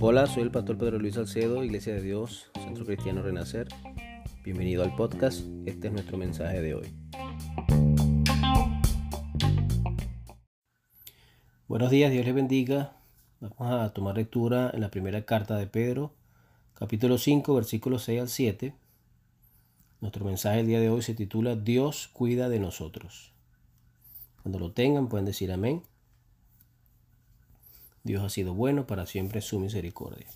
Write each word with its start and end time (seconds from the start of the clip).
Hola, 0.00 0.26
soy 0.26 0.42
el 0.44 0.50
pastor 0.50 0.78
Pedro 0.78 0.98
Luis 0.98 1.14
Salcedo, 1.14 1.64
Iglesia 1.64 1.94
de 1.94 2.02
Dios, 2.02 2.50
Centro 2.62 2.84
Cristiano 2.84 3.22
Renacer. 3.22 3.66
Bienvenido 4.44 4.84
al 4.84 4.94
podcast, 4.94 5.44
este 5.66 5.88
es 5.88 5.92
nuestro 5.92 6.16
mensaje 6.16 6.60
de 6.60 6.74
hoy. 6.74 6.94
Buenos 11.66 11.90
días, 11.90 12.12
Dios 12.12 12.24
les 12.24 12.34
bendiga. 12.34 12.96
Vamos 13.40 13.72
a 13.72 13.92
tomar 13.92 14.16
lectura 14.16 14.70
en 14.72 14.82
la 14.82 14.90
primera 14.90 15.24
carta 15.24 15.56
de 15.56 15.66
Pedro, 15.66 16.14
capítulo 16.74 17.18
5, 17.18 17.54
versículos 17.54 18.04
6 18.04 18.20
al 18.20 18.28
7. 18.28 18.74
Nuestro 20.00 20.24
mensaje 20.24 20.60
el 20.60 20.66
día 20.66 20.78
de 20.78 20.90
hoy 20.90 21.02
se 21.02 21.14
titula 21.14 21.56
Dios 21.56 22.08
cuida 22.12 22.48
de 22.48 22.60
nosotros. 22.60 23.32
Cuando 24.42 24.60
lo 24.60 24.70
tengan 24.70 25.08
pueden 25.08 25.26
decir 25.26 25.50
amén. 25.50 25.82
Dios 28.04 28.22
ha 28.22 28.28
sido 28.28 28.52
bueno, 28.54 28.86
para 28.86 29.06
siempre 29.06 29.40
su 29.40 29.58
misericordia. 29.58 30.26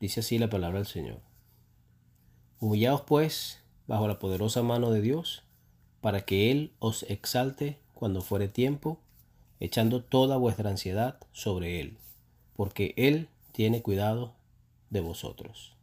Dice 0.00 0.20
así 0.20 0.38
la 0.38 0.50
palabra 0.50 0.78
del 0.78 0.86
Señor. 0.86 1.20
Humillaos 2.60 3.00
pues 3.02 3.62
bajo 3.86 4.06
la 4.06 4.18
poderosa 4.18 4.62
mano 4.62 4.90
de 4.90 5.00
Dios, 5.00 5.42
para 6.02 6.26
que 6.26 6.50
Él 6.50 6.72
os 6.78 7.04
exalte 7.04 7.78
cuando 7.94 8.20
fuere 8.20 8.48
tiempo, 8.48 9.00
echando 9.60 10.02
toda 10.02 10.36
vuestra 10.36 10.68
ansiedad 10.68 11.18
sobre 11.32 11.80
Él, 11.80 11.96
porque 12.54 12.92
Él 12.98 13.28
tiene 13.52 13.80
cuidado 13.80 14.34
de 14.90 15.00
vosotros. 15.00 15.74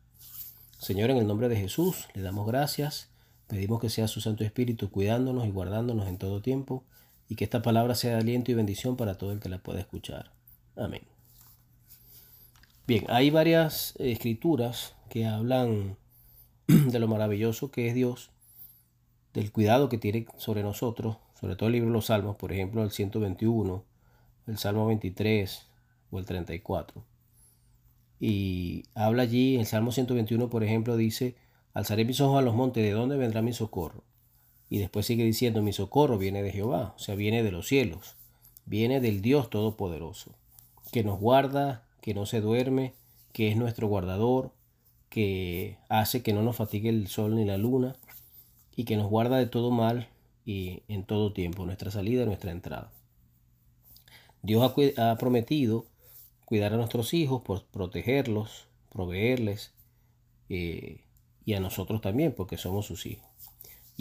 Señor, 0.78 1.10
en 1.10 1.18
el 1.18 1.28
nombre 1.28 1.50
de 1.50 1.55
Jesús, 1.55 2.08
le 2.14 2.22
damos 2.22 2.46
gracias, 2.46 3.10
pedimos 3.48 3.80
que 3.80 3.90
sea 3.90 4.08
su 4.08 4.22
Santo 4.22 4.44
Espíritu 4.44 4.91
cuidándonos 4.91 5.48
y 5.48 5.52
guardándonos 5.52 6.08
en 6.08 6.18
todo 6.20 6.44
tiempo 6.44 6.84
y 7.31 7.35
que 7.35 7.45
esta 7.45 7.62
palabra 7.62 7.95
sea 7.95 8.12
de 8.12 8.17
aliento 8.17 8.51
y 8.51 8.55
bendición 8.55 8.98
para 8.98 9.18
todo 9.18 9.32
el 9.32 9.40
que 9.40 9.48
la 9.48 9.60
pueda 9.60 9.79
escuchar. 9.79 10.34
Amén. 10.76 11.04
Bien, 12.85 13.05
hay 13.07 13.29
varias 13.29 13.93
escrituras 13.99 14.96
que 15.07 15.26
hablan 15.26 15.96
de 16.68 16.99
lo 16.99 17.07
maravilloso 17.07 17.71
que 17.71 17.88
es 17.88 17.96
Dios, 17.96 18.32
del 19.34 19.49
cuidado 19.54 19.88
que 19.88 19.98
tiene 19.98 20.26
sobre 20.35 20.62
nosotros, 20.62 21.20
sobre 21.40 21.55
todo 21.55 21.68
el 21.68 21.73
libro 21.73 21.88
de 21.88 21.93
los 21.93 22.07
Salmos, 22.07 22.35
por 22.35 22.51
ejemplo, 22.51 22.84
el 22.84 22.91
121, 22.91 23.85
el 24.48 24.57
Salmo 24.57 24.88
23 24.88 25.68
o 26.12 26.20
el 26.20 26.26
34. 26.26 27.01
Y 28.20 28.84
habla 28.93 29.23
allí, 29.23 29.55
el 29.55 29.66
Salmo 29.68 29.93
121, 29.93 30.49
por 30.49 30.66
ejemplo, 30.66 30.98
dice, 30.98 31.38
alzaré 31.73 32.04
mis 32.04 32.20
ojos 32.20 32.40
a 32.40 32.41
los 32.41 32.55
montes, 32.55 32.84
¿de 32.84 32.91
dónde 32.91 33.16
vendrá 33.16 33.41
mi 33.41 33.54
socorro? 33.54 34.04
Y 34.72 34.77
después 34.77 35.05
sigue 35.05 35.26
diciendo, 35.26 35.62
mi 35.62 35.74
socorro 35.74 36.18
viene 36.18 36.41
de 36.41 36.54
Jehová, 36.54 36.94
o 36.96 37.00
sea, 37.00 37.14
viene 37.16 37.44
de 37.44 37.52
los 37.52 37.68
cielos, 37.68 38.16
viene 38.66 39.02
del 39.02 39.22
Dios 39.22 39.50
Todopoderoso, 39.50 40.34
que 40.94 41.04
nos 41.04 41.20
guarda, 41.20 41.84
que 42.00 42.13
no 42.13 42.26
se 42.26 42.40
duerme, 42.40 42.94
que 43.34 43.50
es 43.50 43.58
nuestro 43.58 43.90
guardador, 43.90 44.54
que 45.10 45.78
hace 45.90 46.24
que 46.24 46.32
no 46.32 46.41
nos 46.41 46.55
fatigue 46.55 46.88
el 46.88 47.10
sol 47.10 47.36
ni 47.36 47.44
la 47.44 47.58
luna, 47.58 47.98
y 48.74 48.86
que 48.86 48.96
nos 48.96 49.10
guarda 49.10 49.36
de 49.40 49.46
todo 49.46 49.72
mal 49.72 50.08
y 50.46 50.84
en 50.88 51.04
todo 51.04 51.34
tiempo, 51.34 51.66
nuestra 51.66 51.91
salida 51.91 52.26
nuestra 52.26 52.52
entrada. 52.52 52.94
Dios 54.41 54.74
ha, 54.98 55.18
prometido 55.18 55.85
cuidar 56.46 56.74
a 56.74 56.78
nuestros 56.78 57.13
hijos, 57.13 57.41
por 57.41 57.66
protegerlos, 57.66 58.68
proveerles, 58.90 59.74
eh, 60.48 61.02
y 61.44 61.56
a 61.56 61.60
nosotros 61.60 62.00
también, 62.00 62.32
porque 62.32 62.56
somos 62.56 62.85
sus 62.85 63.06
hijos 63.06 63.30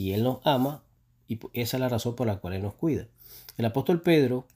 y 0.00 0.14
Él 0.14 0.24
nos 0.24 0.38
ama 0.44 0.82
y 1.28 1.38
esa 1.52 1.76
es 1.76 1.80
la 1.82 1.90
razón 1.90 2.16
por 2.16 2.26
la 2.26 2.38
cual 2.38 2.54
Él 2.54 2.62
nos 2.62 2.72
cuida. 2.72 3.06
El 3.58 3.66
apóstol 3.66 4.00
Pedro 4.00 4.46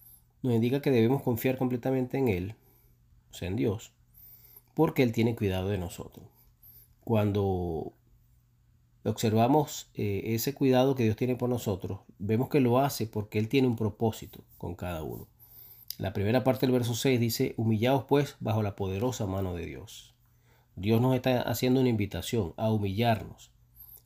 nos 0.43 0.55
indica 0.55 0.81
que 0.81 0.91
debemos 0.91 1.23
confiar 1.23 1.59
completamente 1.59 2.17
en 2.17 2.29
Él, 2.29 2.55
o 3.31 3.35
sea, 3.35 3.49
en 3.49 3.57
Dios, 3.57 3.93
porque 4.73 5.03
Él 5.03 5.13
tiene 5.13 5.37
cuidado 5.37 5.69
de 5.69 5.77
nosotros. 5.77 6.25
Cuando 7.05 7.93
observamos 9.05 9.91
eh, 9.93 10.23
ese 10.35 10.55
cuidado 10.55 10.95
que 10.95 11.03
Dios 11.03 11.17
tiene 11.17 11.37
por 11.37 11.51
nosotros, 11.51 12.01
vemos 12.19 12.49
que 12.49 12.61
lo 12.61 12.79
hace 12.79 13.07
porque 13.07 13.39
Él 13.39 13.51
tiene 13.51 13.69
un 13.69 13.77
propósito 13.77 14.41
con 14.57 14.75
cada 14.75 15.03
uno. 15.03 15.29
La 15.99 16.15
primera 16.15 16.43
parte 16.43 16.65
del 16.65 16.73
verso 16.73 16.95
6 16.95 17.21
dice, 17.21 17.53
humillaos 17.59 18.05
pues 18.05 18.37
bajo 18.41 18.63
la 18.63 18.77
poderosa 18.77 19.27
mano 19.27 19.55
de 19.55 19.67
Dios. 19.67 20.15
Dios 20.75 21.03
nos 21.03 21.15
está 21.15 21.43
haciendo 21.43 21.81
una 21.81 21.91
invitación 21.91 22.55
a 22.57 22.73
humillarnos, 22.73 23.54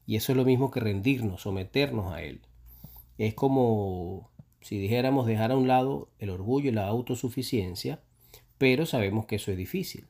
y 0.08 0.16
eso 0.16 0.32
es 0.32 0.38
lo 0.38 0.46
mismo 0.46 0.70
que 0.70 0.80
rendirnos, 0.80 1.42
someternos 1.42 2.10
a 2.10 2.22
Él. 2.22 2.41
Es 3.19 3.34
como 3.34 4.30
si 4.62 4.78
dijéramos 4.78 5.26
dejar 5.26 5.52
a 5.52 5.56
un 5.58 5.69
lado 5.69 6.08
el 6.19 6.30
orgullo 6.30 6.70
y 6.70 6.72
la 6.72 6.86
autosuficiencia, 6.86 8.00
pero 8.56 8.86
sabemos 8.86 9.26
que 9.26 9.36
eso 9.36 9.50
es 9.50 9.58
difícil, 9.58 10.06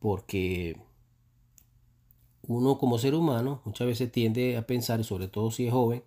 porque 0.00 0.76
uno 2.48 2.78
como 2.78 2.98
ser 2.98 3.14
humano 3.14 3.62
muchas 3.64 3.86
veces 3.86 4.10
tiende 4.10 4.56
a 4.56 4.66
pensar, 4.66 5.04
sobre 5.04 5.28
todo 5.28 5.52
si 5.52 5.68
es 5.68 5.72
joven, 5.72 6.02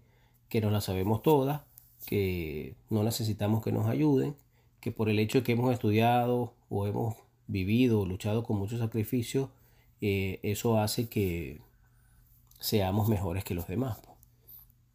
que 0.49 0.59
no 0.59 0.69
la 0.69 0.81
sabemos 0.81 1.21
todas, 1.21 1.61
que 2.05 2.75
no 2.89 3.01
necesitamos 3.01 3.63
que 3.63 3.71
nos 3.71 3.87
ayuden, 3.87 4.35
que 4.81 4.91
por 4.91 5.07
el 5.07 5.19
hecho 5.19 5.37
de 5.37 5.43
que 5.45 5.53
hemos 5.53 5.71
estudiado 5.71 6.53
o 6.67 6.85
hemos 6.85 7.15
vivido 7.47 8.01
o 8.01 8.05
luchado 8.05 8.43
con 8.43 8.57
mucho 8.57 8.77
sacrificio, 8.77 9.51
eh, 10.01 10.41
eso 10.43 10.79
hace 10.79 11.07
que 11.07 11.61
seamos 12.59 13.07
mejores 13.07 13.43
que 13.43 13.53
los 13.53 13.67
demás. 13.67 14.01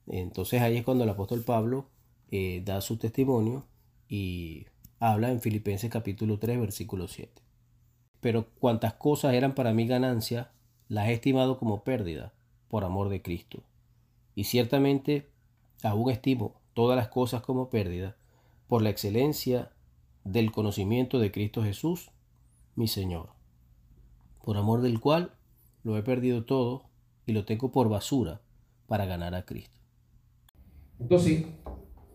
Entonces 0.07 0.61
ahí 0.61 0.77
es 0.77 0.85
cuando 0.85 1.05
el 1.05 1.11
apóstol 1.11 1.43
Pablo 1.43 1.87
eh, 2.31 2.63
da 2.65 2.81
su 2.81 2.97
testimonio 2.97 3.67
y 4.09 4.67
habla 4.99 5.31
en 5.31 5.41
Filipenses 5.41 5.91
capítulo 5.91 6.39
3 6.39 6.61
versículo 6.61 7.09
7. 7.09 7.43
Pero 8.21 8.47
cuantas 8.59 8.95
cosas 8.95 9.35
eran 9.35 9.55
para 9.55 9.73
mí 9.73 9.87
ganancia, 9.87 10.53
las 10.89 11.09
he 11.09 11.13
estimado 11.13 11.59
como 11.59 11.85
pérdida 11.85 12.33
por 12.69 12.85
amor 12.85 13.09
de 13.09 13.23
Cristo. 13.23 13.63
Y 14.35 14.45
ciertamente 14.45 15.31
aún 15.83 16.11
estimo 16.11 16.61
todas 16.75 16.97
las 16.97 17.09
cosas 17.09 17.43
como 17.43 17.71
pérdida 17.71 18.17
por 18.69 18.83
la 18.83 18.91
excelencia 18.91 19.73
del 20.25 20.53
conocimiento 20.53 21.19
de 21.19 21.33
Cristo 21.33 21.63
Jesús, 21.63 22.11
mi 22.75 22.89
Señor, 22.89 23.31
por 24.43 24.57
amor 24.57 24.83
del 24.83 25.01
cual 25.01 25.33
lo 25.83 25.97
he 25.97 26.03
perdido 26.03 26.45
todo 26.45 26.90
y 27.31 27.33
lo 27.33 27.45
tengo 27.45 27.71
por 27.71 27.89
basura 27.89 28.41
para 28.89 29.07
ganar 29.07 29.37
a 29.37 29.45
Cristo. 29.45 29.79
Entonces, 30.99 31.47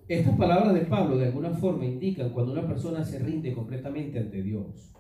estas 0.10 0.38
palabras 0.38 0.74
de 0.74 0.82
Pablo 0.82 1.18
de 1.18 1.28
alguna 1.28 1.52
forma 1.52 1.86
indican 1.86 2.32
cuando 2.32 2.52
una 2.52 2.68
persona 2.68 3.04
se 3.06 3.20
rinde 3.20 3.54
completamente 3.54 4.20
ante 4.20 4.44
Dios. 4.44 4.94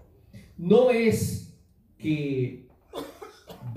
No 0.58 0.90
es 0.90 1.59
que 1.98 2.70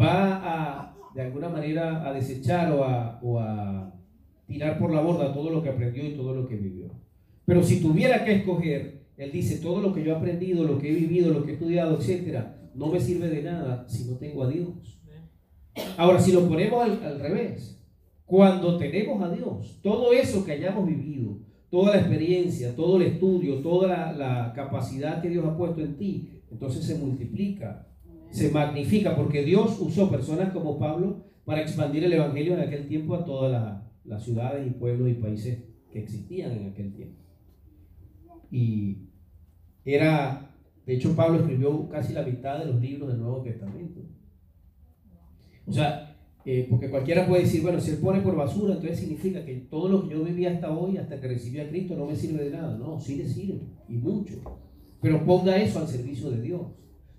va 0.00 0.40
a, 0.44 0.96
de 1.12 1.22
alguna 1.22 1.48
manera, 1.48 2.08
a 2.08 2.12
desechar 2.12 2.72
o 2.72 3.40
a, 3.40 3.92
tirar 4.46 4.78
por 4.78 4.92
la 4.92 5.00
borda 5.00 5.34
todo 5.34 5.50
lo 5.50 5.62
que 5.62 5.70
aprendió 5.70 6.06
y 6.06 6.14
todo 6.14 6.34
lo 6.34 6.46
que 6.46 6.54
vivió. 6.54 6.90
Pero 7.44 7.64
si 7.64 7.82
tuviera 7.82 8.24
que 8.24 8.36
escoger, 8.36 9.08
él 9.16 9.32
dice, 9.32 9.58
todo 9.58 9.82
lo 9.82 9.92
que 9.92 10.04
yo 10.04 10.12
he 10.12 10.16
aprendido, 10.16 10.62
lo 10.62 10.78
que 10.78 10.88
he 10.88 10.94
vivido, 10.94 11.34
lo 11.34 11.44
que 11.44 11.50
he 11.50 11.54
estudiado, 11.54 11.98
etcétera, 11.98 12.70
no 12.74 12.86
me 12.86 13.00
sirve 13.00 13.28
de 13.28 13.42
nada 13.42 13.86
si 13.88 14.08
no 14.08 14.16
tengo 14.16 14.44
a 14.44 14.48
Dios. 14.48 14.97
Ahora, 15.96 16.20
si 16.20 16.32
lo 16.32 16.48
ponemos 16.48 16.82
al, 16.82 17.20
revés, 17.20 17.80
cuando 18.24 18.76
tenemos 18.76 19.22
a 19.22 19.30
Dios, 19.30 19.78
todo 19.82 20.12
eso 20.12 20.44
que 20.44 20.52
hayamos 20.52 20.86
vivido, 20.86 21.38
toda 21.70 21.94
la 21.94 22.00
experiencia, 22.00 22.74
todo 22.74 22.96
el 22.96 23.02
estudio, 23.02 23.60
toda 23.60 24.12
la, 24.12 24.52
capacidad 24.54 25.20
que 25.22 25.30
Dios 25.30 25.44
ha 25.44 25.56
puesto 25.56 25.80
en 25.80 25.96
ti, 25.96 26.42
entonces 26.50 26.84
se 26.84 26.98
multiplica, 26.98 27.86
se 28.30 28.50
magnifica, 28.50 29.16
porque 29.16 29.44
Dios 29.44 29.78
usó 29.80 30.10
personas 30.10 30.52
como 30.52 30.78
Pablo 30.78 31.24
para 31.44 31.62
expandir 31.62 32.04
el 32.04 32.12
Evangelio 32.12 32.54
en 32.54 32.60
aquel 32.60 32.86
tiempo 32.86 33.14
a 33.14 33.24
todas 33.24 33.82
las 34.04 34.24
ciudades 34.24 34.66
y 34.66 34.70
pueblos 34.70 35.08
y 35.08 35.14
países 35.14 35.64
que 35.90 36.00
existían 36.00 36.52
en 36.52 36.68
aquel 36.68 36.92
tiempo. 36.92 37.18
Y 38.50 39.08
era, 39.84 40.50
de 40.86 40.94
hecho 40.94 41.14
Pablo 41.14 41.40
escribió 41.40 41.88
casi 41.88 42.12
la 42.12 42.22
mitad 42.22 42.58
de 42.58 42.66
los 42.66 42.80
libros 42.80 43.08
del 43.08 43.20
Nuevo 43.20 43.42
Testamento. 43.42 44.00
O 45.68 45.72
sea, 45.72 46.16
eh, 46.44 46.66
porque 46.70 46.88
cualquiera 46.88 47.26
puede 47.26 47.42
decir, 47.42 47.60
bueno, 47.62 47.78
si 47.78 47.90
él 47.90 47.98
pone 47.98 48.20
por 48.20 48.34
basura, 48.34 48.74
entonces 48.74 49.00
significa 49.00 49.44
que 49.44 49.54
todo 49.70 49.88
lo 49.88 50.02
que 50.08 50.14
yo 50.14 50.24
viví 50.24 50.46
hasta 50.46 50.70
hoy, 50.70 50.96
hasta 50.96 51.20
que 51.20 51.28
recibí 51.28 51.60
a 51.60 51.68
Cristo, 51.68 51.94
no 51.94 52.06
me 52.06 52.16
sirve 52.16 52.44
de 52.44 52.50
nada. 52.50 52.76
No, 52.76 52.98
sí 52.98 53.16
le 53.16 53.28
sirve, 53.28 53.60
y 53.88 53.96
mucho. 53.96 54.40
Pero 55.00 55.24
ponga 55.24 55.56
eso 55.56 55.78
al 55.78 55.88
servicio 55.88 56.30
de 56.30 56.40
Dios. 56.40 56.62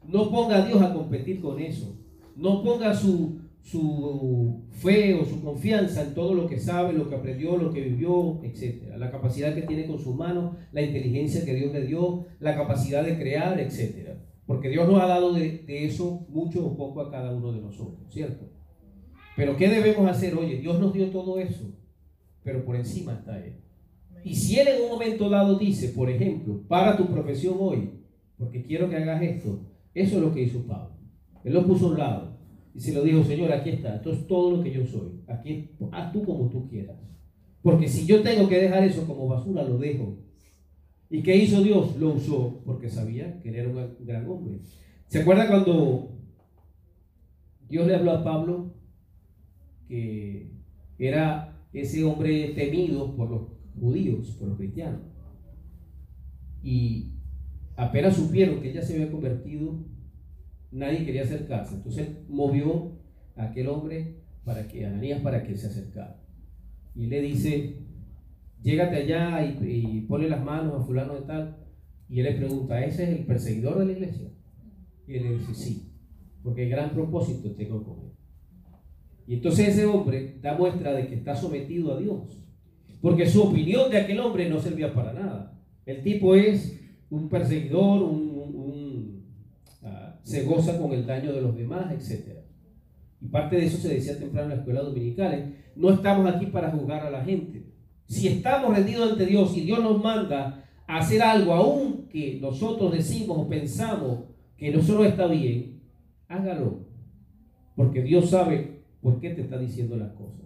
No 0.07 0.31
ponga 0.31 0.63
a 0.63 0.67
Dios 0.67 0.81
a 0.81 0.93
competir 0.93 1.41
con 1.41 1.59
eso. 1.59 1.95
No 2.35 2.63
ponga 2.63 2.93
su, 2.93 3.39
su 3.61 4.63
fe 4.71 5.13
o 5.13 5.25
su 5.25 5.41
confianza 5.43 6.01
en 6.01 6.15
todo 6.15 6.33
lo 6.33 6.47
que 6.47 6.59
sabe, 6.59 6.93
lo 6.93 7.07
que 7.07 7.15
aprendió, 7.15 7.57
lo 7.57 7.71
que 7.71 7.81
vivió, 7.81 8.39
etc. 8.43 8.95
La 8.97 9.11
capacidad 9.11 9.53
que 9.53 9.61
tiene 9.61 9.85
con 9.85 9.99
sus 9.99 10.15
manos, 10.15 10.55
la 10.71 10.81
inteligencia 10.81 11.45
que 11.45 11.53
Dios 11.53 11.71
le 11.73 11.85
dio, 11.85 12.25
la 12.39 12.55
capacidad 12.55 13.03
de 13.03 13.17
crear, 13.17 13.59
etc. 13.59 14.17
Porque 14.49 14.69
Dios 14.69 14.87
nos 14.87 14.99
ha 14.99 15.05
dado 15.05 15.31
de, 15.31 15.63
eso 15.67 16.25
mucho 16.27 16.65
o 16.65 16.75
poco 16.75 17.01
a 17.01 17.11
cada 17.11 17.31
uno 17.31 17.51
de 17.51 17.61
nosotros, 17.61 17.99
¿cierto? 18.09 18.47
Pero 19.35 19.55
¿qué 19.55 19.69
debemos 19.69 20.09
hacer? 20.09 20.35
Oye, 20.35 20.57
Dios 20.57 20.79
nos 20.79 20.91
dio 20.91 21.11
todo 21.11 21.39
eso, 21.39 21.71
pero 22.41 22.65
por 22.65 22.75
encima 22.75 23.13
está 23.13 23.37
Él. 23.37 23.57
Y 24.23 24.33
si 24.33 24.57
él 24.57 24.69
en 24.69 24.81
un 24.81 24.89
momento 24.89 25.29
dado 25.29 25.59
dice, 25.59 25.89
por 25.89 26.09
ejemplo, 26.09 26.63
para 26.67 26.97
tu 26.97 27.05
profesión 27.05 27.57
hoy, 27.59 27.91
porque 28.39 28.63
quiero 28.63 28.89
que 28.89 28.95
hagas 28.95 29.21
esto, 29.21 29.67
eso 29.93 30.15
es 30.15 30.21
lo 30.23 30.33
que 30.33 30.41
hizo 30.41 30.65
Pablo. 30.65 30.95
Él 31.43 31.53
lo 31.53 31.67
puso 31.67 31.85
a 31.85 31.89
un 31.91 31.99
lado 31.99 32.37
y 32.73 32.79
se 32.79 32.91
lo 32.91 33.03
dijo, 33.03 33.23
Señor, 33.23 33.51
aquí 33.51 33.69
está, 33.69 33.97
esto 33.97 34.11
es 34.11 34.25
todo 34.25 34.57
lo 34.57 34.63
que 34.63 34.71
yo 34.71 34.83
soy. 34.83 35.21
Aquí 35.27 35.77
haz 35.91 36.11
tú 36.11 36.25
como 36.25 36.49
tú 36.49 36.67
quieras. 36.67 36.97
Porque 37.61 37.87
si 37.87 38.07
yo 38.07 38.23
tengo 38.23 38.49
que 38.49 38.59
dejar 38.59 38.83
eso 38.83 39.05
como 39.05 39.27
basura, 39.27 39.61
lo 39.61 39.77
dejo. 39.77 40.17
¿Y 41.09 41.23
qué 41.23 41.35
hizo 41.35 41.63
Dios? 41.63 41.97
Lo 41.97 42.13
usó 42.13 42.61
porque 42.65 42.89
sabía 42.89 43.39
que 43.41 43.49
él 43.49 43.55
era 43.55 43.69
un 43.69 44.05
gran 44.05 44.29
hombre. 44.29 44.59
¿Se 45.07 45.21
acuerda 45.21 45.47
cuando 45.47 46.19
Dios 47.67 47.87
le 47.87 47.95
habló 47.95 48.11
a 48.11 48.23
Pablo 48.23 48.75
que 49.87 50.51
era 50.99 51.65
ese 51.73 52.03
hombre 52.03 52.49
temido 52.49 53.15
por 53.15 53.31
los 53.31 53.41
judíos, 53.79 54.35
por 54.39 54.49
los 54.49 54.57
cristianos? 54.57 55.01
Y 56.61 57.15
apenas 57.75 58.15
supieron 58.15 58.61
que 58.61 58.69
ella 58.69 58.83
se 58.83 58.93
había 58.93 59.11
convertido, 59.11 59.83
nadie 60.71 61.05
quería 61.05 61.23
acercarse. 61.23 61.75
Entonces 61.75 62.09
movió 62.27 62.99
a 63.35 63.45
aquel 63.45 63.67
hombre 63.69 64.19
para 64.43 64.67
que, 64.67 64.85
Ananías, 64.85 65.21
para 65.21 65.41
que 65.41 65.57
se 65.57 65.67
acercara. 65.67 66.21
Y 66.93 67.07
le 67.07 67.21
dice, 67.21 67.77
llégate 68.61 68.95
allá 68.97 69.43
y, 69.45 70.07
y 70.07 70.27
las 70.27 70.43
manos 70.43 70.81
a 70.81 70.85
fulano 70.85 71.15
de 71.15 71.21
tal. 71.21 71.57
Y 72.09 72.19
él 72.19 72.25
le 72.25 72.33
pregunta, 72.33 72.83
¿ese 72.83 73.03
es 73.03 73.19
el 73.19 73.25
perseguidor 73.25 73.79
de 73.79 73.85
la 73.85 73.91
iglesia? 73.91 74.29
Y 75.07 75.15
él 75.15 75.23
le 75.23 75.37
dice, 75.37 75.53
sí, 75.53 75.93
porque 76.43 76.63
el 76.63 76.69
gran 76.69 76.91
propósito 76.91 77.51
tengo 77.51 77.83
con 77.83 78.05
él. 78.05 78.11
Y 79.27 79.35
entonces 79.35 79.69
ese 79.69 79.85
hombre 79.85 80.39
da 80.41 80.57
muestra 80.57 80.93
de 80.93 81.07
que 81.07 81.15
está 81.15 81.35
sometido 81.35 81.93
a 81.93 81.99
Dios. 81.99 82.39
Porque 83.01 83.29
su 83.29 83.43
opinión 83.43 83.89
de 83.91 83.97
aquel 83.97 84.19
hombre 84.19 84.49
no 84.49 84.59
servía 84.59 84.93
para 84.93 85.13
nada. 85.13 85.61
El 85.85 86.01
tipo 86.01 86.35
es 86.35 86.79
un 87.09 87.29
perseguidor, 87.29 88.03
un, 88.03 89.23
ah, 89.83 90.19
se 90.23 90.43
goza 90.43 90.79
con 90.79 90.93
el 90.93 91.05
daño 91.05 91.31
de 91.31 91.41
los 91.41 91.55
demás, 91.55 91.91
etc. 91.91 92.39
Y 93.21 93.27
parte 93.27 93.57
de 93.57 93.65
eso 93.65 93.77
se 93.77 93.93
decía 93.93 94.17
temprano 94.17 94.45
en 94.45 94.49
la 94.49 94.55
escuela 94.61 94.81
dominical. 94.81 95.33
¿eh? 95.33 95.71
No 95.75 95.91
estamos 95.91 96.27
aquí 96.27 96.47
para 96.47 96.71
juzgar 96.71 97.05
a 97.05 97.11
la 97.11 97.23
gente. 97.23 97.65
Si 98.09 98.27
estamos 98.27 98.75
rendidos 98.75 99.11
ante 99.11 99.27
Dios 99.27 99.55
y 99.55 99.61
Dios 99.61 99.79
nos 99.83 100.03
manda 100.03 100.65
a 100.87 100.97
hacer 100.97 101.21
algo, 101.21 101.53
aunque 101.53 102.39
nosotros 102.41 102.91
decimos 102.91 103.37
o 103.37 103.47
pensamos 103.47 104.21
que 104.57 104.71
no 104.71 104.81
solo 104.81 105.05
está 105.05 105.27
bien, 105.27 105.79
hágalo. 106.27 106.87
Porque 107.75 108.01
Dios 108.01 108.31
sabe 108.31 108.81
por 108.99 109.19
qué 109.19 109.29
te 109.29 109.41
está 109.41 109.59
diciendo 109.59 109.95
las 109.95 110.11
cosas. 110.13 110.41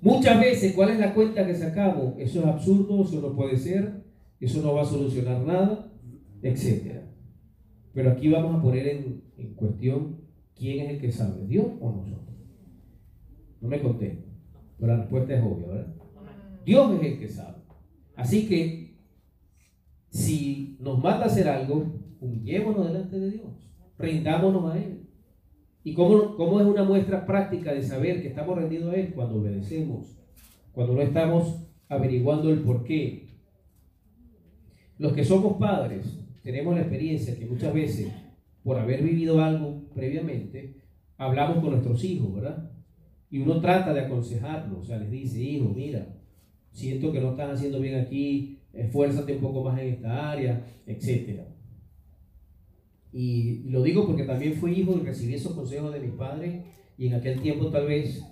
Muchas 0.00 0.40
veces, 0.40 0.72
¿cuál 0.72 0.90
es 0.90 0.98
la 0.98 1.12
cuenta 1.12 1.46
que 1.46 1.54
sacamos? 1.54 2.14
Eso 2.16 2.40
es 2.40 2.46
absurdo, 2.46 3.04
eso 3.04 3.20
no 3.20 3.36
puede 3.36 3.58
ser, 3.58 4.04
eso 4.40 4.62
no 4.62 4.72
va 4.72 4.80
a 4.80 4.86
solucionar 4.86 5.42
nada, 5.42 5.92
etc. 6.40 7.02
Pero 7.92 8.12
aquí 8.12 8.30
vamos 8.30 8.58
a 8.58 8.62
poner 8.62 8.88
en, 8.88 9.22
en 9.36 9.54
cuestión 9.54 10.22
quién 10.54 10.86
es 10.86 10.90
el 10.92 11.00
que 11.02 11.12
sabe, 11.12 11.46
Dios 11.46 11.66
o 11.80 11.90
nosotros. 11.90 12.34
No 13.60 13.68
me 13.68 13.78
conté, 13.78 14.24
pero 14.78 14.94
la 14.94 15.02
respuesta 15.02 15.34
es 15.34 15.44
obvia, 15.44 15.66
¿verdad? 15.66 16.05
Dios 16.66 17.00
es 17.00 17.12
el 17.12 17.18
que 17.20 17.28
sabe. 17.28 17.58
Así 18.16 18.48
que, 18.48 18.96
si 20.10 20.76
nos 20.80 21.00
mata 21.00 21.22
a 21.22 21.26
hacer 21.26 21.48
algo, 21.48 21.94
humillémonos 22.20 22.88
delante 22.88 23.20
de 23.20 23.30
Dios, 23.30 23.70
rindámonos 23.96 24.72
a 24.72 24.76
Él. 24.76 25.02
¿Y 25.84 25.94
cómo, 25.94 26.34
cómo 26.36 26.60
es 26.60 26.66
una 26.66 26.82
muestra 26.82 27.24
práctica 27.24 27.72
de 27.72 27.84
saber 27.84 28.20
que 28.20 28.28
estamos 28.28 28.58
rendidos 28.58 28.92
a 28.92 28.96
Él? 28.96 29.12
Cuando 29.14 29.36
obedecemos, 29.36 30.18
cuando 30.72 30.94
no 30.94 31.02
estamos 31.02 31.62
averiguando 31.88 32.50
el 32.50 32.58
por 32.62 32.82
qué, 32.82 33.28
los 34.98 35.12
que 35.12 35.24
somos 35.24 35.58
padres 35.58 36.18
tenemos 36.42 36.74
la 36.74 36.80
experiencia 36.80 37.38
que 37.38 37.46
muchas 37.46 37.72
veces, 37.72 38.12
por 38.64 38.76
haber 38.76 39.04
vivido 39.04 39.40
algo 39.40 39.84
previamente, 39.94 40.74
hablamos 41.16 41.58
con 41.58 41.70
nuestros 41.70 42.02
hijos, 42.02 42.34
¿verdad? 42.34 42.72
Y 43.30 43.38
uno 43.38 43.60
trata 43.60 43.94
de 43.94 44.00
aconsejarlos, 44.00 44.80
o 44.80 44.84
sea, 44.84 44.98
les 44.98 45.12
dice, 45.12 45.40
hijo, 45.40 45.72
mira, 45.72 46.15
siento 46.76 47.10
que 47.10 47.20
no 47.20 47.30
estás 47.30 47.54
haciendo 47.54 47.80
bien 47.80 47.98
aquí, 47.98 48.58
esfuérzate 48.74 49.32
un 49.32 49.40
poco 49.40 49.64
más 49.64 49.80
en 49.80 49.94
esta 49.94 50.30
área, 50.30 50.62
etc. 50.86 51.40
Y 53.12 53.62
lo 53.70 53.82
digo 53.82 54.06
porque 54.06 54.24
también 54.24 54.52
fui 54.54 54.72
hijo 54.72 54.94
y 54.94 55.06
recibí 55.06 55.34
esos 55.34 55.54
consejos 55.54 55.92
de 55.94 56.00
mis 56.00 56.12
padres 56.12 56.64
y 56.98 57.06
en 57.06 57.14
aquel 57.14 57.40
tiempo 57.40 57.70
tal 57.70 57.86
vez 57.86 58.22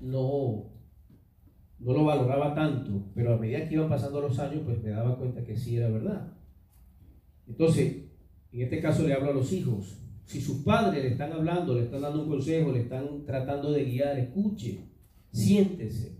no, 0.00 0.72
no 1.78 1.92
lo 1.92 2.04
valoraba 2.04 2.52
tanto, 2.52 3.12
pero 3.14 3.34
a 3.34 3.38
medida 3.38 3.68
que 3.68 3.74
iban 3.74 3.88
pasando 3.88 4.20
los 4.20 4.36
años, 4.40 4.62
pues 4.64 4.82
me 4.82 4.90
daba 4.90 5.16
cuenta 5.16 5.44
que 5.44 5.56
sí 5.56 5.76
era 5.76 5.88
verdad. 5.88 6.32
Entonces, 7.46 8.06
en 8.50 8.60
este 8.60 8.80
caso 8.80 9.06
le 9.06 9.14
hablo 9.14 9.30
a 9.30 9.34
los 9.34 9.52
hijos. 9.52 10.00
Si 10.24 10.40
sus 10.40 10.64
padres 10.64 11.04
le 11.04 11.10
están 11.10 11.32
hablando, 11.32 11.74
le 11.74 11.84
están 11.84 12.02
dando 12.02 12.24
un 12.24 12.28
consejo, 12.28 12.72
le 12.72 12.80
están 12.80 13.24
tratando 13.24 13.70
de 13.70 13.84
guiar, 13.84 14.18
escuche, 14.18 14.80
siéntese. 15.30 16.18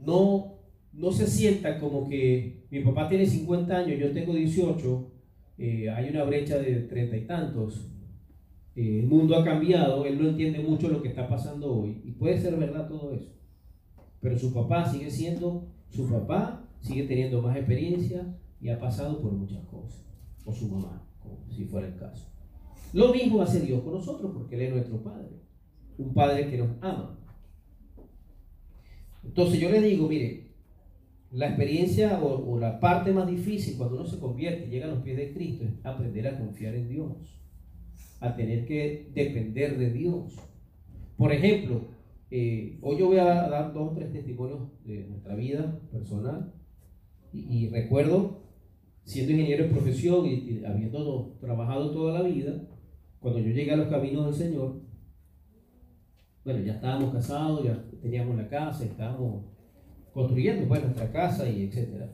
No, 0.00 0.57
no 0.98 1.12
se 1.12 1.26
sienta 1.26 1.78
como 1.78 2.08
que 2.08 2.66
mi 2.70 2.80
papá 2.80 3.08
tiene 3.08 3.24
50 3.24 3.76
años, 3.76 4.00
yo 4.00 4.12
tengo 4.12 4.34
18, 4.34 5.12
eh, 5.58 5.90
hay 5.90 6.10
una 6.10 6.24
brecha 6.24 6.58
de 6.58 6.82
treinta 6.82 7.16
y 7.16 7.24
tantos. 7.24 7.88
Eh, 8.74 9.00
el 9.00 9.06
mundo 9.06 9.36
ha 9.36 9.44
cambiado, 9.44 10.04
él 10.04 10.20
no 10.20 10.28
entiende 10.28 10.58
mucho 10.58 10.88
lo 10.88 11.00
que 11.00 11.08
está 11.08 11.28
pasando 11.28 11.72
hoy. 11.72 12.02
Y 12.04 12.12
puede 12.12 12.40
ser 12.40 12.56
verdad 12.56 12.88
todo 12.88 13.14
eso. 13.14 13.32
Pero 14.20 14.36
su 14.38 14.52
papá 14.52 14.84
sigue 14.84 15.10
siendo 15.10 15.68
su 15.90 16.08
papá, 16.08 16.68
sigue 16.80 17.04
teniendo 17.04 17.40
más 17.42 17.56
experiencia 17.56 18.36
y 18.60 18.68
ha 18.68 18.78
pasado 18.78 19.20
por 19.20 19.32
muchas 19.32 19.64
cosas. 19.66 20.04
O 20.44 20.52
su 20.52 20.68
mamá, 20.68 21.08
como 21.20 21.38
si 21.50 21.64
fuera 21.64 21.86
el 21.86 21.96
caso. 21.96 22.26
Lo 22.92 23.12
mismo 23.12 23.40
hace 23.40 23.60
Dios 23.60 23.82
con 23.82 23.94
nosotros 23.94 24.32
porque 24.34 24.56
Él 24.56 24.62
es 24.62 24.72
nuestro 24.72 25.02
Padre. 25.02 25.42
Un 25.96 26.12
Padre 26.12 26.50
que 26.50 26.58
nos 26.58 26.70
ama. 26.80 27.18
Entonces 29.22 29.60
yo 29.60 29.70
le 29.70 29.80
digo, 29.80 30.08
mire, 30.08 30.47
la 31.30 31.48
experiencia 31.48 32.20
o, 32.22 32.52
o, 32.52 32.58
la 32.58 32.80
parte 32.80 33.12
más 33.12 33.26
difícil 33.26 33.76
cuando 33.76 33.96
uno 33.96 34.06
se 34.06 34.18
convierte 34.18 34.66
y 34.66 34.70
llega 34.70 34.86
a 34.86 34.90
los 34.90 35.02
pies 35.02 35.16
de 35.16 35.32
Cristo 35.34 35.64
es 35.64 35.72
aprender 35.84 36.26
a 36.26 36.38
confiar 36.38 36.74
en 36.74 36.88
Dios, 36.88 37.38
a 38.20 38.34
tener 38.34 38.64
que 38.66 39.10
depender 39.14 39.76
de 39.76 39.90
Dios. 39.92 40.36
Por 41.16 41.32
ejemplo, 41.32 41.82
eh, 42.30 42.78
hoy 42.82 42.98
yo 42.98 43.06
voy 43.06 43.18
a 43.18 43.24
dar 43.24 43.72
dos 43.72 43.92
o 43.92 43.94
tres 43.94 44.12
testimonios 44.12 44.60
de 44.84 45.06
nuestra 45.06 45.34
vida 45.34 45.80
personal 45.90 46.52
y, 47.32 47.68
recuerdo, 47.68 48.42
siendo 49.04 49.32
ingeniero 49.32 49.64
de 49.64 49.70
profesión 49.70 50.26
y, 50.26 50.62
habiendo 50.64 51.36
trabajado 51.40 51.90
toda 51.90 52.20
la 52.20 52.28
vida, 52.28 52.62
cuando 53.20 53.40
yo 53.40 53.50
llegué 53.50 53.72
a 53.72 53.76
los 53.76 53.88
caminos 53.88 54.26
del 54.26 54.48
Señor, 54.48 54.80
bueno, 56.44 56.64
ya 56.64 56.74
estábamos 56.74 57.12
casados, 57.12 57.64
ya 57.64 57.84
teníamos 58.00 58.36
la 58.36 58.48
casa, 58.48 58.84
estábamos 58.84 59.44
construyendo 60.18 60.66
pues 60.66 60.82
nuestra 60.82 61.12
casa 61.12 61.48
y 61.48 61.62
etcétera. 61.62 62.12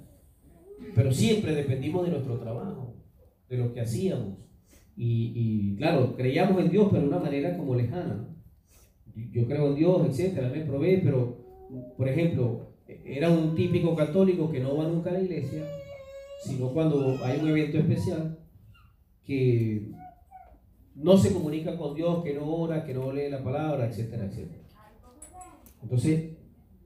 Pero 0.94 1.10
siempre 1.10 1.54
dependimos 1.54 2.04
de 2.04 2.10
nuestro 2.10 2.38
trabajo, 2.38 2.96
de 3.48 3.56
lo 3.56 3.72
que 3.72 3.80
hacíamos. 3.80 4.40
Y, 4.94 5.74
claro, 5.76 6.14
creíamos 6.14 6.60
en 6.62 6.70
Dios, 6.70 6.88
pero 6.90 7.00
de 7.00 7.08
una 7.08 7.18
manera 7.18 7.56
como 7.56 7.74
lejana 7.74 8.28
yo 9.32 9.46
creo 9.46 9.68
en 9.68 9.76
Dios, 9.76 10.06
etcétera, 10.06 10.50
me 10.50 10.64
provee, 10.64 11.00
pero, 11.02 11.38
por 11.96 12.08
ejemplo, 12.08 12.74
era 12.86 13.30
un 13.30 13.54
típico 13.54 13.94
católico 13.94 14.50
que 14.50 14.60
no 14.60 14.76
va 14.76 14.86
nunca 14.86 15.10
a 15.10 15.14
la 15.14 15.22
iglesia, 15.22 15.64
sino 16.42 16.74
cuando 16.74 17.16
hay 17.24 17.40
un 17.40 17.48
evento 17.48 17.78
especial, 17.78 18.38
que 19.24 19.92
no 20.94 21.16
se 21.16 21.32
comunica 21.32 21.78
con 21.78 21.94
Dios, 21.94 22.22
que 22.22 22.34
no 22.34 22.44
ora, 22.54 22.84
que 22.84 22.92
no 22.92 23.12
lee 23.12 23.30
la 23.30 23.42
palabra, 23.42 23.86
etcétera, 23.86 24.26
etcétera. 24.26 24.62
Entonces, 25.82 26.33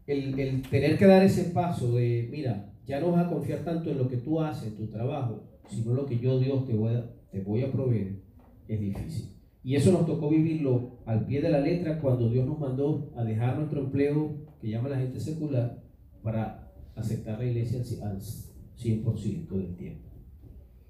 el, 0.09 0.41
el 0.41 0.63
tener 0.63 0.99
que 0.99 1.07
dar 1.07 1.23
ese 1.23 1.51
paso 1.51 1.93
de, 1.93 2.29
mira, 2.31 2.73
ya 2.87 2.99
no 2.99 3.13
vas 3.13 3.27
a 3.27 3.29
confiar 3.29 3.63
tanto 3.65 3.91
en 3.91 3.99
lo 3.99 4.09
que 4.09 4.17
tú 4.17 4.41
haces, 4.41 4.75
tu 4.75 4.87
trabajo, 4.87 5.45
sino 5.69 5.93
lo 5.93 6.07
que 6.07 6.19
yo, 6.19 6.39
Dios, 6.39 6.67
te 6.67 6.75
voy 6.75 6.95
a, 6.95 7.11
te 7.31 7.41
voy 7.41 7.63
a 7.63 7.71
proveer, 7.71 8.23
es 8.67 8.81
difícil. 8.81 9.35
Y 9.63 9.75
eso 9.75 9.93
nos 9.93 10.07
tocó 10.07 10.31
vivirlo 10.31 10.99
al 11.05 11.27
pie 11.27 11.43
de 11.43 11.51
la 11.51 11.61
letra 11.61 12.01
cuando 12.01 12.31
Dios 12.31 12.47
nos 12.47 12.59
mandó 12.59 13.13
a 13.17 13.25
dejar 13.25 13.59
nuestro 13.59 13.81
empleo, 13.81 14.35
que 14.61 14.71
llama 14.71 14.89
la 14.89 14.99
gente 14.99 15.21
secular, 15.21 15.83
para 16.23 16.73
aceptar 16.97 17.39
la 17.39 17.45
iglesia 17.45 17.83
al 18.03 18.19
100% 18.19 19.49
del 19.49 19.77
tiempo. 19.77 20.09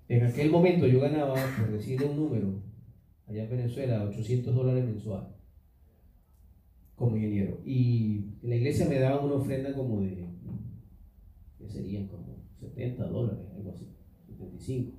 En 0.09 0.25
aquel 0.25 0.51
momento 0.51 0.87
yo 0.87 1.01
ganaba, 1.01 1.35
por 1.59 1.73
decir 1.73 2.01
un 2.05 2.17
número, 2.17 2.63
allá 3.27 3.43
en 3.43 3.51
Venezuela, 3.51 4.05
800 4.05 4.55
dólares 4.55 4.85
mensual 4.85 5.38
como 6.99 7.17
ingeniero. 7.17 7.61
Y 7.65 8.25
la 8.43 8.57
iglesia 8.57 8.89
me 8.89 8.99
daba 8.99 9.25
una 9.25 9.37
ofrenda 9.37 9.73
como 9.73 10.01
de, 10.01 10.27
que 11.59 11.69
serían 11.69 12.09
como 12.09 12.45
70 12.61 13.07
dólares, 13.07 13.47
algo 13.57 13.71
así, 13.71 13.87
75. 14.27 14.93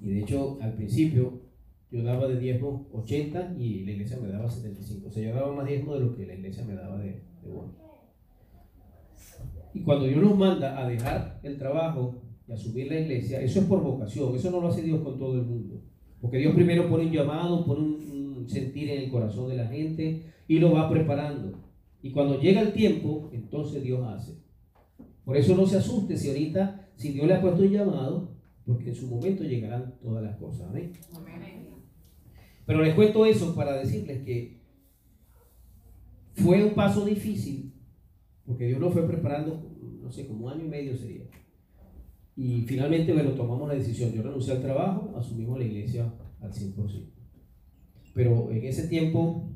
Y 0.00 0.08
de 0.08 0.20
hecho, 0.20 0.58
al 0.60 0.74
principio 0.74 1.42
yo 1.90 2.02
daba 2.02 2.28
de 2.28 2.38
diezmo 2.38 2.88
80 2.92 3.56
y 3.58 3.84
la 3.84 3.92
iglesia 3.92 4.18
me 4.22 4.28
daba 4.28 4.48
75. 4.48 5.08
O 5.08 5.10
sea, 5.10 5.28
yo 5.28 5.34
daba 5.34 5.54
más 5.54 5.66
diezmo 5.66 5.94
de 5.94 6.00
lo 6.00 6.14
que 6.14 6.26
la 6.26 6.34
iglesia 6.34 6.64
me 6.64 6.74
daba 6.74 6.98
de, 6.98 7.24
de 7.42 7.50
bono. 7.50 7.74
Y 9.74 9.80
cuando 9.82 10.06
Dios 10.06 10.22
nos 10.22 10.38
manda 10.38 10.78
a 10.78 10.88
dejar 10.88 11.40
el 11.42 11.58
trabajo 11.58 12.22
y 12.46 12.52
a 12.52 12.56
subir 12.56 12.88
la 12.88 13.00
iglesia, 13.00 13.40
eso 13.40 13.60
es 13.60 13.66
por 13.66 13.82
vocación, 13.82 14.34
eso 14.34 14.50
no 14.50 14.60
lo 14.60 14.68
hace 14.68 14.82
Dios 14.82 15.00
con 15.02 15.18
todo 15.18 15.34
el 15.34 15.44
mundo. 15.44 15.82
Porque 16.20 16.38
Dios 16.38 16.54
primero 16.54 16.88
pone 16.88 17.06
un 17.06 17.12
llamado, 17.12 17.64
pone 17.64 17.80
un, 17.80 18.17
sentir 18.48 18.90
en 18.90 19.02
el 19.02 19.10
corazón 19.10 19.48
de 19.48 19.56
la 19.56 19.66
gente 19.66 20.32
y 20.46 20.58
lo 20.58 20.72
va 20.72 20.90
preparando. 20.90 21.52
Y 22.02 22.10
cuando 22.10 22.40
llega 22.40 22.60
el 22.60 22.72
tiempo, 22.72 23.30
entonces 23.32 23.82
Dios 23.82 24.06
hace. 24.06 24.38
Por 25.24 25.36
eso 25.36 25.54
no 25.54 25.66
se 25.66 25.76
asuste 25.76 26.16
si 26.16 26.28
ahorita, 26.28 26.90
si 26.96 27.12
Dios 27.12 27.26
le 27.26 27.34
ha 27.34 27.40
puesto 27.40 27.62
un 27.62 27.70
llamado, 27.70 28.36
porque 28.64 28.90
en 28.90 28.94
su 28.94 29.08
momento 29.08 29.44
llegarán 29.44 29.98
todas 30.00 30.22
las 30.22 30.36
cosas. 30.36 30.68
Amén. 30.68 30.92
Pero 32.66 32.82
les 32.82 32.94
cuento 32.94 33.24
eso 33.24 33.54
para 33.54 33.78
decirles 33.78 34.22
que 34.24 34.60
fue 36.34 36.62
un 36.62 36.74
paso 36.74 37.04
difícil, 37.04 37.72
porque 38.46 38.66
Dios 38.66 38.80
lo 38.80 38.90
fue 38.90 39.06
preparando, 39.06 39.70
no 40.02 40.10
sé, 40.10 40.26
como 40.26 40.46
un 40.46 40.52
año 40.52 40.64
y 40.64 40.68
medio 40.68 40.96
sería. 40.96 41.24
Y 42.36 42.62
finalmente, 42.62 43.12
bueno, 43.12 43.32
tomamos 43.32 43.68
la 43.68 43.74
decisión. 43.74 44.12
Yo 44.12 44.22
renuncié 44.22 44.52
al 44.52 44.62
trabajo, 44.62 45.14
asumimos 45.16 45.58
la 45.58 45.64
iglesia 45.64 46.14
al 46.40 46.52
100%. 46.52 47.17
Pero 48.18 48.50
en 48.50 48.64
ese 48.64 48.88
tiempo 48.88 49.48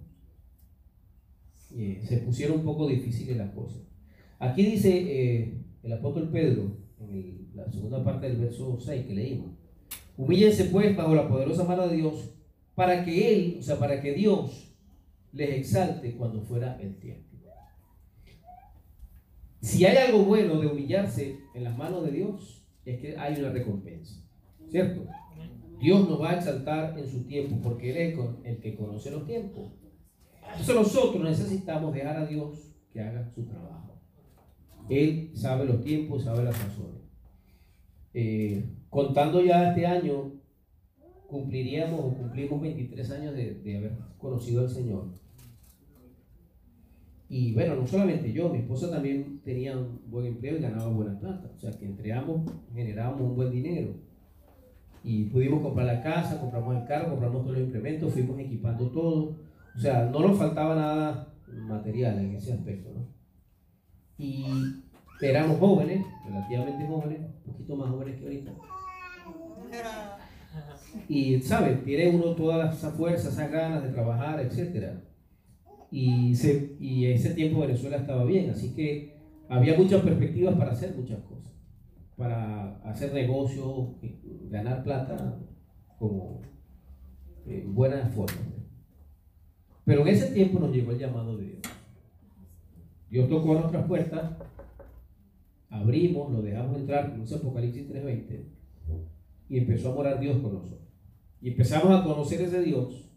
eh, 1.75 2.01
se 2.07 2.19
pusieron 2.19 2.61
un 2.61 2.65
poco 2.65 2.87
difíciles 2.87 3.37
las 3.37 3.51
cosas. 3.51 3.83
Aquí 4.39 4.65
dice 4.65 4.91
eh, 4.95 5.59
el 5.83 5.93
apóstol 5.93 6.31
Pedro, 6.31 6.77
en 7.01 7.51
la 7.57 7.69
segunda 7.73 8.05
parte 8.05 8.29
del 8.29 8.37
verso 8.37 8.79
6 8.79 9.05
que 9.05 9.15
leímos, 9.15 9.51
humíllense 10.17 10.67
pues 10.67 10.97
bajo 10.97 11.13
la 11.13 11.29
poderosa 11.29 11.65
mano 11.65 11.89
de 11.89 11.97
Dios 11.97 12.37
para 12.77 13.05
que 13.05 13.35
Él, 13.35 13.57
o 13.59 13.63
sea, 13.63 13.81
para 13.81 14.01
que 14.01 14.15
Dios 14.15 14.73
les 15.33 15.51
exalte 15.59 16.15
cuando 16.15 16.41
fuera 16.41 16.81
el 16.81 16.95
tiempo. 17.01 17.37
Si 19.61 19.85
hay 19.85 19.97
algo 19.97 20.25
bueno 20.25 20.61
de 20.61 20.69
humillarse 20.69 21.41
en 21.57 21.65
las 21.65 21.77
manos 21.77 22.05
de 22.05 22.13
Dios, 22.13 22.65
es 22.85 23.01
que 23.01 23.17
hay 23.17 23.41
una 23.41 23.51
recompensa. 23.51 24.23
¿Cierto? 24.71 25.05
Dios 25.83 26.09
nos 26.09 26.23
va 26.23 26.31
a 26.31 26.37
exaltar 26.37 26.97
en 26.97 27.09
su 27.09 27.25
tiempo 27.25 27.59
porque 27.61 27.91
Él 27.91 27.97
es 27.97 28.19
el 28.45 28.61
que 28.61 28.77
conoce 28.77 29.11
los 29.11 29.27
tiempos. 29.27 29.73
Entonces 30.53 30.77
nosotros 30.77 31.25
necesitamos 31.25 31.93
dejar 31.93 32.19
a 32.19 32.27
Dios 32.27 32.73
que 32.93 33.01
haga 33.01 33.29
su 33.35 33.45
trabajo. 33.47 34.01
Él 34.89 35.33
sabe 35.35 35.65
los 35.65 35.83
tiempos, 35.83 36.23
sabe 36.23 36.45
las 36.45 36.57
razones. 36.57 37.03
Eh, 38.15 38.65
contando 38.91 39.43
ya 39.43 39.71
este 39.71 39.85
año, 39.85 40.35
cumpliríamos 41.27 41.99
o 41.99 42.15
cumplimos 42.15 42.61
23 42.61 43.11
años 43.11 43.35
de, 43.35 43.55
de 43.55 43.77
haber 43.79 43.99
conocido 44.19 44.61
al 44.61 44.71
Señor. 44.71 45.09
Y 47.29 47.55
bueno, 47.55 47.75
no 47.75 47.89
solamente 47.89 48.33
yo, 48.33 48.51
mi 48.51 48.59
esposa 48.59 48.89
también 48.89 49.41
tenía 49.43 49.77
un 49.77 50.01
buen 50.07 50.27
empleo 50.27 50.59
y 50.59 50.61
ganaba 50.61 50.87
buena 50.93 51.19
plata. 51.19 51.51
O 51.53 51.59
sea 51.59 51.73
que 51.73 51.87
entre 51.87 52.13
ambos 52.13 52.43
generábamos 52.73 53.23
un 53.23 53.35
buen 53.35 53.51
dinero. 53.51 54.12
Y 55.05 55.25
pudimos 55.25 55.63
comprar 55.63 55.87
la 55.87 56.03
casa, 56.03 56.41
compramos 56.41 56.77
el 56.77 56.87
carro, 56.87 57.11
compramos 57.11 57.43
todos 57.43 57.57
los 57.57 57.67
implementos, 57.67 58.13
fuimos 58.13 58.39
equipando 58.39 58.91
todo. 58.91 59.37
O 59.75 59.79
sea, 59.79 60.05
no 60.05 60.21
nos 60.21 60.39
faltaba 60.39 60.75
nada 60.75 61.35
material 61.47 62.19
en 62.19 62.37
ese 62.37 62.53
aspecto, 62.53 62.91
¿no? 62.95 63.07
Y 64.19 64.45
éramos 65.21 65.59
jóvenes, 65.59 66.05
relativamente 66.25 66.87
jóvenes, 66.87 67.21
un 67.45 67.53
poquito 67.53 67.77
más 67.77 67.91
jóvenes 67.91 68.19
que 68.19 68.25
ahorita. 68.25 68.53
Y, 71.09 71.41
¿sabes? 71.41 71.83
Tiene 71.85 72.11
uno 72.11 72.35
todas 72.35 72.77
esa 72.77 72.91
fuerza, 72.91 73.29
esas 73.29 73.51
ganas 73.51 73.83
de 73.83 73.91
trabajar, 73.91 74.41
etcétera 74.41 75.03
y, 75.93 76.35
se, 76.35 76.75
y 76.81 77.07
ese 77.07 77.35
tiempo 77.35 77.61
Venezuela 77.61 77.99
estaba 77.99 78.25
bien, 78.25 78.51
así 78.51 78.75
que 78.75 79.15
había 79.49 79.77
muchas 79.77 80.01
perspectivas 80.01 80.57
para 80.57 80.73
hacer 80.73 80.95
muchas 80.97 81.21
cosas, 81.21 81.53
para 82.23 82.77
hacer 82.89 83.13
negocios, 83.13 83.97
ganar 84.49 84.85
plata 84.85 85.41
como 85.99 86.41
en 87.45 87.75
buena 87.75 88.07
forma. 88.07 88.39
Pero 89.85 90.03
en 90.03 90.09
ese 90.09 90.33
tiempo 90.33 90.61
nos 90.61 90.73
llegó 90.73 90.93
el 90.93 91.01
llamado 91.01 91.37
de 91.37 91.47
Dios. 91.47 91.63
Dios 93.11 93.29
tocó 93.29 93.55
nuestras 93.55 93.89
puertas, 93.89 94.37
abrimos, 95.69 96.31
lo 96.31 96.43
dejamos 96.43 96.77
entrar, 96.77 97.11
como 97.11 97.25
dice 97.25 97.35
Apocalipsis 97.35 97.89
3:20, 97.89 98.45
y 99.49 99.59
empezó 99.59 99.91
a 99.91 99.95
morar 99.97 100.21
Dios 100.21 100.41
con 100.41 100.55
nosotros. 100.55 100.89
Y 101.41 101.51
empezamos 101.51 101.91
a 101.91 102.05
conocer 102.05 102.41
ese 102.43 102.63
Dios 102.63 103.11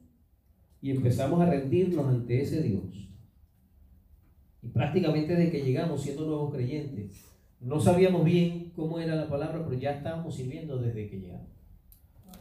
y 0.81 0.89
empezamos 0.89 1.39
a 1.41 1.45
rendirnos 1.45 2.07
ante 2.07 2.41
ese 2.41 2.63
Dios. 2.63 3.07
Y 4.63 4.69
prácticamente 4.69 5.35
desde 5.35 5.51
que 5.51 5.63
llegamos 5.63 6.01
siendo 6.01 6.25
nuevos 6.25 6.51
creyentes, 6.51 7.34
no 7.59 7.79
sabíamos 7.79 8.23
bien 8.23 8.71
cómo 8.75 8.99
era 8.99 9.15
la 9.15 9.29
palabra, 9.29 9.63
pero 9.63 9.79
ya 9.79 9.91
estábamos 9.91 10.35
sirviendo 10.35 10.77
desde 10.77 11.09
que 11.09 11.19
llegamos. 11.19 11.47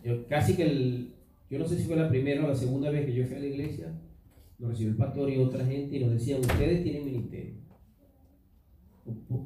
Yo, 0.04 0.26
casi 0.26 0.54
que 0.54 0.64
el, 0.64 1.14
yo 1.50 1.58
no 1.58 1.66
sé 1.66 1.78
si 1.78 1.84
fue 1.84 1.96
la 1.96 2.08
primera 2.08 2.44
o 2.44 2.48
la 2.48 2.54
segunda 2.54 2.90
vez 2.90 3.06
que 3.06 3.14
yo 3.14 3.24
fui 3.26 3.36
a 3.36 3.40
la 3.40 3.46
iglesia, 3.46 3.92
nos 4.58 4.70
recibió 4.70 4.92
el 4.92 4.98
pastor 4.98 5.30
y 5.30 5.38
otra 5.38 5.64
gente 5.64 5.96
y 5.96 6.00
nos 6.00 6.12
decían, 6.12 6.40
ustedes 6.40 6.82
tienen 6.82 7.04
ministerio. 7.04 7.54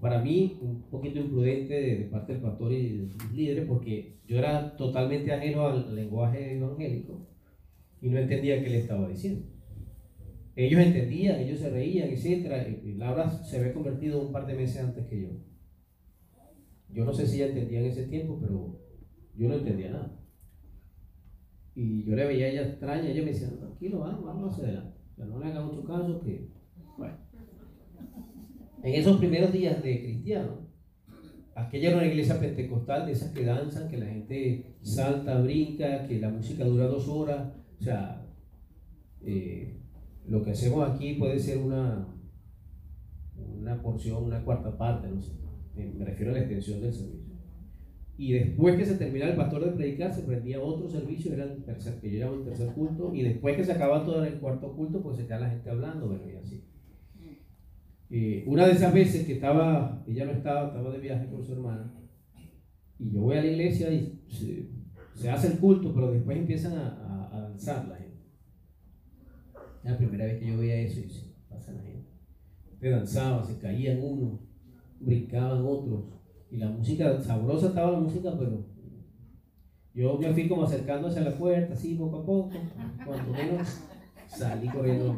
Para 0.00 0.22
mí, 0.22 0.58
un 0.60 0.82
poquito 0.82 1.18
imprudente 1.18 1.74
de, 1.74 2.04
parte 2.04 2.32
del 2.32 2.42
pastor 2.42 2.72
y 2.72 2.98
de 2.98 3.08
sus 3.08 3.32
líderes, 3.32 3.66
porque 3.66 4.18
yo 4.26 4.38
era 4.38 4.76
totalmente 4.76 5.32
ajeno 5.32 5.66
al 5.66 5.94
lenguaje 5.94 6.56
evangélico 6.56 7.26
y 8.00 8.08
no 8.08 8.18
entendía 8.18 8.62
qué 8.62 8.70
le 8.70 8.78
estaba 8.78 9.08
diciendo. 9.08 9.46
Ellos 10.54 10.80
entendían, 10.80 11.40
ellos 11.40 11.60
se 11.60 11.70
reían, 11.70 12.08
etc. 12.08 12.80
Laura 12.96 13.30
se 13.30 13.58
había 13.58 13.72
convertido 13.72 14.20
un 14.20 14.32
par 14.32 14.46
de 14.46 14.54
meses 14.54 14.82
antes 14.82 15.06
que 15.06 15.22
yo. 15.22 15.28
Yo 16.92 17.04
no 17.04 17.12
sé 17.12 17.26
si 17.26 17.36
ella 17.36 17.48
entendía 17.48 17.80
en 17.80 17.86
ese 17.86 18.06
tiempo, 18.06 18.38
pero 18.40 18.78
yo 19.34 19.48
no 19.48 19.54
entendía 19.54 19.90
nada. 19.90 20.18
Y 21.74 22.04
yo 22.04 22.16
le 22.16 22.26
veía 22.26 22.46
a 22.46 22.48
ella 22.48 22.62
extraña, 22.62 23.08
ella 23.08 23.22
me 23.22 23.32
decía, 23.32 23.48
tranquilo, 23.56 24.00
vamos, 24.00 24.24
vamos 24.24 24.52
hacia 24.52 24.64
adelante. 24.64 24.98
no 25.16 25.38
le 25.38 25.46
haga 25.46 25.64
mucho 25.64 25.84
caso 25.84 26.20
que, 26.20 26.50
bueno. 26.96 27.16
En 28.82 28.94
esos 28.94 29.18
primeros 29.18 29.52
días 29.52 29.82
de 29.82 30.02
cristiano, 30.02 30.68
aquella 31.54 31.90
era 31.90 31.98
una 31.98 32.06
iglesia 32.06 32.40
pentecostal 32.40 33.06
de 33.06 33.12
esas 33.12 33.32
que 33.32 33.44
danzan, 33.44 33.88
que 33.88 33.98
la 33.98 34.06
gente 34.06 34.76
salta, 34.82 35.40
brinca, 35.40 36.06
que 36.06 36.20
la 36.20 36.30
música 36.30 36.64
dura 36.64 36.86
dos 36.86 37.08
horas, 37.08 37.52
o 37.78 37.82
sea, 37.82 38.26
eh, 39.22 39.80
lo 40.26 40.42
que 40.42 40.52
hacemos 40.52 40.88
aquí 40.88 41.14
puede 41.14 41.38
ser 41.38 41.58
una, 41.58 42.08
una 43.36 43.80
porción, 43.82 44.24
una 44.24 44.44
cuarta 44.44 44.76
parte, 44.76 45.08
no 45.08 45.22
sé. 45.22 45.47
Me 45.86 46.04
refiero 46.04 46.32
a 46.32 46.34
la 46.34 46.40
extensión 46.40 46.80
del 46.80 46.92
servicio. 46.92 47.28
Y 48.16 48.32
después 48.32 48.76
que 48.76 48.84
se 48.84 48.96
terminaba 48.96 49.30
el 49.30 49.36
pastor 49.36 49.64
de 49.64 49.70
predicar, 49.70 50.12
se 50.12 50.22
prendía 50.22 50.60
otro 50.60 50.88
servicio, 50.88 51.32
era 51.32 51.44
el 51.44 51.62
tercer, 51.62 52.00
que 52.00 52.10
yo 52.10 52.18
llamo 52.18 52.38
el 52.38 52.44
tercer 52.44 52.72
culto, 52.72 53.14
y 53.14 53.22
después 53.22 53.56
que 53.56 53.64
se 53.64 53.70
acababa 53.70 54.04
todo 54.04 54.24
el 54.24 54.40
cuarto 54.40 54.74
culto, 54.74 55.00
pues 55.00 55.18
se 55.18 55.24
quedaba 55.24 55.46
la 55.46 55.50
gente 55.50 55.70
hablando, 55.70 56.08
bueno, 56.08 56.24
y 56.28 56.36
así. 56.36 56.64
Eh, 58.10 58.42
una 58.46 58.66
de 58.66 58.72
esas 58.72 58.92
veces 58.92 59.24
que 59.24 59.34
estaba, 59.34 60.04
ella 60.08 60.24
no 60.24 60.32
estaba, 60.32 60.68
estaba 60.68 60.90
de 60.90 60.98
viaje 60.98 61.28
con 61.28 61.44
su 61.44 61.52
hermana, 61.52 61.94
y 62.98 63.12
yo 63.12 63.20
voy 63.20 63.36
a 63.36 63.42
la 63.42 63.50
iglesia 63.52 63.92
y 63.92 64.20
se, 65.14 65.30
hace 65.30 65.52
el 65.52 65.58
culto, 65.58 65.94
pero 65.94 66.10
después 66.10 66.36
empiezan 66.36 66.72
a 66.72 67.54
la 67.66 67.96
gente. 67.96 68.18
la 69.84 69.96
primera 69.96 70.24
vez 70.24 70.40
que 70.40 70.46
yo 70.48 70.58
veía 70.58 70.80
eso 70.80 71.00
y 71.00 71.08
se 71.08 71.34
pasa 71.48 71.72
la 71.72 71.82
gente. 71.82 72.10
Se 72.80 72.90
danzaba, 72.90 73.44
se 73.44 73.58
caían 73.58 74.02
unos, 74.02 74.40
brincaban 75.00 75.64
otros. 75.64 76.04
Y 76.50 76.56
la 76.56 76.70
música, 76.70 77.20
sabrosa 77.20 77.68
estaba 77.68 77.92
la 77.92 78.00
música, 78.00 78.34
pero 78.38 78.64
yo 79.94 80.18
me 80.18 80.32
fui 80.32 80.48
como 80.48 80.64
acercándose 80.64 81.20
a 81.20 81.24
la 81.24 81.36
puerta, 81.36 81.74
así 81.74 81.94
poco 81.94 82.18
a 82.18 82.26
poco. 82.26 82.50
Cuanto 83.04 83.32
menos 83.32 83.82
salí 84.28 84.68
corriendo. 84.68 85.16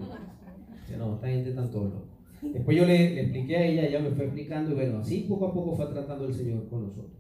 no, 0.99 1.15
esta 1.15 1.29
gente 1.29 1.53
todo 1.53 1.85
loco. 1.85 2.07
Después 2.43 2.77
yo 2.77 2.87
le, 2.87 3.15
le, 3.15 3.21
expliqué 3.23 3.57
a 3.57 3.67
ella, 3.67 3.87
ella 3.87 4.01
me 4.01 4.11
fue 4.11 4.25
explicando 4.25 4.71
y 4.71 4.75
bueno, 4.75 4.99
así 4.99 5.27
poco 5.29 5.47
a 5.47 5.53
poco 5.53 5.77
fue 5.77 5.87
tratando 5.87 6.27
el 6.27 6.35
Señor 6.35 6.69
con 6.69 6.89
nosotros. 6.89 7.13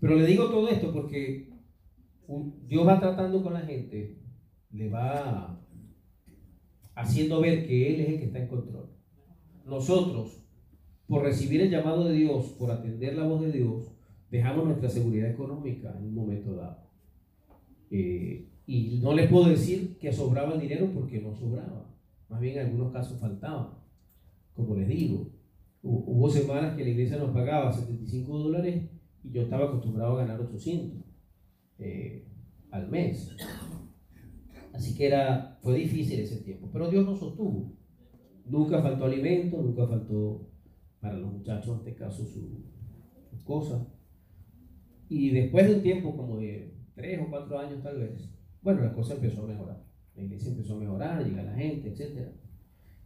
Pero 0.00 0.16
le 0.16 0.26
digo 0.26 0.50
todo 0.50 0.68
esto 0.68 0.92
porque 0.92 1.50
Dios 2.68 2.86
va 2.86 3.00
tratando 3.00 3.42
con 3.42 3.54
la 3.54 3.60
gente 3.60 4.22
le 4.72 4.88
va 4.88 5.60
haciendo 6.94 7.40
ver 7.40 7.66
que 7.66 7.94
Él 7.94 8.00
es 8.00 8.08
el 8.08 8.18
que 8.18 8.24
está 8.26 8.38
en 8.38 8.48
control. 8.48 8.90
Nosotros, 9.64 10.41
por 11.06 11.22
recibir 11.22 11.60
el 11.60 11.70
llamado 11.70 12.04
de 12.04 12.14
Dios, 12.14 12.46
por 12.58 12.70
atender 12.70 13.14
la 13.14 13.26
voz 13.26 13.42
de 13.42 13.52
Dios, 13.52 13.92
dejamos 14.30 14.64
nuestra 14.64 14.88
seguridad 14.88 15.30
económica 15.30 15.94
en 15.98 16.06
un 16.06 16.14
momento 16.14 16.54
dado. 16.54 16.78
Eh, 17.90 18.48
y 18.66 19.00
no 19.02 19.12
les 19.12 19.28
puedo 19.28 19.48
decir 19.48 19.98
que 19.98 20.12
sobraba 20.12 20.54
el 20.54 20.60
dinero 20.60 20.90
porque 20.94 21.20
no 21.20 21.34
sobraba. 21.34 21.86
Más 22.28 22.40
bien 22.40 22.58
en 22.58 22.66
algunos 22.66 22.92
casos 22.92 23.20
faltaba. 23.20 23.78
Como 24.54 24.74
les 24.76 24.88
digo, 24.88 25.28
hubo 25.82 26.30
semanas 26.30 26.76
que 26.76 26.84
la 26.84 26.90
iglesia 26.90 27.18
nos 27.18 27.30
pagaba 27.30 27.72
75 27.72 28.38
dólares 28.38 28.88
y 29.22 29.30
yo 29.30 29.42
estaba 29.42 29.66
acostumbrado 29.66 30.14
a 30.14 30.24
ganar 30.24 30.40
800 30.40 31.04
eh, 31.78 32.26
al 32.70 32.88
mes. 32.88 33.36
Así 34.72 34.94
que 34.94 35.06
era, 35.06 35.58
fue 35.60 35.74
difícil 35.74 36.20
ese 36.20 36.38
tiempo, 36.38 36.70
pero 36.72 36.90
Dios 36.90 37.04
nos 37.04 37.18
sostuvo. 37.18 37.72
Nunca 38.46 38.80
faltó 38.80 39.04
alimento, 39.04 39.60
nunca 39.60 39.86
faltó 39.86 40.48
para 41.02 41.18
los 41.18 41.32
muchachos, 41.32 41.68
en 41.68 41.88
este 41.88 41.94
caso, 41.96 42.24
sus 42.24 42.32
su 42.32 43.44
cosas. 43.44 43.82
Y 45.08 45.30
después 45.30 45.68
de 45.68 45.74
un 45.74 45.82
tiempo, 45.82 46.16
como 46.16 46.38
de 46.38 46.74
tres 46.94 47.20
o 47.20 47.28
cuatro 47.28 47.58
años 47.58 47.82
tal 47.82 47.98
vez, 47.98 48.30
bueno, 48.62 48.82
la 48.82 48.92
cosa 48.92 49.14
empezó 49.14 49.42
a 49.42 49.48
mejorar. 49.48 49.84
La 50.14 50.22
iglesia 50.22 50.52
empezó 50.52 50.76
a 50.76 50.80
mejorar, 50.80 51.24
llega 51.24 51.42
la 51.42 51.54
gente, 51.54 51.88
etc. 51.88 52.28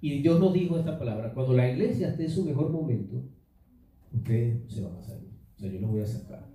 Y 0.03 0.21
Dios 0.21 0.39
nos 0.39 0.53
dijo 0.53 0.79
esta 0.79 0.99
palabra, 0.99 1.33
cuando 1.33 1.55
la 1.55 1.73
iglesia 1.73 2.11
esté 2.11 2.25
en 2.25 2.31
su 2.31 2.45
mejor 2.45 2.71
momento, 2.71 3.25
ustedes 4.13 4.71
se 4.71 4.83
van 4.83 4.97
a 4.97 5.01
salir. 5.03 5.31
O 5.57 5.59
sea, 5.59 5.73
yo 5.73 5.81
los 5.81 5.91
voy 5.91 6.03
a 6.03 6.07
sacar. 6.07 6.47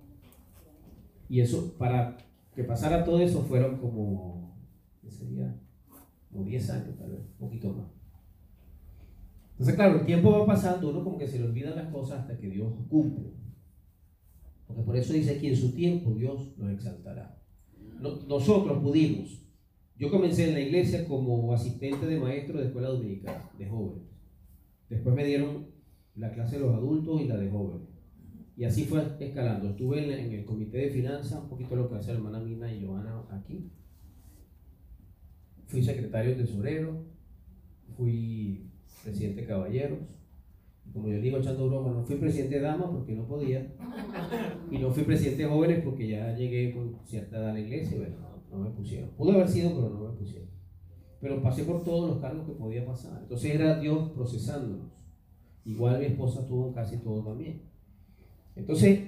Y 1.28 1.40
eso, 1.40 1.74
para 1.76 2.16
que 2.54 2.62
pasara 2.62 3.04
todo 3.04 3.20
eso, 3.20 3.42
fueron 3.42 3.78
como, 3.78 4.56
¿qué 5.00 5.10
sería? 5.10 5.58
Como 6.30 6.44
10 6.44 6.70
años 6.70 6.96
tal 6.96 7.10
vez, 7.10 7.20
un 7.20 7.48
poquito 7.48 7.72
más. 7.72 8.01
Entonces, 9.62 9.76
claro, 9.76 10.00
el 10.00 10.06
tiempo 10.06 10.32
va 10.32 10.44
pasando, 10.44 10.90
uno 10.90 11.04
como 11.04 11.16
que 11.16 11.28
se 11.28 11.38
le 11.38 11.44
olvidan 11.44 11.76
las 11.76 11.86
cosas 11.92 12.22
hasta 12.22 12.36
que 12.36 12.50
Dios 12.50 12.72
cumple. 12.88 13.30
Porque 14.66 14.82
por 14.82 14.96
eso 14.96 15.12
dice 15.12 15.36
aquí, 15.36 15.46
en 15.46 15.56
su 15.56 15.72
tiempo 15.72 16.12
Dios 16.14 16.58
nos 16.58 16.72
exaltará. 16.72 17.40
Nosotros 18.26 18.82
pudimos. 18.82 19.40
Yo 19.96 20.10
comencé 20.10 20.48
en 20.48 20.54
la 20.54 20.60
iglesia 20.60 21.06
como 21.06 21.52
asistente 21.52 22.06
de 22.06 22.18
maestro 22.18 22.58
de 22.58 22.66
escuela 22.66 22.88
dominical, 22.88 23.50
de 23.56 23.68
jóvenes. 23.68 24.08
Después 24.90 25.14
me 25.14 25.24
dieron 25.24 25.68
la 26.16 26.32
clase 26.32 26.56
de 26.56 26.62
los 26.62 26.74
adultos 26.74 27.20
y 27.20 27.28
la 27.28 27.36
de 27.36 27.48
jóvenes. 27.48 27.86
Y 28.56 28.64
así 28.64 28.82
fue 28.82 29.16
escalando. 29.20 29.68
Estuve 29.68 30.02
en, 30.02 30.32
el 30.32 30.44
comité 30.44 30.78
de 30.78 30.90
finanzas, 30.90 31.40
un 31.40 31.48
poquito 31.48 31.76
lo 31.76 31.88
que 31.88 31.94
hace 31.94 32.10
hermana 32.10 32.40
Mina 32.40 32.74
y 32.74 32.84
Joana 32.84 33.22
aquí. 33.30 33.70
Fui 35.66 35.84
secretario 35.84 36.34
tesorero, 36.34 37.04
fui 37.96 38.71
presidente 39.02 39.42
de 39.42 39.46
caballeros. 39.46 39.98
como 40.92 41.08
yo 41.08 41.20
digo 41.20 41.38
echando 41.38 41.68
broma, 41.68 41.92
no 41.92 42.04
fui 42.04 42.16
presidente 42.16 42.56
de 42.56 42.62
damas 42.62 42.90
porque 42.90 43.14
no 43.14 43.26
podía. 43.26 43.72
Y 44.70 44.78
no 44.78 44.90
fui 44.90 45.04
presidente 45.04 45.42
de 45.44 45.48
jóvenes 45.48 45.82
porque 45.84 46.08
ya 46.08 46.34
llegué 46.36 46.72
con 46.72 46.98
cierta 47.04 47.38
edad 47.38 47.50
a 47.50 47.52
la 47.54 47.60
iglesia 47.60 47.98
no, 47.98 48.56
no 48.56 48.64
me 48.64 48.70
pusieron. 48.70 49.10
Pudo 49.10 49.32
haber 49.32 49.48
sido, 49.48 49.70
pero 49.74 49.90
no 49.90 50.10
me 50.10 50.18
pusieron. 50.18 50.48
Pero 51.20 51.42
pasé 51.42 51.64
por 51.64 51.84
todos 51.84 52.10
los 52.10 52.18
cargos 52.20 52.46
que 52.46 52.52
podía 52.52 52.84
pasar. 52.84 53.20
Entonces 53.22 53.54
era 53.54 53.78
Dios 53.78 54.10
procesándonos. 54.10 54.90
Igual 55.64 56.00
mi 56.00 56.06
esposa 56.06 56.46
tuvo 56.46 56.72
casi 56.72 56.98
todo 56.98 57.22
también. 57.22 57.62
Entonces, 58.56 59.00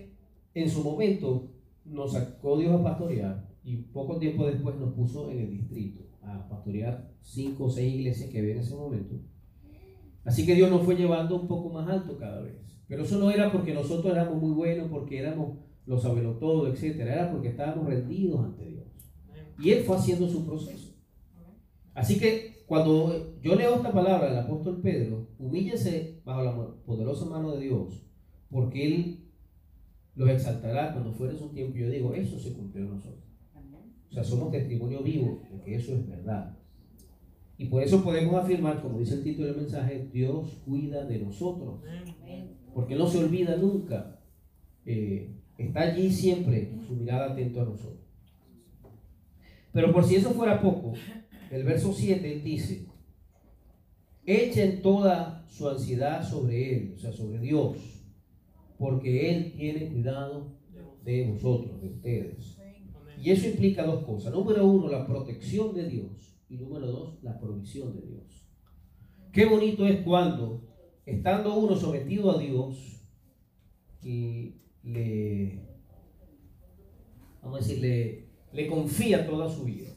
en 0.55 0.71
su 0.71 0.85
momento, 0.85 1.51
nos 1.85 2.13
sacó 2.13 2.57
Dios 2.57 2.81
a 2.81 2.83
pastorear 2.83 3.49
y 3.65 3.77
poco 3.77 4.19
tiempo 4.19 4.47
después 4.47 4.77
nos 4.77 4.95
puso 4.95 5.31
en 5.31 5.41
el 5.41 5.51
distrito 5.51 6.03
a 6.23 6.49
pastorear 6.49 7.11
cinco 7.21 7.65
o 7.65 7.71
seis 7.71 7.95
iglesias 7.95 8.31
que 8.31 8.39
había 8.39 8.55
en 8.55 8.61
ese 8.61 8.75
momento. 8.75 9.17
Así 10.25 10.47
que 10.47 10.55
Dios 10.55 10.71
nos 10.71 10.83
fue 10.83 10.97
llevando 10.97 11.41
un 11.41 11.47
poco 11.47 11.71
más 11.71 11.89
alto 11.89 12.17
cada 12.19 12.41
vez. 12.41 12.57
Pero 12.89 13.05
eso 13.05 13.19
no 13.19 13.31
era 13.31 13.51
porque 13.53 13.75
nosotros 13.75 14.13
éramos 14.13 14.41
muy 14.41 14.53
buenos, 14.53 14.91
porque 14.91 15.19
éramos 15.19 15.59
los 15.87 16.03
todo, 16.39 16.69
etc. 16.69 17.01
Era 17.01 17.31
porque 17.31 17.49
estábamos 17.49 17.87
rendidos 17.87 18.45
ante 18.45 18.65
Dios. 18.67 18.85
Y 19.59 19.71
Él 19.71 19.85
fue 19.85 19.97
haciendo 19.97 20.29
su 20.29 20.45
proceso. 20.45 20.95
Así 21.95 22.19
que 22.19 22.65
cuando 22.67 23.39
yo 23.41 23.55
leo 23.55 23.77
esta 23.77 23.93
palabra 23.93 24.29
del 24.29 24.39
apóstol 24.39 24.81
Pedro, 24.83 25.29
humíllese 25.39 26.21
bajo 26.25 26.43
la 26.43 26.75
poderosa 26.85 27.27
mano 27.27 27.53
de 27.53 27.65
Dios, 27.65 28.03
porque 28.51 28.87
Él 28.87 29.25
los 30.15 30.29
exaltará 30.29 30.93
cuando 30.93 31.13
fuere 31.13 31.37
su 31.37 31.51
tiempo. 31.51 31.77
Yo 31.77 31.91
digo, 31.91 32.15
eso 32.15 32.39
se 32.39 32.53
cumplió 32.55 32.85
en 32.85 32.91
nosotros. 32.91 33.25
O 34.11 34.13
sea, 34.15 34.25
somos 34.25 34.51
testimonio 34.53 35.03
vivo 35.03 35.43
de 35.51 35.61
que 35.63 35.75
eso 35.75 35.95
es 35.95 36.09
verdad. 36.09 36.57
Y 37.57 37.67
por 37.67 37.83
eso 37.83 38.03
podemos 38.03 38.35
afirmar, 38.35 38.83
como 38.83 38.99
dice 38.99 39.15
el 39.15 39.23
título 39.23 39.49
del 39.49 39.57
mensaje, 39.57 40.09
Dios 40.13 40.61
cuida 40.65 41.05
de 41.05 41.19
nosotros. 41.21 41.81
Porque 42.75 42.97
no 42.97 43.07
se 43.07 43.19
olvida 43.19 43.57
nunca. 43.57 44.21
Eh, 44.85 45.31
está 45.57 45.83
allí 45.83 46.11
siempre, 46.11 46.73
su 46.87 46.97
mirada 46.97 47.33
atento 47.33 47.63
a 47.63 47.67
nosotros. 47.67 48.01
Pero 49.73 49.93
por 49.93 50.05
si 50.05 50.17
eso 50.17 50.31
fuera 50.31 50.61
poco, 50.61 50.95
el 51.51 51.65
verso 51.65 51.93
7 51.93 52.41
dice, 52.45 52.87
echen 54.25 54.83
toda 54.83 55.47
su 55.49 55.69
ansiedad 55.69 56.29
sobre 56.29 56.77
Él, 56.77 56.95
o 56.97 56.99
sea, 56.99 57.13
sobre 57.13 57.39
Dios 57.39 57.95
porque 58.79 59.31
Él 59.31 59.53
tiene 59.57 59.89
cuidado 59.89 60.53
de 61.05 61.27
vosotros, 61.27 61.81
de 61.81 61.89
ustedes. 61.89 62.59
Y 63.19 63.31
eso 63.31 63.49
implica 63.49 63.85
dos 63.85 64.05
cosas. 64.05 64.33
Número 64.33 64.67
uno, 64.67 64.89
la 64.89 65.07
protección 65.07 65.75
de 65.75 65.89
Dios. 65.89 66.34
Y 66.55 66.57
número 66.57 66.87
dos, 66.87 67.19
la 67.25 67.37
provisión 67.41 67.93
de 67.97 68.07
Dios. 68.07 68.47
Qué 69.33 69.45
bonito 69.45 69.85
es 69.85 70.03
cuando, 70.03 70.63
estando 71.05 71.53
uno 71.57 71.75
sometido 71.75 72.31
a 72.31 72.39
Dios, 72.39 73.03
le, 74.03 75.59
vamos 77.43 77.57
a 77.57 77.67
decir, 77.67 78.29
le 78.53 78.67
confía 78.69 79.27
toda 79.27 79.49
su 79.49 79.65
vida. 79.65 79.89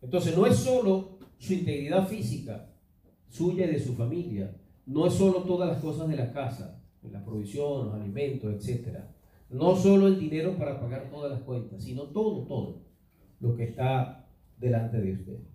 Entonces 0.00 0.36
no 0.36 0.44
es 0.44 0.56
solo 0.56 1.18
su 1.38 1.52
integridad 1.52 2.08
física, 2.08 2.74
suya 3.28 3.66
y 3.66 3.70
de 3.70 3.78
su 3.78 3.94
familia, 3.94 4.56
no 4.86 5.06
es 5.06 5.14
solo 5.14 5.44
todas 5.44 5.68
las 5.68 5.80
cosas 5.80 6.08
de 6.08 6.16
la 6.16 6.32
casa, 6.32 6.82
la 7.12 7.24
provisión, 7.24 7.86
los 7.86 7.94
alimentos, 7.94 8.52
etc. 8.52 8.98
No 9.50 9.76
solo 9.76 10.08
el 10.08 10.18
dinero 10.18 10.56
para 10.58 10.80
pagar 10.80 11.08
todas 11.10 11.30
las 11.30 11.42
cuentas, 11.42 11.84
sino 11.84 12.08
todo, 12.08 12.44
todo 12.44 12.82
lo 13.38 13.54
que 13.54 13.64
está 13.64 14.28
delante 14.58 15.00
de 15.00 15.12
usted. 15.12 15.51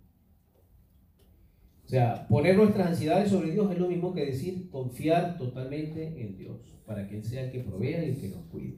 O 1.88 1.90
sea, 1.90 2.28
poner 2.28 2.58
nuestras 2.58 2.88
ansiedades 2.88 3.30
sobre 3.30 3.52
Dios 3.52 3.72
es 3.72 3.80
lo 3.80 3.88
mismo 3.88 4.14
que 4.14 4.26
decir 4.26 4.70
confiar 4.70 5.38
totalmente 5.38 6.22
en 6.22 6.38
Dios, 6.38 6.58
para 6.86 7.08
que 7.08 7.16
Él 7.16 7.24
sea 7.24 7.46
el 7.46 7.52
que 7.52 7.62
provea 7.62 8.04
y 8.04 8.10
el 8.10 8.20
que 8.20 8.28
nos 8.28 8.44
cuide. 8.48 8.76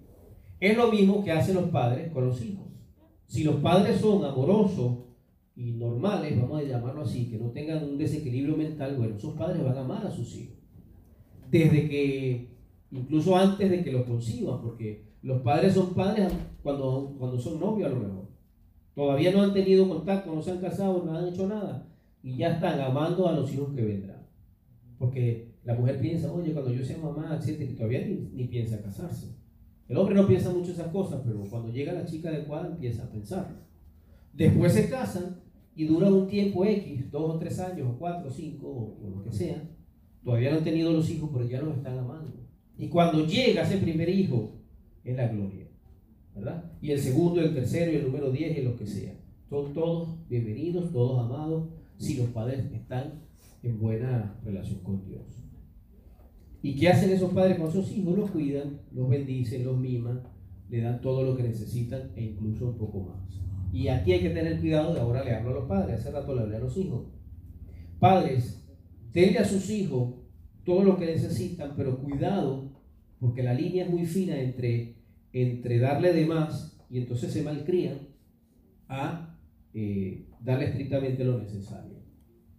Es 0.59 0.77
lo 0.77 0.91
mismo 0.91 1.23
que 1.23 1.31
hacen 1.31 1.55
los 1.55 1.71
padres 1.71 2.11
con 2.11 2.27
los 2.27 2.39
hijos. 2.45 2.67
Si 3.25 3.43
los 3.43 3.55
padres 3.55 3.99
son 3.99 4.23
amorosos 4.23 5.05
y 5.55 5.71
normales, 5.71 6.39
vamos 6.39 6.61
a 6.61 6.63
llamarlo 6.63 7.01
así, 7.01 7.31
que 7.31 7.39
no 7.39 7.49
tengan 7.49 7.83
un 7.83 7.97
desequilibrio 7.97 8.55
mental, 8.55 8.95
bueno, 8.95 9.15
esos 9.15 9.33
padres 9.33 9.63
van 9.63 9.77
a 9.77 9.81
amar 9.81 10.05
a 10.05 10.11
sus 10.11 10.35
hijos. 10.35 10.57
Desde 11.49 11.89
que 11.89 12.49
incluso 12.91 13.35
antes 13.35 13.71
de 13.71 13.83
que 13.83 13.91
lo 13.91 14.05
conciban, 14.05 14.61
porque 14.61 15.05
los 15.23 15.41
padres 15.41 15.73
son 15.73 15.95
padres 15.95 16.31
cuando, 16.61 17.15
cuando 17.17 17.39
son 17.39 17.59
novios 17.59 17.91
a 17.91 17.95
lo 17.95 18.01
mejor. 18.01 18.27
Todavía 18.93 19.31
no 19.31 19.41
han 19.41 19.53
tenido 19.53 19.89
contacto, 19.89 20.31
no 20.31 20.43
se 20.43 20.51
han 20.51 20.61
casado, 20.61 21.03
no 21.03 21.17
han 21.17 21.27
hecho 21.29 21.47
nada, 21.47 21.87
y 22.21 22.37
ya 22.37 22.53
están 22.53 22.79
amando 22.81 23.27
a 23.27 23.33
los 23.33 23.51
hijos 23.53 23.73
que 23.73 23.81
vendrán. 23.81 24.27
Porque 24.97 25.53
la 25.63 25.75
mujer 25.75 25.99
piensa, 25.99 26.31
oye, 26.31 26.51
cuando 26.51 26.73
yo 26.73 26.83
sea 26.83 26.97
mamá, 26.97 27.39
etc., 27.41 27.75
todavía 27.75 28.05
ni, 28.05 28.45
piensa 28.45 28.81
casarse. 28.81 29.35
El 29.87 29.97
hombre 29.97 30.15
no 30.15 30.27
piensa 30.27 30.51
mucho 30.51 30.71
esas 30.71 30.87
cosas, 30.91 31.21
pero 31.25 31.43
cuando 31.49 31.71
llega 31.71 31.93
la 31.93 32.05
chica 32.05 32.29
adecuada 32.29 32.67
empieza 32.67 33.03
a 33.03 33.09
pensar. 33.09 33.65
Después 34.33 34.73
se 34.73 34.89
casan 34.89 35.41
y 35.75 35.85
duran 35.85 36.13
un 36.13 36.27
tiempo 36.27 36.65
X, 36.65 37.09
dos 37.09 37.35
o 37.35 37.39
tres 37.39 37.59
años, 37.59 37.87
o 37.89 37.97
cuatro, 37.97 38.29
o 38.29 38.31
cinco, 38.31 38.67
o 39.01 39.09
lo 39.09 39.23
que 39.23 39.31
sea. 39.31 39.63
Todavía 40.23 40.51
no 40.51 40.57
han 40.57 40.63
tenido 40.63 40.91
los 40.91 41.09
hijos, 41.09 41.29
pero 41.33 41.45
ya 41.45 41.61
los 41.61 41.77
están 41.77 41.97
amando. 41.97 42.33
Y 42.77 42.87
cuando 42.89 43.25
llega 43.25 43.63
ese 43.63 43.77
primer 43.77 44.09
hijo, 44.09 44.59
es 45.03 45.15
la 45.15 45.27
gloria. 45.27 45.67
¿Verdad? 46.35 46.71
Y 46.81 46.91
el 46.91 46.99
segundo, 46.99 47.41
el 47.41 47.53
tercero 47.53 47.91
y 47.91 47.95
el 47.95 48.05
número 48.05 48.31
diez 48.31 48.57
y 48.57 48.61
lo 48.61 48.75
que 48.75 48.85
sea. 48.85 49.13
Son 49.49 49.73
todos 49.73 50.27
bienvenidos, 50.29 50.91
todos 50.91 51.25
amados, 51.25 51.69
si 51.99 52.15
los 52.15 52.29
padres 52.29 52.71
están 52.73 53.21
en 53.61 53.79
buena 53.79 54.39
relación 54.43 54.79
con 54.79 55.05
Dios. 55.05 55.43
¿Y 56.61 56.75
qué 56.75 56.89
hacen 56.89 57.11
esos 57.11 57.33
padres 57.33 57.59
con 57.59 57.71
sus 57.71 57.91
hijos? 57.91 58.17
Los 58.17 58.31
cuidan, 58.31 58.81
los 58.91 59.09
bendicen, 59.09 59.63
los 59.65 59.77
miman, 59.77 60.23
le 60.69 60.81
dan 60.81 61.01
todo 61.01 61.23
lo 61.23 61.35
que 61.37 61.43
necesitan 61.43 62.11
e 62.15 62.23
incluso 62.23 62.69
un 62.69 62.77
poco 62.77 63.01
más. 63.01 63.39
Y 63.71 63.87
aquí 63.87 64.13
hay 64.13 64.21
que 64.21 64.29
tener 64.31 64.59
cuidado, 64.59 64.93
de 64.93 64.99
ahora 64.99 65.23
le 65.23 65.35
hablo 65.35 65.51
a 65.51 65.53
los 65.53 65.65
padres, 65.65 65.99
hace 65.99 66.11
rato 66.11 66.33
le 66.33 66.41
hablé 66.41 66.57
a 66.57 66.61
los 66.61 66.75
hijos. 66.77 67.07
Padres, 67.99 68.65
denle 69.13 69.39
a 69.39 69.45
sus 69.45 69.69
hijos 69.69 70.15
todo 70.63 70.83
lo 70.83 70.97
que 70.97 71.05
necesitan, 71.05 71.73
pero 71.75 71.99
cuidado, 71.99 72.71
porque 73.19 73.43
la 73.43 73.53
línea 73.53 73.85
es 73.85 73.91
muy 73.91 74.05
fina 74.05 74.39
entre, 74.39 74.95
entre 75.33 75.79
darle 75.79 76.13
de 76.13 76.25
más 76.25 76.77
y 76.89 76.97
entonces 76.97 77.31
se 77.31 77.43
malcrían 77.43 77.99
a 78.87 79.37
eh, 79.73 80.28
darle 80.39 80.65
estrictamente 80.65 81.23
lo 81.23 81.39
necesario. 81.39 81.99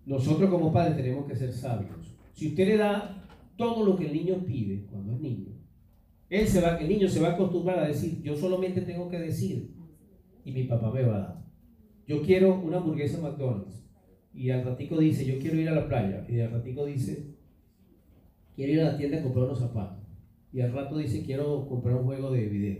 Nosotros 0.06 0.50
como 0.50 0.72
padres 0.72 0.96
tenemos 0.96 1.26
que 1.26 1.36
ser 1.36 1.52
sabios. 1.52 2.16
Si 2.32 2.48
usted 2.48 2.66
le 2.66 2.76
da 2.76 3.26
todo 3.56 3.84
lo 3.84 3.96
que 3.96 4.06
el 4.06 4.12
niño 4.12 4.44
pide 4.46 4.86
cuando 4.86 5.12
es 5.12 5.20
niño, 5.20 5.52
él 6.28 6.46
se 6.46 6.60
va, 6.60 6.76
el 6.76 6.88
niño 6.88 7.08
se 7.08 7.20
va 7.20 7.28
a 7.28 7.32
acostumbrar 7.32 7.80
a 7.80 7.88
decir, 7.88 8.22
yo 8.22 8.36
solamente 8.36 8.82
tengo 8.82 9.08
que 9.08 9.18
decir 9.18 9.74
y 10.44 10.52
mi 10.52 10.64
papá 10.64 10.90
me 10.90 11.02
va 11.02 11.16
a 11.16 11.20
dar. 11.20 11.44
Yo 12.06 12.22
quiero 12.22 12.60
una 12.60 12.78
hamburguesa 12.78 13.20
McDonald's 13.20 13.84
y 14.32 14.50
al 14.50 14.64
ratico 14.64 14.98
dice, 14.98 15.24
yo 15.24 15.38
quiero 15.38 15.56
ir 15.56 15.68
a 15.68 15.74
la 15.74 15.88
playa 15.88 16.24
y 16.28 16.40
al 16.40 16.52
ratico 16.52 16.86
dice, 16.86 17.34
quiero 18.54 18.72
ir 18.72 18.80
a 18.80 18.92
la 18.92 18.96
tienda 18.96 19.18
a 19.18 19.22
comprar 19.22 19.44
unos 19.44 19.58
zapatos. 19.58 20.06
Y 20.52 20.60
al 20.60 20.72
rato 20.72 20.98
dice, 20.98 21.22
quiero 21.24 21.68
comprar 21.68 21.96
un 21.96 22.04
juego 22.04 22.30
de 22.30 22.46
video. 22.46 22.78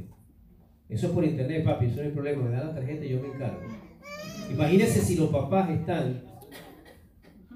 Eso 0.89 1.09
es 1.09 1.13
por 1.13 1.25
internet, 1.25 1.65
papi, 1.65 1.87
eso 1.87 1.97
no 1.97 2.03
hay 2.03 2.13
problema, 2.13 2.45
me 2.45 2.51
da 2.51 2.65
la 2.65 2.75
tarjeta 2.75 3.05
y 3.05 3.11
yo 3.11 3.21
me 3.21 3.29
encargo. 3.29 3.90
Imagínense 4.51 5.01
si 5.01 5.17
los 5.17 5.31
papás 5.31 5.71
están, 5.71 6.23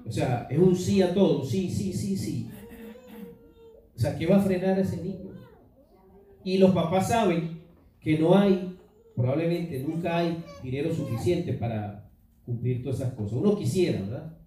o 0.05 0.11
sea, 0.11 0.47
es 0.49 0.57
un 0.57 0.75
sí 0.75 1.01
a 1.01 1.13
todo, 1.13 1.43
sí, 1.43 1.69
sí, 1.69 1.91
sí, 1.91 2.15
sí. 2.15 2.49
O 3.95 3.99
sea, 3.99 4.17
¿qué 4.17 4.25
va 4.27 4.37
a 4.37 4.41
frenar 4.41 4.77
a 4.77 4.81
ese 4.81 4.97
niño? 4.97 5.31
Y 6.43 6.57
los 6.57 6.71
papás 6.71 7.09
saben 7.09 7.61
que 7.99 8.19
no 8.19 8.37
hay, 8.37 8.77
probablemente 9.15 9.79
nunca 9.79 10.17
hay 10.17 10.43
dinero 10.61 10.93
suficiente 10.93 11.53
para 11.53 12.09
cumplir 12.45 12.83
todas 12.83 12.99
esas 12.99 13.13
cosas. 13.13 13.33
Uno 13.33 13.57
quisiera, 13.57 14.01
¿verdad? 14.01 14.37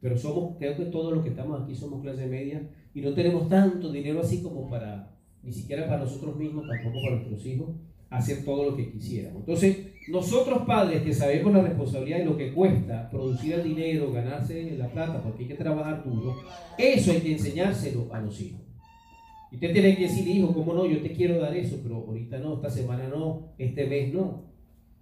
Pero 0.00 0.16
somos, 0.16 0.56
creo 0.58 0.76
que 0.76 0.86
todos 0.86 1.12
los 1.12 1.22
que 1.22 1.30
estamos 1.30 1.60
aquí 1.60 1.74
somos 1.74 2.02
clase 2.02 2.26
media 2.26 2.70
y 2.94 3.00
no 3.00 3.12
tenemos 3.12 3.48
tanto 3.48 3.90
dinero 3.90 4.20
así 4.20 4.42
como 4.42 4.70
para, 4.70 5.10
ni 5.42 5.52
siquiera 5.52 5.86
para 5.86 6.04
nosotros 6.04 6.36
mismos, 6.36 6.66
tampoco 6.66 6.96
para 7.04 7.16
nuestros 7.16 7.44
hijos, 7.46 7.68
hacer 8.10 8.44
todo 8.44 8.70
lo 8.70 8.76
que 8.76 8.90
quisiéramos. 8.90 9.40
Entonces, 9.40 9.86
nosotros 10.08 10.62
padres 10.66 11.02
que 11.02 11.14
sabemos 11.14 11.52
la 11.52 11.62
responsabilidad 11.62 12.18
de 12.18 12.24
lo 12.24 12.36
que 12.36 12.52
cuesta 12.52 13.08
producir 13.08 13.54
el 13.54 13.62
dinero, 13.64 14.12
ganarse 14.12 14.76
la 14.76 14.88
plata, 14.88 15.22
porque 15.22 15.44
hay 15.44 15.48
que 15.48 15.54
trabajar 15.54 16.02
duro, 16.04 16.36
eso 16.76 17.12
hay 17.12 17.20
que 17.20 17.32
enseñárselo 17.32 18.12
a 18.12 18.20
los 18.20 18.40
hijos. 18.40 18.60
Y 19.52 19.56
usted 19.56 19.72
tiene 19.72 19.96
que 19.96 20.02
decir, 20.02 20.26
hijo, 20.28 20.52
¿cómo 20.52 20.74
no? 20.74 20.86
Yo 20.86 21.00
te 21.00 21.12
quiero 21.12 21.38
dar 21.38 21.56
eso, 21.56 21.78
pero 21.82 21.96
ahorita 21.96 22.38
no, 22.38 22.54
esta 22.54 22.70
semana 22.70 23.08
no, 23.08 23.52
este 23.58 23.86
mes 23.86 24.12
no. 24.12 24.50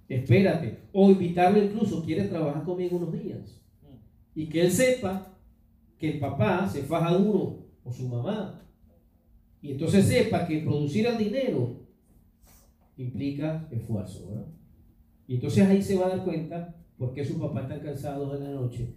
Espérate. 0.09 0.79
O 0.93 1.11
invitarlo 1.11 1.63
incluso, 1.63 2.05
quiere 2.05 2.25
trabajar 2.25 2.63
conmigo 2.63 2.97
unos 2.97 3.13
días. 3.13 3.61
Y 4.35 4.47
que 4.47 4.63
él 4.63 4.71
sepa 4.71 5.35
que 5.99 6.13
el 6.13 6.19
papá 6.19 6.69
se 6.69 6.83
faja 6.83 7.13
duro, 7.15 7.67
o 7.85 7.93
su 7.93 8.09
mamá. 8.09 8.63
Y 9.61 9.73
entonces 9.73 10.07
sepa 10.07 10.47
que 10.47 10.61
producir 10.61 11.07
el 11.07 11.19
dinero 11.19 11.88
implica 12.99 13.67
esfuerzo, 13.71 14.29
¿verdad? 14.29 14.49
Y 15.27 15.37
entonces 15.37 15.67
ahí 15.67 15.83
se 15.83 15.97
va 15.97 16.07
a 16.07 16.11
dar 16.11 16.25
cuenta 16.25 16.75
por 16.97 17.15
qué 17.15 17.25
sus 17.25 17.37
papás 17.37 17.65
están 17.65 17.81
cansados 17.81 18.37
en 18.37 18.45
la 18.45 18.51
noche, 18.51 18.95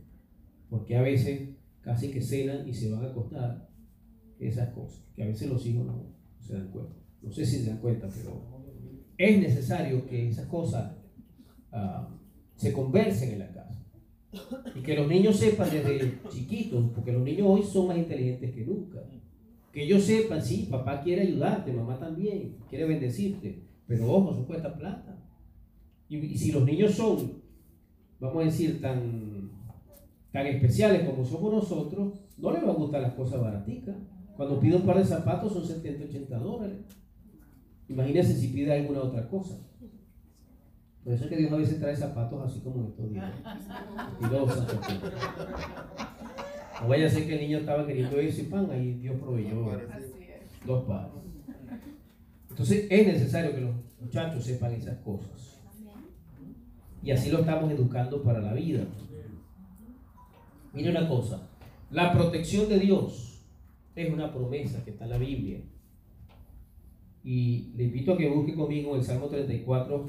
porque 0.69 0.97
a 0.97 1.01
veces 1.01 1.49
casi 1.81 2.11
que 2.11 2.21
cenan 2.21 2.67
y 2.67 2.73
se 2.73 2.91
van 2.91 3.05
a 3.05 3.09
acostar, 3.09 3.69
esas 4.39 4.69
cosas, 4.73 5.03
que 5.15 5.23
a 5.23 5.27
veces 5.27 5.47
los 5.49 5.65
hijos 5.65 5.85
no, 5.85 6.03
se 6.39 6.53
dan 6.53 6.69
cuenta. 6.69 6.95
No 7.21 7.31
sé 7.31 7.45
si 7.45 7.59
se 7.59 7.69
dan 7.69 7.77
cuenta, 7.77 8.09
pero 8.09 8.41
es 9.17 9.39
necesario 9.39 10.05
que 10.07 10.29
esas 10.29 10.47
cosas 10.47 10.95
uh, 11.71 12.07
se 12.55 12.73
conversen 12.73 13.33
en 13.33 13.39
la 13.39 13.51
casa. 13.51 13.85
Y 14.75 14.81
que 14.81 14.95
los 14.95 15.07
niños 15.07 15.35
sepan 15.35 15.69
desde 15.69 16.19
chiquitos, 16.29 16.89
porque 16.95 17.11
los 17.11 17.21
niños 17.21 17.47
hoy 17.47 17.63
son 17.63 17.87
más 17.87 17.97
inteligentes 17.97 18.51
que 18.51 18.65
nunca. 18.65 18.99
Que 19.71 19.83
ellos 19.83 20.03
sepan, 20.03 20.41
sí, 20.41 20.67
papá 20.71 21.01
quiere 21.01 21.21
ayudarte, 21.21 21.71
mamá 21.71 21.99
también, 21.99 22.55
quiere 22.67 22.85
bendecirte, 22.85 23.61
pero 23.91 24.09
ojo, 24.09 24.31
eso 24.31 24.47
cuesta 24.47 24.73
plata. 24.73 25.17
Y, 26.07 26.37
si 26.37 26.53
los 26.53 26.63
niños 26.63 26.93
son, 26.93 27.41
vamos 28.21 28.41
a 28.41 28.45
decir, 28.45 28.79
tan, 28.79 29.51
tan 30.31 30.47
especiales 30.47 31.03
como 31.03 31.25
somos 31.25 31.51
nosotros, 31.55 32.13
no 32.37 32.51
les 32.53 32.65
va 32.65 32.71
a 32.71 32.75
gustar 32.75 33.01
las 33.01 33.15
cosas 33.15 33.41
baraticas. 33.41 33.97
Cuando 34.37 34.61
pide 34.61 34.77
un 34.77 34.83
par 34.83 34.97
de 34.97 35.03
zapatos 35.03 35.51
son 35.51 35.67
70, 35.67 36.05
80 36.05 36.37
dólares. 36.37 36.77
Imagínense 37.89 38.33
si 38.33 38.47
pide 38.47 38.71
alguna 38.71 39.01
otra 39.01 39.27
cosa. 39.27 39.57
Por 41.03 41.11
eso 41.11 41.25
es 41.25 41.29
que 41.29 41.35
Dios 41.35 41.51
a 41.51 41.57
veces 41.57 41.79
trae 41.81 41.95
zapatos 41.97 42.49
así 42.49 42.61
como 42.61 42.87
estos 42.87 43.11
días. 43.11 43.33
Y 44.21 44.29
dos 44.29 44.53
zapatos. 44.53 45.11
No 46.81 46.87
vaya 46.87 47.07
a 47.07 47.09
ser 47.09 47.27
que 47.27 47.33
el 47.33 47.41
niño 47.41 47.57
estaba 47.57 47.85
queriendo 47.85 48.21
y 48.21 48.31
pan, 48.43 48.71
ahí 48.71 48.93
Dios 48.93 49.19
proveyó 49.19 49.69
dos 50.65 50.85
pares. 50.85 51.30
Entonces 52.51 52.85
es 52.89 53.07
necesario 53.07 53.55
que 53.55 53.61
los 53.61 53.75
muchachos 53.99 54.43
sepan 54.43 54.73
esas 54.73 54.99
cosas. 54.99 55.59
Y 57.01 57.11
así 57.11 57.31
lo 57.31 57.39
estamos 57.39 57.71
educando 57.71 58.21
para 58.21 58.39
la 58.39 58.53
vida. 58.53 58.85
Mire 60.73 60.91
una 60.91 61.07
cosa, 61.07 61.49
la 61.89 62.13
protección 62.13 62.69
de 62.69 62.79
Dios 62.79 63.43
es 63.95 64.13
una 64.13 64.31
promesa 64.31 64.83
que 64.83 64.91
está 64.91 65.05
en 65.05 65.09
la 65.09 65.17
Biblia. 65.17 65.61
Y 67.23 67.71
le 67.75 67.85
invito 67.85 68.13
a 68.13 68.17
que 68.17 68.29
busque 68.29 68.55
conmigo 68.55 68.95
el 68.95 69.03
Salmo 69.03 69.27
34, 69.27 70.07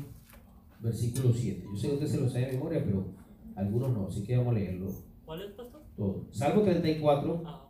versículo 0.81 1.33
7. 1.33 1.66
Yo 1.70 1.76
sé 1.76 1.88
que 1.88 1.94
usted 1.94 2.07
se 2.07 2.20
lo 2.20 2.28
sabe 2.28 2.46
de 2.46 2.52
memoria, 2.52 2.85
pero 2.85 3.07
algunos 3.55 3.92
no, 3.92 4.07
así 4.09 4.22
que 4.24 4.37
vamos 4.37 4.55
a 4.55 4.59
leerlo. 4.59 4.92
¿Cuál 5.24 5.42
es, 5.42 5.52
pastor? 5.52 5.83
Todo. 5.96 6.26
Salmo 6.31 6.62
34, 6.62 7.42
ah. 7.46 7.68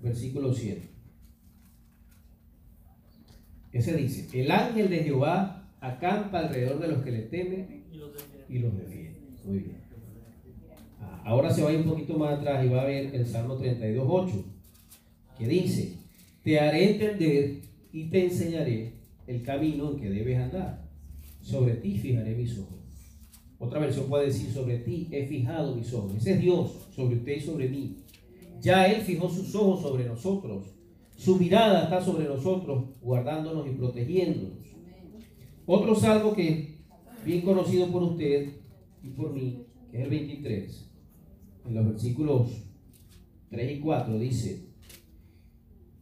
versículo 0.00 0.52
7. 0.52 0.91
Ese 3.72 3.96
dice, 3.96 4.28
el 4.38 4.50
ángel 4.50 4.90
de 4.90 4.98
Jehová 5.04 5.70
acampa 5.80 6.40
alrededor 6.40 6.78
de 6.78 6.88
los 6.88 7.02
que 7.02 7.10
le 7.10 7.22
temen 7.22 7.84
y 8.48 8.58
los 8.58 8.76
defiende. 8.76 9.18
Muy 9.44 9.58
bien. 9.58 9.78
Ah, 11.00 11.22
ahora 11.24 11.50
se 11.50 11.62
va 11.62 11.70
a 11.70 11.72
ir 11.72 11.80
un 11.80 11.88
poquito 11.88 12.18
más 12.18 12.38
atrás 12.38 12.64
y 12.64 12.68
va 12.68 12.82
a 12.82 12.86
ver 12.86 13.14
el 13.14 13.26
Salmo 13.26 13.58
32.8, 13.58 14.44
que 15.38 15.48
dice, 15.48 15.96
te 16.44 16.60
haré 16.60 16.92
entender 16.92 17.60
y 17.92 18.04
te 18.04 18.24
enseñaré 18.24 18.92
el 19.26 19.42
camino 19.42 19.90
en 19.90 19.96
que 19.98 20.10
debes 20.10 20.38
andar. 20.38 20.82
Sobre 21.40 21.74
ti 21.74 21.98
fijaré 21.98 22.34
mis 22.34 22.56
ojos. 22.58 22.78
Otra 23.58 23.80
versión 23.80 24.08
puede 24.08 24.26
decir, 24.26 24.50
sobre 24.50 24.78
ti 24.78 25.08
he 25.10 25.26
fijado 25.26 25.74
mis 25.74 25.92
ojos. 25.92 26.16
Ese 26.16 26.32
es 26.34 26.40
Dios, 26.40 26.88
sobre 26.94 27.16
usted 27.16 27.36
y 27.36 27.40
sobre 27.40 27.68
mí. 27.68 27.96
Ya 28.60 28.86
Él 28.86 29.02
fijó 29.02 29.30
sus 29.30 29.54
ojos 29.54 29.82
sobre 29.82 30.04
nosotros. 30.04 30.66
Su 31.22 31.36
mirada 31.36 31.84
está 31.84 32.04
sobre 32.04 32.24
nosotros, 32.24 32.82
guardándonos 33.00 33.64
y 33.68 33.70
protegiéndonos. 33.70 34.58
Otro 35.66 35.94
salmo 35.94 36.34
que 36.34 36.80
bien 37.24 37.42
conocido 37.42 37.86
por 37.92 38.02
usted 38.02 38.54
y 39.04 39.10
por 39.10 39.32
mí, 39.32 39.64
que 39.92 39.98
es 39.98 40.02
el 40.02 40.10
23, 40.10 40.90
en 41.66 41.74
los 41.76 41.86
versículos 41.86 42.64
3 43.50 43.78
y 43.78 43.80
4, 43.80 44.18
dice, 44.18 44.66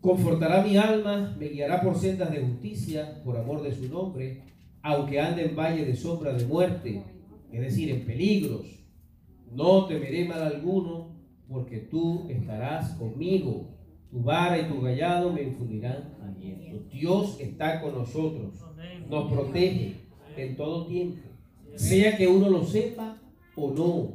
confortará 0.00 0.64
mi 0.64 0.78
alma, 0.78 1.36
me 1.38 1.48
guiará 1.48 1.82
por 1.82 1.98
sendas 1.98 2.30
de 2.30 2.40
justicia, 2.40 3.22
por 3.22 3.36
amor 3.36 3.60
de 3.60 3.74
su 3.74 3.90
nombre, 3.90 4.44
aunque 4.80 5.20
ande 5.20 5.44
en 5.44 5.54
valle 5.54 5.84
de 5.84 5.96
sombra 5.96 6.32
de 6.32 6.46
muerte, 6.46 7.04
es 7.52 7.60
decir, 7.60 7.90
en 7.90 8.06
peligros, 8.06 8.64
no 9.52 9.84
temeré 9.84 10.24
mal 10.24 10.42
alguno, 10.42 11.14
porque 11.46 11.76
tú 11.76 12.26
estarás 12.30 12.94
conmigo. 12.94 13.79
Tu 14.10 14.20
vara 14.22 14.58
y 14.58 14.68
tu 14.68 14.80
gallado 14.80 15.32
me 15.32 15.42
infundirán 15.42 16.16
aliento. 16.22 16.84
Dios 16.90 17.38
está 17.40 17.80
con 17.80 17.94
nosotros, 17.94 18.54
nos 19.08 19.32
protege, 19.32 19.94
en 20.36 20.56
todo 20.56 20.86
tiempo, 20.86 21.28
sea 21.76 22.16
que 22.16 22.26
uno 22.26 22.48
lo 22.48 22.64
sepa 22.64 23.20
o 23.56 23.70
no. 23.70 24.12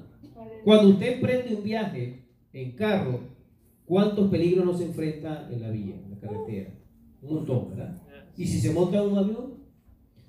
Cuando 0.64 0.90
usted 0.90 1.14
emprende 1.14 1.56
un 1.56 1.64
viaje 1.64 2.26
en 2.52 2.72
carro, 2.72 3.20
¿cuántos 3.86 4.30
peligros 4.30 4.66
nos 4.66 4.82
enfrenta 4.82 5.48
en 5.52 5.62
la 5.62 5.70
vía, 5.70 5.96
en 5.96 6.12
la 6.12 6.20
carretera? 6.20 6.72
Un 7.22 7.36
montón, 7.36 7.70
¿verdad? 7.70 8.02
Y 8.38 8.46
si 8.46 8.60
se 8.60 8.74
monta 8.74 9.02
en 9.02 9.12
un 9.12 9.18
avión, 9.18 9.54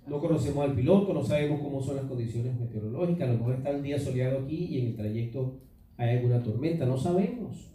no 0.07 0.21
conocemos 0.21 0.65
al 0.65 0.75
piloto, 0.75 1.13
no 1.13 1.25
sabemos 1.25 1.61
cómo 1.61 1.83
son 1.83 1.97
las 1.97 2.05
condiciones 2.05 2.59
meteorológicas, 2.59 3.29
a 3.29 3.33
lo 3.33 3.39
mejor 3.39 3.55
está 3.57 3.71
el 3.71 3.83
día 3.83 3.99
soleado 3.99 4.45
aquí 4.45 4.67
y 4.67 4.81
en 4.81 4.87
el 4.89 4.97
trayecto 4.97 5.59
hay 5.97 6.19
alguna 6.19 6.43
tormenta, 6.43 6.87
no 6.87 6.97
sabemos. 6.97 7.73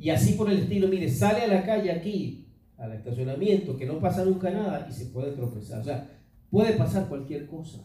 Y 0.00 0.10
así 0.10 0.32
por 0.32 0.50
el 0.50 0.58
estilo, 0.58 0.88
mire, 0.88 1.08
sale 1.08 1.42
a 1.42 1.46
la 1.46 1.62
calle 1.64 1.92
aquí, 1.92 2.48
al 2.76 2.92
estacionamiento, 2.94 3.76
que 3.76 3.86
no 3.86 4.00
pasa 4.00 4.24
nunca 4.24 4.50
nada 4.50 4.88
y 4.90 4.92
se 4.92 5.06
puede 5.06 5.32
tropezar. 5.32 5.80
O 5.80 5.84
sea, 5.84 6.08
Puede 6.50 6.72
pasar 6.72 7.08
cualquier 7.08 7.46
cosa. 7.46 7.78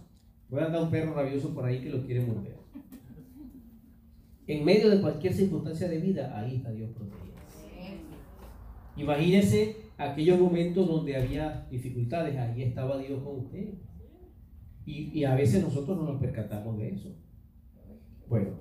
Puede 0.50 0.66
andar 0.66 0.82
un 0.82 0.90
perro 0.90 1.14
rabioso 1.14 1.54
por 1.54 1.66
ahí 1.66 1.82
que 1.82 1.90
lo 1.90 2.04
quiere 2.04 2.26
morder. 2.26 2.56
En 4.48 4.66
medio 4.66 4.90
de 4.90 5.02
cualquier 5.02 5.34
circunstancia 5.34 5.88
de 5.88 6.00
vida, 6.00 6.38
ahí 6.38 6.58
está 6.58 6.72
Dios 6.72 6.90
protegido. 6.92 7.36
Imagínese 8.98 9.76
aquellos 9.98 10.40
momentos 10.40 10.88
donde 10.88 11.16
había 11.16 11.68
dificultades, 11.70 12.38
ahí 12.38 12.64
estaba 12.64 12.98
Dios 12.98 13.22
con 13.24 13.40
usted. 13.40 13.74
Y, 14.86 15.24
a 15.24 15.34
veces 15.34 15.64
nosotros 15.64 15.98
no 15.98 16.04
nos 16.04 16.22
percatamos 16.22 16.78
de 16.78 16.90
eso. 16.90 17.10
Bueno, 18.28 18.60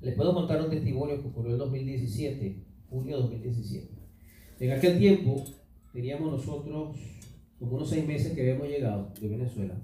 les 0.00 0.14
puedo 0.14 0.34
contar 0.34 0.62
un 0.62 0.70
testimonio 0.70 1.20
que 1.20 1.28
ocurrió 1.28 1.52
en 1.52 1.58
2017, 1.58 2.64
junio 2.88 3.16
de 3.16 3.22
2017. 3.22 3.94
En 4.60 4.72
aquel 4.72 4.98
tiempo 4.98 5.44
teníamos 5.92 6.32
nosotros 6.32 6.96
como 7.58 7.76
unos 7.76 7.88
seis 7.88 8.06
meses 8.06 8.32
que 8.32 8.42
habíamos 8.42 8.68
llegado 8.68 9.12
de 9.20 9.28
Venezuela. 9.28 9.80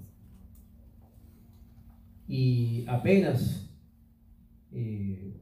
Y 2.27 2.85
apenas, 2.87 3.69
eh, 4.71 5.41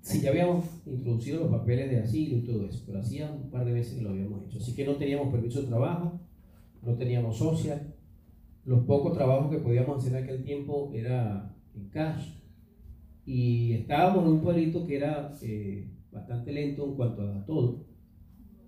sí, 0.00 0.20
ya 0.20 0.30
habíamos 0.30 0.64
introducido 0.86 1.40
los 1.40 1.50
papeles 1.50 1.90
de 1.90 1.98
asilo 1.98 2.38
y 2.38 2.42
todo 2.42 2.66
eso, 2.66 2.82
pero 2.86 3.00
hacía 3.00 3.30
un 3.30 3.50
par 3.50 3.64
de 3.64 3.72
meses 3.72 3.94
que 3.94 4.02
lo 4.02 4.10
habíamos 4.10 4.44
hecho. 4.44 4.58
Así 4.58 4.74
que 4.74 4.84
no 4.84 4.96
teníamos 4.96 5.32
permiso 5.32 5.62
de 5.62 5.68
trabajo, 5.68 6.20
no 6.82 6.94
teníamos 6.96 7.36
social. 7.36 7.94
Los 8.64 8.84
pocos 8.84 9.12
trabajos 9.12 9.50
que 9.50 9.62
podíamos 9.62 9.98
hacer 9.98 10.16
en 10.16 10.24
aquel 10.24 10.44
tiempo 10.44 10.92
era 10.94 11.54
en 11.74 11.88
cash. 11.88 12.43
Y 13.26 13.72
estábamos 13.72 14.24
en 14.24 14.32
un 14.32 14.40
pueblito 14.40 14.86
que 14.86 14.96
era 14.96 15.32
eh, 15.42 15.88
bastante 16.12 16.52
lento 16.52 16.84
en 16.84 16.94
cuanto 16.94 17.22
a 17.22 17.44
todo 17.44 17.94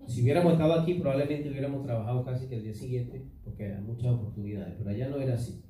si 0.07 0.23
hubiéramos 0.23 0.53
estado 0.53 0.73
aquí, 0.73 0.93
probablemente 0.95 1.49
hubiéramos 1.49 1.83
trabajado 1.83 2.23
casi 2.23 2.47
que 2.47 2.55
el 2.55 2.63
día 2.63 2.73
siguiente, 2.73 3.21
porque 3.43 3.65
hay 3.65 3.83
muchas 3.83 4.13
oportunidades, 4.13 4.75
pero 4.77 4.89
allá 4.89 5.09
no 5.09 5.17
era 5.17 5.35
así. 5.35 5.61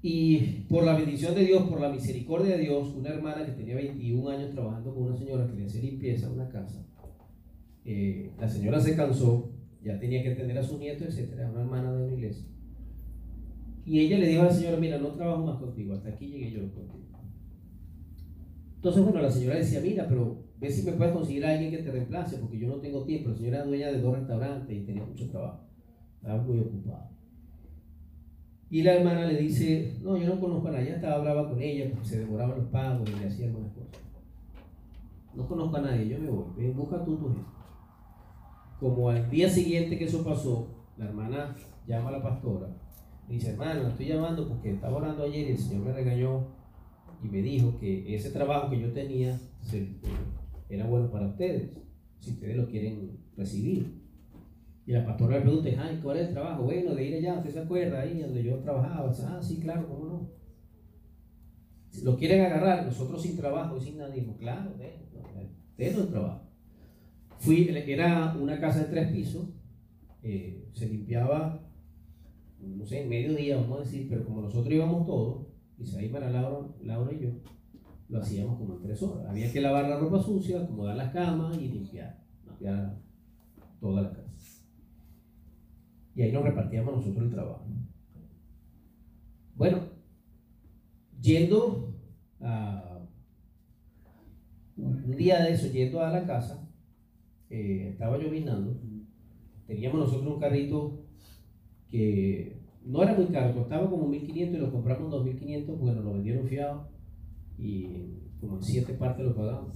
Y 0.00 0.38
por 0.68 0.84
la 0.84 0.96
bendición 0.96 1.34
de 1.34 1.44
Dios, 1.44 1.62
por 1.68 1.80
la 1.80 1.90
misericordia 1.90 2.56
de 2.56 2.62
Dios, 2.62 2.94
una 2.94 3.10
hermana 3.10 3.44
que 3.44 3.52
tenía 3.52 3.76
21 3.76 4.28
años 4.28 4.50
trabajando 4.50 4.94
con 4.94 5.04
una 5.04 5.16
señora 5.16 5.46
que 5.46 5.54
le 5.54 5.66
hacía 5.66 5.82
limpieza 5.82 6.26
en 6.26 6.32
una 6.32 6.48
casa, 6.48 6.86
eh, 7.84 8.30
la 8.38 8.48
señora 8.48 8.80
se 8.80 8.96
cansó, 8.96 9.50
ya 9.82 9.98
tenía 9.98 10.22
que 10.22 10.32
atender 10.32 10.58
a 10.58 10.62
su 10.62 10.78
nieto, 10.78 11.04
etcétera, 11.04 11.50
una 11.50 11.60
hermana 11.60 11.92
de 11.92 12.04
una 12.04 12.14
iglesia. 12.14 12.46
Y 13.84 14.00
ella 14.00 14.18
le 14.18 14.28
dijo 14.28 14.42
a 14.42 14.46
la 14.46 14.52
señora, 14.52 14.78
mira, 14.78 14.98
no 14.98 15.08
trabajo 15.08 15.44
más 15.44 15.58
contigo, 15.58 15.92
hasta 15.92 16.08
aquí 16.08 16.26
llegué 16.28 16.50
yo 16.50 16.60
contigo. 16.60 17.03
Entonces, 18.84 19.02
bueno, 19.02 19.22
la 19.22 19.30
señora 19.30 19.56
decía, 19.56 19.80
mira, 19.80 20.04
pero 20.06 20.44
ve 20.58 20.70
si 20.70 20.84
me 20.84 20.92
puedes 20.92 21.14
conseguir 21.14 21.46
a 21.46 21.52
alguien 21.52 21.70
que 21.70 21.78
te 21.78 21.90
reemplace, 21.90 22.36
porque 22.36 22.58
yo 22.58 22.68
no 22.68 22.74
tengo 22.82 23.02
tiempo. 23.04 23.30
La 23.30 23.34
señora 23.34 23.56
era 23.56 23.66
dueña 23.66 23.86
de 23.86 24.02
dos 24.02 24.14
restaurantes 24.14 24.76
y 24.76 24.84
tenía 24.84 25.02
mucho 25.02 25.30
trabajo. 25.30 25.60
Estaba 26.16 26.42
muy 26.42 26.60
ocupada. 26.60 27.10
Y 28.68 28.82
la 28.82 28.96
hermana 28.96 29.24
le 29.24 29.38
dice, 29.38 29.96
no, 30.02 30.18
yo 30.18 30.26
no 30.26 30.38
conozco 30.38 30.68
a 30.68 30.72
nadie, 30.72 30.98
ya 31.00 31.16
brava 31.16 31.48
con 31.48 31.62
ella 31.62 31.90
porque 31.90 32.06
se 32.06 32.18
demoraban 32.20 32.58
los 32.58 32.68
pagos 32.68 33.08
y 33.08 33.20
le 33.20 33.26
hacía 33.26 33.46
algunas 33.46 33.72
cosas. 33.72 34.02
No 35.34 35.48
conozco 35.48 35.76
a 35.78 35.80
nadie, 35.80 36.06
yo 36.06 36.18
me 36.18 36.28
voy, 36.28 36.44
ven, 36.54 36.76
busca 36.76 37.02
tú 37.06 37.16
tu 37.16 37.28
gente. 37.28 37.48
Como 38.78 39.08
al 39.08 39.30
día 39.30 39.48
siguiente 39.48 39.96
que 39.96 40.04
eso 40.04 40.22
pasó, 40.22 40.68
la 40.98 41.06
hermana 41.06 41.56
llama 41.86 42.10
a 42.10 42.12
la 42.12 42.22
pastora 42.22 42.68
y 43.30 43.36
dice, 43.36 43.52
hermano, 43.52 43.88
estoy 43.88 44.08
llamando 44.08 44.46
porque 44.46 44.72
estaba 44.72 44.98
orando 44.98 45.22
ayer 45.22 45.48
y 45.48 45.52
el 45.52 45.58
Señor 45.58 45.86
me 45.86 45.92
regañó 45.94 46.63
y 47.22 47.28
me 47.28 47.42
dijo 47.42 47.78
que 47.78 48.14
ese 48.14 48.30
trabajo 48.30 48.70
que 48.70 48.80
yo 48.80 48.92
tenía 48.92 49.38
era 50.68 50.86
bueno 50.86 51.10
para 51.10 51.28
ustedes, 51.28 51.70
si 52.20 52.32
ustedes 52.32 52.56
lo 52.56 52.66
quieren 52.66 53.18
recibir. 53.36 54.02
Y 54.86 54.92
la 54.92 55.06
pastora 55.06 55.38
le 55.38 55.42
pregunta, 55.42 55.70
ay, 55.78 56.00
¿cuál 56.02 56.18
es 56.18 56.28
el 56.28 56.34
trabajo? 56.34 56.64
Bueno, 56.64 56.94
de 56.94 57.08
ir 57.08 57.14
allá, 57.14 57.38
¿usted 57.38 57.52
se 57.52 57.60
acuerda 57.60 58.00
ahí 58.00 58.20
donde 58.20 58.42
yo 58.42 58.58
trabajaba? 58.58 59.10
Ah, 59.26 59.40
sí, 59.42 59.58
claro, 59.58 59.88
¿cómo 59.88 60.04
no? 60.04 60.30
Lo 62.02 62.16
quieren 62.16 62.44
agarrar, 62.44 62.84
nosotros 62.84 63.22
sin 63.22 63.36
trabajo 63.36 63.76
y 63.76 63.80
sin 63.80 63.96
nada. 63.96 64.10
Dijo, 64.10 64.36
claro, 64.36 64.72
déjenlo 65.78 66.02
el 66.02 66.10
trabajo. 66.10 66.42
Fui, 67.38 67.68
era 67.68 68.34
una 68.38 68.60
casa 68.60 68.80
de 68.80 68.86
tres 68.86 69.12
pisos, 69.12 69.48
eh, 70.22 70.68
se 70.72 70.88
limpiaba, 70.88 71.60
no 72.58 72.86
sé, 72.86 73.02
en 73.02 73.08
mediodía, 73.08 73.56
vamos 73.56 73.78
a 73.78 73.84
decir, 73.84 74.06
pero 74.08 74.24
como 74.24 74.42
nosotros 74.42 74.72
íbamos 74.72 75.06
todos, 75.06 75.43
y 75.78 75.86
se 75.86 76.08
para 76.08 76.30
Laura, 76.30 76.68
Laura 76.82 77.12
y 77.12 77.20
yo, 77.20 77.30
lo 78.08 78.20
hacíamos 78.20 78.58
como 78.58 78.76
en 78.76 78.82
tres 78.82 79.02
horas. 79.02 79.26
Había 79.28 79.52
que 79.52 79.60
lavar 79.60 79.88
la 79.88 79.98
ropa 79.98 80.20
sucia, 80.20 80.60
acomodar 80.60 80.96
las 80.96 81.12
camas 81.12 81.56
y 81.58 81.68
limpiar, 81.68 82.22
limpiar 82.46 82.96
toda 83.80 84.02
la 84.02 84.12
casa. 84.12 84.62
Y 86.14 86.22
ahí 86.22 86.32
nos 86.32 86.44
repartíamos 86.44 86.96
nosotros 86.96 87.24
el 87.24 87.30
trabajo. 87.30 87.66
Bueno, 89.56 89.88
yendo 91.20 91.94
a 92.40 93.00
un 94.76 95.16
día 95.16 95.42
de 95.42 95.52
eso, 95.52 95.70
yendo 95.72 96.00
a 96.00 96.10
la 96.10 96.24
casa, 96.24 96.68
eh, 97.50 97.90
estaba 97.92 98.18
llovinando, 98.18 98.80
teníamos 99.66 100.00
nosotros 100.00 100.34
un 100.34 100.40
carrito 100.40 101.04
que 101.88 102.63
no 102.84 103.02
era 103.02 103.14
muy 103.14 103.26
caro, 103.26 103.54
costaba 103.54 103.88
como 103.88 104.06
1500 104.08 104.58
y 104.58 104.60
lo 104.60 104.72
compramos 104.72 105.04
en 105.04 105.10
2500 105.10 105.78
porque 105.78 105.94
nos 105.94 106.04
lo 106.04 106.12
vendieron 106.12 106.46
fiado 106.46 106.88
y 107.58 107.86
como 108.40 108.56
en 108.56 108.62
siete 108.62 108.94
partes 108.94 109.24
lo 109.24 109.34
pagamos. 109.34 109.72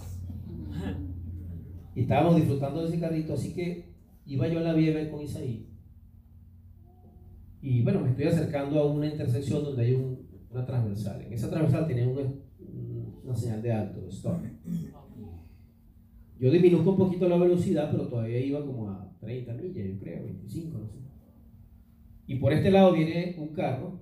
Y 1.94 2.02
estábamos 2.02 2.36
disfrutando 2.36 2.82
de 2.82 2.88
ese 2.88 3.00
carrito, 3.00 3.34
así 3.34 3.54
que 3.54 3.86
iba 4.26 4.46
yo 4.46 4.58
a 4.58 4.62
la 4.62 4.74
vieja 4.74 5.10
con 5.10 5.22
Isaí 5.22 5.68
y 7.60 7.82
bueno, 7.82 8.00
me 8.00 8.10
estoy 8.10 8.26
acercando 8.26 8.78
a 8.78 8.86
una 8.86 9.06
intersección 9.06 9.64
donde 9.64 9.84
hay 9.84 9.94
una 10.50 10.64
transversal. 10.64 11.22
En 11.22 11.32
esa 11.32 11.50
transversal 11.50 11.86
tenía 11.88 12.08
una, 12.08 13.34
señal 13.34 13.62
de 13.62 13.72
alto, 13.72 14.00
de 14.00 14.08
stop. 14.08 14.36
Yo 16.38 16.50
disminuzco 16.52 16.92
un 16.92 16.96
poquito 16.96 17.28
la 17.28 17.36
velocidad, 17.36 17.90
pero 17.90 18.06
todavía 18.06 18.38
iba 18.38 18.64
como 18.64 18.88
a 18.90 19.12
30 19.20 19.54
millas, 19.54 19.88
yo 19.88 19.98
creo, 19.98 20.24
25, 20.24 20.78
no 20.78 20.86
sé. 20.86 20.98
Y 22.28 22.36
por 22.36 22.52
este 22.52 22.70
lado 22.70 22.92
viene 22.92 23.34
un 23.38 23.48
carro, 23.48 24.00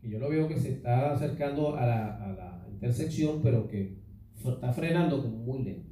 que 0.00 0.08
yo 0.08 0.18
lo 0.18 0.30
veo 0.30 0.48
que 0.48 0.56
se 0.56 0.70
está 0.70 1.12
acercando 1.12 1.76
a 1.76 1.84
la, 1.84 2.16
a 2.16 2.32
la 2.32 2.68
intersección, 2.72 3.40
pero 3.42 3.68
que 3.68 3.98
está 4.34 4.72
frenando 4.72 5.20
como 5.20 5.36
muy 5.36 5.64
lento. 5.64 5.90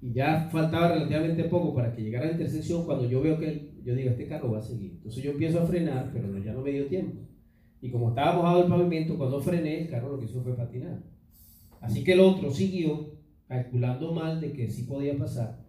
Y 0.00 0.12
ya 0.12 0.48
faltaba 0.50 0.94
relativamente 0.94 1.44
poco 1.44 1.74
para 1.74 1.94
que 1.94 2.02
llegara 2.02 2.24
a 2.24 2.28
la 2.28 2.32
intersección 2.32 2.84
cuando 2.84 3.08
yo 3.08 3.20
veo 3.20 3.38
que 3.38 3.76
yo 3.86 3.94
digo, 3.94 4.10
este 4.10 4.26
carro 4.26 4.50
va 4.50 4.58
a 4.58 4.62
seguir. 4.62 4.94
Entonces 4.96 5.22
yo 5.22 5.30
empiezo 5.30 5.60
a 5.60 5.66
frenar, 5.66 6.10
pero 6.12 6.36
ya 6.38 6.52
no 6.52 6.62
me 6.62 6.72
dio 6.72 6.86
tiempo. 6.86 7.20
Y 7.80 7.90
como 7.90 8.08
estaba 8.08 8.34
mojado 8.34 8.64
el 8.64 8.68
pavimento, 8.68 9.16
cuando 9.16 9.40
frené, 9.40 9.82
el 9.82 9.90
carro 9.90 10.12
lo 10.12 10.18
que 10.18 10.24
hizo 10.24 10.42
fue 10.42 10.56
patinar. 10.56 11.04
Así 11.80 12.02
que 12.02 12.14
el 12.14 12.20
otro 12.20 12.50
siguió, 12.50 13.12
calculando 13.46 14.12
mal 14.12 14.40
de 14.40 14.52
que 14.52 14.68
sí 14.68 14.84
podía 14.84 15.16
pasar, 15.16 15.64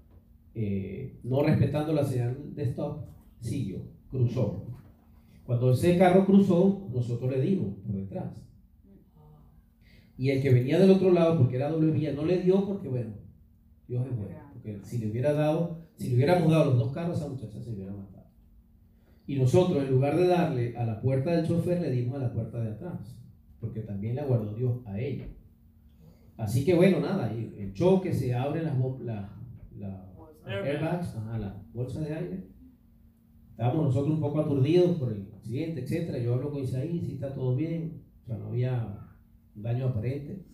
eh, 0.55 1.19
no 1.23 1.43
respetando 1.43 1.93
la 1.93 2.03
señal 2.03 2.55
de 2.55 2.63
stop, 2.63 3.05
siguió, 3.39 3.83
cruzó. 4.09 4.65
Cuando 5.45 5.71
ese 5.71 5.97
carro 5.97 6.25
cruzó, 6.25 6.89
nosotros 6.93 7.31
le 7.31 7.41
dimos 7.41 7.75
por 7.85 7.95
detrás. 7.95 8.33
Y 10.17 10.31
el 10.31 10.41
que 10.41 10.53
venía 10.53 10.79
del 10.79 10.91
otro 10.91 11.11
lado, 11.11 11.37
porque 11.37 11.55
era 11.55 11.69
doble 11.69 11.91
vía, 11.91 12.11
no 12.13 12.25
le 12.25 12.41
dio 12.41 12.65
porque, 12.65 12.89
bueno, 12.89 13.13
Dios 13.87 14.05
es 14.05 14.17
bueno. 14.17 14.35
Porque 14.53 14.79
si 14.83 14.97
le 14.97 15.11
hubiera 15.11 15.33
dado, 15.33 15.87
si 15.95 16.09
le 16.09 16.15
hubiéramos 16.15 16.51
dado 16.51 16.65
los 16.71 16.79
dos 16.79 16.91
carros, 16.91 17.17
a 17.17 17.21
esa 17.21 17.29
muchacha 17.29 17.61
se 17.61 17.71
hubiera 17.71 17.93
matado. 17.93 18.25
Y 19.27 19.35
nosotros, 19.35 19.83
en 19.83 19.91
lugar 19.91 20.17
de 20.17 20.27
darle 20.27 20.75
a 20.75 20.85
la 20.85 20.99
puerta 20.99 21.31
del 21.31 21.47
chofer, 21.47 21.81
le 21.81 21.91
dimos 21.91 22.15
a 22.15 22.23
la 22.23 22.33
puerta 22.33 22.59
de 22.59 22.71
atrás, 22.71 23.15
porque 23.59 23.81
también 23.81 24.15
la 24.15 24.25
guardó 24.25 24.53
Dios 24.53 24.79
a 24.85 24.99
ella. 24.99 25.27
Así 26.37 26.65
que 26.65 26.75
bueno, 26.75 26.99
nada, 26.99 27.31
el 27.31 27.73
choque, 27.73 28.13
se 28.13 28.33
abren 28.33 28.63
las 28.63 28.77
la, 29.01 29.33
la, 29.77 30.13
airbags, 30.45 31.15
la 31.15 31.61
bolsa 31.73 32.01
de 32.01 32.13
aire. 32.13 32.47
Estábamos 33.57 33.85
nosotros 33.85 34.13
un 34.13 34.21
poco 34.21 34.39
aturdidos 34.39 34.99
por 34.99 35.11
el 35.11 35.33
accidente, 35.35 35.81
etc. 35.81 36.23
Yo 36.23 36.35
hablo 36.35 36.51
con 36.51 36.61
Isaí, 36.61 37.01
si 37.01 37.13
está 37.13 37.33
todo 37.33 37.55
bien, 37.55 38.03
o 38.21 38.27
sea, 38.27 38.37
no 38.37 38.49
había 38.49 38.99
daño 39.55 39.87
aparente. 39.87 40.45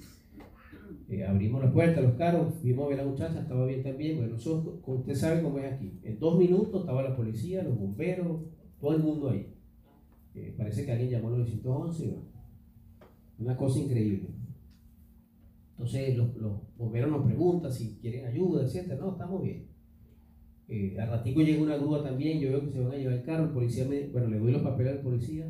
Eh, 1.09 1.25
abrimos 1.25 1.61
la 1.61 1.73
puerta, 1.73 1.99
los 1.99 2.13
carros, 2.13 2.63
vimos 2.63 2.85
a 2.85 2.87
ver 2.87 3.01
a 3.01 3.03
la 3.03 3.09
muchacha, 3.09 3.41
estaba 3.41 3.65
bien 3.65 3.83
también. 3.83 4.15
Bueno, 4.15 4.35
nosotros, 4.35 4.75
usted 4.85 5.15
sabe 5.15 5.43
cómo 5.43 5.59
es 5.59 5.73
aquí, 5.73 5.99
en 6.01 6.17
dos 6.17 6.39
minutos 6.39 6.79
estaba 6.79 7.03
la 7.03 7.13
policía, 7.13 7.61
los 7.61 7.77
bomberos, 7.77 8.39
todo 8.79 8.95
el 8.95 9.03
mundo 9.03 9.31
ahí. 9.31 9.53
Eh, 10.35 10.55
parece 10.57 10.85
que 10.85 10.93
alguien 10.93 11.09
llamó 11.09 11.27
al 11.27 11.39
911, 11.39 12.15
una 13.39 13.57
cosa 13.57 13.79
increíble. 13.79 14.29
Entonces 15.71 16.15
los, 16.15 16.29
bomberos 16.77 17.11
nos 17.11 17.25
preguntan 17.25 17.69
si 17.69 17.97
quieren 17.97 18.27
ayuda, 18.27 18.63
etc. 18.63 18.97
No, 18.97 19.11
estamos 19.11 19.43
bien. 19.43 19.72
Eh, 20.69 20.97
al 20.99 21.10
ratico 21.10 21.41
llega 21.41 21.62
una 21.62 21.78
grúa 21.78 22.04
también, 22.04 22.39
yo 22.39 22.49
veo 22.49 22.65
que 22.65 22.71
se 22.71 22.80
van 22.80 22.93
a 22.93 22.95
llevar 22.95 23.15
el 23.15 23.23
carro, 23.23 23.43
el 23.45 23.49
policía 23.52 23.86
me, 23.86 24.08
bueno, 24.08 24.28
le 24.28 24.39
doy 24.39 24.52
los 24.54 24.62
papeles 24.62 24.93
al 24.93 25.02
policía, 25.02 25.45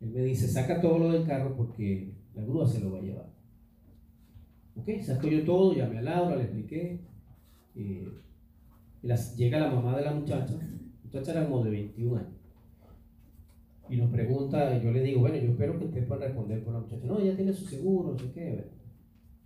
él 0.00 0.10
me 0.10 0.22
dice, 0.22 0.46
saca 0.46 0.80
todo 0.80 0.98
lo 0.98 1.12
del 1.12 1.26
carro 1.26 1.56
porque 1.56 2.12
la 2.34 2.42
grúa 2.42 2.66
se 2.66 2.80
lo 2.80 2.92
va 2.92 2.98
a 2.98 3.02
llevar. 3.02 3.34
Ok, 4.76 4.88
saco 5.02 5.28
yo 5.28 5.44
todo, 5.44 5.72
llamé 5.72 5.98
a 5.98 6.02
Laura, 6.02 6.36
le 6.36 6.42
expliqué. 6.42 7.00
Eh, 7.76 8.08
llega 9.36 9.60
la 9.60 9.70
mamá 9.70 9.96
de 9.96 10.04
la 10.04 10.14
muchacha, 10.14 10.54
la 10.54 11.04
muchacha 11.04 11.32
era 11.32 11.48
como 11.48 11.64
de 11.64 11.70
21 11.70 12.16
años. 12.16 12.32
Y 13.88 13.96
nos 13.96 14.10
pregunta, 14.10 14.82
yo 14.82 14.90
le 14.90 15.02
digo, 15.02 15.20
bueno, 15.20 15.36
yo 15.36 15.50
espero 15.50 15.78
que 15.78 15.84
usted 15.84 16.08
pueda 16.08 16.26
responder 16.26 16.64
por 16.64 16.74
la 16.74 16.80
muchacha. 16.80 17.06
No, 17.06 17.18
ella 17.18 17.36
tiene 17.36 17.52
su 17.52 17.66
seguro, 17.66 18.12
no 18.12 18.18
sé 18.18 18.32
qué. 18.32 18.64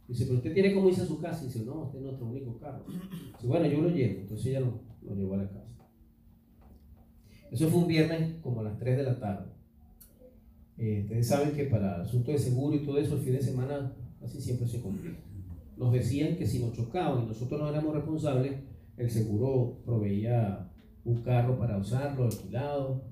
Dice, 0.07 0.25
pero 0.25 0.39
usted 0.39 0.55
tiene 0.55 0.73
como 0.73 0.89
irse 0.89 1.03
a 1.03 1.07
su 1.07 1.21
casa. 1.21 1.43
Y 1.43 1.49
dice, 1.49 1.65
no, 1.65 1.87
este 1.87 1.99
es 1.99 2.05
nuestro 2.05 2.27
único 2.27 2.57
carro. 2.59 2.85
Dice, 2.87 3.47
bueno, 3.47 3.67
yo 3.67 3.83
lo 3.83 3.91
llevo. 3.91 4.21
Entonces 4.21 4.47
ella 4.47 4.61
lo, 4.61 4.81
lo 5.09 5.15
llevó 5.15 5.35
a 5.35 5.39
la 5.39 5.49
casa. 5.49 5.65
Eso 7.51 7.69
fue 7.69 7.81
un 7.81 7.89
viernes 7.89 8.37
como 8.43 8.61
a 8.61 8.65
las 8.65 8.79
3 8.79 8.97
de 8.99 9.03
la 9.03 9.19
tarde. 9.19 9.51
Eh, 10.77 11.03
ustedes 11.05 11.27
saben 11.27 11.53
que 11.53 11.65
para 11.65 11.97
el 11.97 12.03
asunto 12.03 12.31
de 12.31 12.39
seguro 12.39 12.77
y 12.77 12.85
todo 12.85 12.99
eso, 12.99 13.17
el 13.17 13.23
fin 13.23 13.33
de 13.33 13.43
semana 13.43 13.93
Así 14.23 14.41
siempre 14.41 14.67
se 14.67 14.81
cumplía. 14.81 15.17
Nos 15.77 15.93
decían 15.93 16.37
que 16.37 16.47
si 16.47 16.59
nos 16.59 16.73
chocaban 16.73 17.25
y 17.25 17.27
nosotros 17.27 17.61
no 17.61 17.69
éramos 17.69 17.95
responsables, 17.95 18.57
el 18.97 19.11
seguro 19.11 19.79
proveía 19.85 20.71
un 21.05 21.23
carro 21.23 21.57
para 21.57 21.79
usarlo, 21.79 22.25
alquilado, 22.25 23.05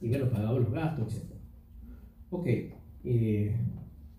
y 0.00 0.08
bueno, 0.08 0.30
pagaba 0.30 0.58
los 0.58 0.72
gastos, 0.72 1.16
etc. 1.16 1.32
Ok, 2.30 2.46
eh, 3.04 3.56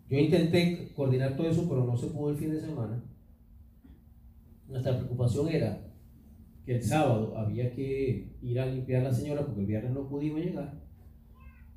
yo 0.07 0.17
intenté 0.17 0.91
coordinar 0.95 1.35
todo 1.35 1.49
eso, 1.49 1.67
pero 1.67 1.85
no 1.85 1.97
se 1.97 2.07
pudo 2.07 2.31
el 2.31 2.37
fin 2.37 2.51
de 2.51 2.61
semana. 2.61 3.03
Nuestra 4.67 4.95
preocupación 4.97 5.49
era 5.49 5.88
el 6.73 6.83
sábado 6.83 7.35
había 7.35 7.71
que 7.71 8.31
ir 8.41 8.59
a 8.59 8.65
limpiar 8.67 9.01
a 9.01 9.05
la 9.05 9.13
señora 9.13 9.45
porque 9.45 9.61
el 9.61 9.67
viernes 9.67 9.91
no 9.91 10.07
pudimos 10.07 10.39
llegar 10.39 10.79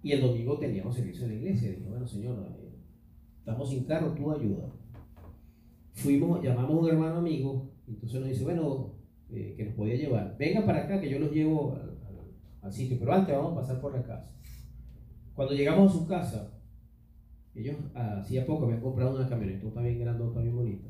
y 0.03 0.13
el 0.13 0.21
domingo 0.21 0.59
teníamos 0.59 0.95
servicio 0.95 1.25
en 1.25 1.31
la 1.31 1.37
iglesia. 1.37 1.71
Dije, 1.71 1.89
bueno, 1.89 2.07
señora, 2.07 2.49
estamos 3.39 3.71
sin 3.71 3.85
carro, 3.85 4.13
tú 4.13 4.33
ayuda. 4.33 4.69
Fuimos, 5.93 6.43
llamamos 6.43 6.73
a 6.73 6.81
un 6.81 6.89
hermano 6.89 7.17
amigo, 7.19 7.71
entonces 7.87 8.21
nos 8.21 8.29
dice, 8.29 8.45
bueno, 8.45 8.95
eh, 9.31 9.55
que 9.57 9.65
nos 9.65 9.75
podía 9.75 9.97
llevar. 9.97 10.37
Venga 10.39 10.65
para 10.67 10.85
acá 10.85 11.01
que 11.01 11.11
yo 11.11 11.19
los 11.19 11.33
llevo 11.33 11.79
al, 12.63 12.73
sitio, 12.73 12.97
pero 12.99 13.13
antes 13.13 13.35
vamos 13.35 13.53
a 13.53 13.61
pasar 13.61 13.81
por 13.81 13.93
la 13.93 14.03
casa. 14.03 14.33
Cuando 15.35 15.55
llegamos 15.55 15.91
a 15.91 15.99
su 15.99 16.07
casa, 16.07 16.53
ellos 17.55 17.77
hacía 17.95 18.47
poco 18.47 18.65
habían 18.65 18.81
comprado 18.81 19.17
una 19.17 19.29
camioneta 19.29 19.69
también 19.71 19.99
grandota, 19.99 20.41
bien 20.41 20.55
bonita. 20.55 20.89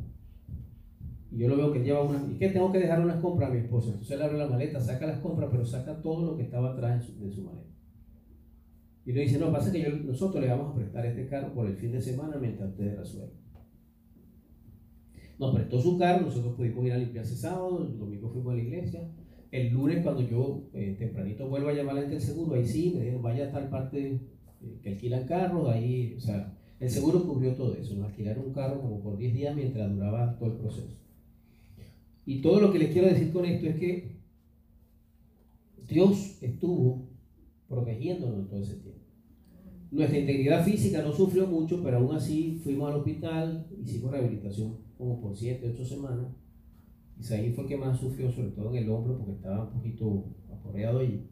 Y 1.33 1.38
yo 1.38 1.49
lo 1.49 1.57
veo 1.57 1.73
que 1.73 1.83
lleva 1.83 2.03
una. 2.03 2.23
¿Y 2.31 2.37
qué 2.37 2.51
tengo 2.51 2.71
que 2.71 2.79
dejar 2.79 3.01
unas 3.01 3.16
compras 3.21 3.49
a 3.49 3.55
mi 3.55 3.61
esposa? 3.61 3.88
Entonces 3.88 4.11
él 4.11 4.23
abre 4.23 4.37
la 4.37 4.49
maleta, 4.49 4.79
saca 4.81 5.07
las 5.07 5.21
compras, 5.21 5.49
pero 5.51 5.64
saca 5.64 6.03
todo 6.03 6.27
lo 6.27 6.37
que 6.37 6.42
estaba 6.42 6.73
atrás 6.73 7.01
de 7.18 7.33
su, 7.33 7.42
maleta. 7.42 7.71
Y 9.07 9.12
le 9.12 9.23
dice: 9.23 9.38
No, 9.38 9.51
pasa 9.51 9.73
que 9.73 9.88
nosotros 9.88 10.42
le 10.42 10.51
vamos 10.51 10.73
a 10.73 10.75
prestar 10.75 11.07
este 11.07 11.27
carro 11.27 11.55
por 11.55 11.66
el 11.66 11.77
fin 11.77 11.92
de 11.92 12.03
semana 12.03 12.37
mientras 12.37 12.68
ustedes 12.68 12.99
resuelven. 12.99 13.40
Nos 15.38 15.55
prestó 15.55 15.81
su 15.81 15.99
carro, 15.99 16.27
nosotros 16.27 16.55
pudimos 16.55 16.85
ir 16.85 16.92
a 16.92 16.99
limpiarse 16.99 17.35
sábado, 17.35 17.88
el 17.90 17.99
domingo 17.99 18.29
fuimos 18.29 18.53
a 18.53 18.57
la 18.57 18.62
iglesia. 18.62 19.11
El 19.51 19.73
lunes, 19.73 20.03
cuando 20.03 20.21
yo 20.21 20.68
eh, 20.75 20.97
tempranito 20.99 21.49
vuelvo 21.49 21.71
a 21.71 21.73
llamar 21.73 21.97
al 21.97 22.21
seguro, 22.21 22.57
ahí 22.57 22.66
sí, 22.66 22.92
me 22.95 23.01
dijeron: 23.01 23.23
Vaya 23.23 23.49
a 23.49 23.51
tal 23.51 23.71
parte 23.71 24.21
eh, 24.61 24.79
que 24.83 24.90
alquilan 24.90 25.27
carros, 25.27 25.71
ahí, 25.71 26.14
o 26.14 26.21
sea, 26.21 26.53
el 26.79 26.90
seguro 26.90 27.25
cubrió 27.25 27.55
todo 27.55 27.75
eso. 27.75 27.95
Nos 27.97 28.09
alquilaron 28.09 28.49
un 28.49 28.53
carro 28.53 28.83
como 28.83 29.03
por 29.03 29.16
10 29.16 29.33
días 29.33 29.57
mientras 29.57 29.90
duraba 29.90 30.37
todo 30.38 30.53
el 30.53 30.59
proceso. 30.59 31.03
Y 32.24 32.40
todo 32.40 32.61
lo 32.61 32.72
que 32.72 32.78
les 32.78 32.92
quiero 32.92 33.08
decir 33.08 33.32
con 33.32 33.44
esto 33.44 33.66
es 33.66 33.76
que 33.76 34.16
Dios 35.88 36.38
estuvo 36.40 37.08
protegiéndonos 37.68 38.48
todo 38.48 38.61
ese 38.61 38.76
tiempo. 38.76 39.00
Nuestra 39.90 40.18
integridad 40.18 40.64
física 40.64 41.02
no 41.02 41.12
sufrió 41.12 41.46
mucho, 41.46 41.82
pero 41.82 41.98
aún 41.98 42.16
así 42.16 42.61
fuimos 42.62 42.90
al 42.90 42.98
hospital, 42.98 43.66
hicimos 43.85 44.11
rehabilitación 44.11 44.78
como 44.96 45.20
por 45.20 45.37
7, 45.37 45.70
8 45.74 45.85
semanas. 45.85 46.28
Y 47.20 47.32
ahí 47.35 47.52
fue 47.52 47.66
que 47.66 47.76
más 47.76 48.00
sufrió, 48.00 48.30
sobre 48.30 48.50
todo 48.50 48.70
en 48.70 48.82
el 48.82 48.90
hombro, 48.90 49.18
porque 49.18 49.32
estaba 49.32 49.64
un 49.64 49.72
poquito 49.72 50.24
aporreado 50.50 51.00
allí. 51.00 51.26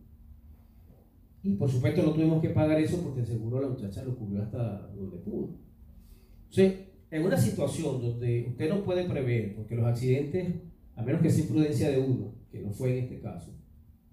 Y 1.43 1.55
por 1.55 1.71
supuesto 1.71 2.03
no 2.03 2.13
tuvimos 2.13 2.43
que 2.43 2.51
pagar 2.51 2.79
eso 2.79 3.03
porque 3.03 3.25
seguro 3.25 3.63
la 3.63 3.69
muchacha 3.69 4.05
lo 4.05 4.15
cubrió 4.15 4.43
hasta 4.43 4.89
donde 4.89 5.17
pudo. 5.19 5.55
Entonces, 6.51 6.81
en 7.11 7.25
una 7.25 7.37
situación 7.37 8.01
donde 8.03 8.47
usted 8.49 8.69
no 8.69 8.85
puede 8.85 9.05
prever, 9.05 9.57
porque 9.57 9.75
los 9.75 9.87
accidentes 9.87 10.55
a 11.01 11.03
menos 11.03 11.23
que 11.23 11.31
sea 11.31 11.45
imprudencia 11.45 11.91
de 11.91 11.99
uno, 11.99 12.35
que 12.53 12.61
no 12.61 12.71
fue 12.71 12.99
en 12.99 13.05
este 13.05 13.21
caso, 13.21 13.53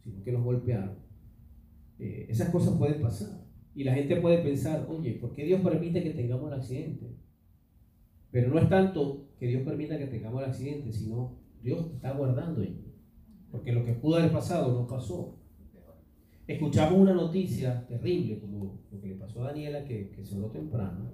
sino 0.04 0.24
que 0.24 0.32
nos 0.32 0.44
golpearon, 0.44 0.96
eh, 2.00 2.28
esas 2.30 2.50
cosas 2.50 2.78
pueden 2.78 3.02
pasar. 3.02 3.46
Y 3.76 3.84
la 3.84 3.94
gente 3.94 4.16
puede 4.22 4.38
pensar, 4.40 4.88
oye, 4.90 5.14
¿por 5.14 5.34
qué 5.34 5.44
Dios 5.44 5.62
permite 5.62 6.02
que 6.02 6.12
tengamos 6.12 6.52
el 6.52 6.60
accidente? 6.60 7.14
Pero 8.32 8.50
no 8.50 8.60
es 8.60 8.70
tanto 8.70 9.28
que 9.38 9.48
Dios 9.48 9.64
permita 9.64 9.98
que 9.98 10.08
tengamos 10.08 10.42
el 10.42 10.50
accidente, 10.50 10.94
sino 10.94 11.38
Dios 11.62 11.92
está 11.94 12.14
guardando 12.14 12.62
ahí. 12.62 12.86
Porque 13.52 13.74
lo 13.74 13.84
que 13.84 13.94
pudo 13.94 14.16
haber 14.16 14.32
pasado 14.32 14.74
no 14.74 14.88
pasó. 14.88 15.38
Escuchamos 16.48 17.00
una 17.00 17.14
noticia 17.14 17.86
terrible, 17.88 18.40
como 18.40 18.80
lo 18.90 19.02
que 19.02 19.08
le 19.08 19.16
pasó 19.16 19.44
a 19.44 19.48
Daniela, 19.48 19.84
que, 19.84 20.10
que 20.10 20.24
se 20.24 20.38
temprano, 20.38 21.12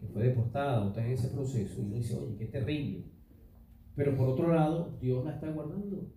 que 0.00 0.06
fue 0.06 0.24
deportada 0.24 0.82
o 0.82 0.88
está 0.88 1.04
en 1.04 1.12
ese 1.12 1.28
proceso, 1.28 1.82
y 1.82 1.84
uno 1.84 1.96
dice, 1.96 2.16
oye, 2.16 2.36
qué 2.38 2.46
terrible. 2.46 3.15
Pero 3.96 4.14
por 4.14 4.28
otro 4.28 4.54
lado, 4.54 4.96
Dios 5.00 5.24
la 5.24 5.32
está 5.32 5.50
guardando. 5.50 6.12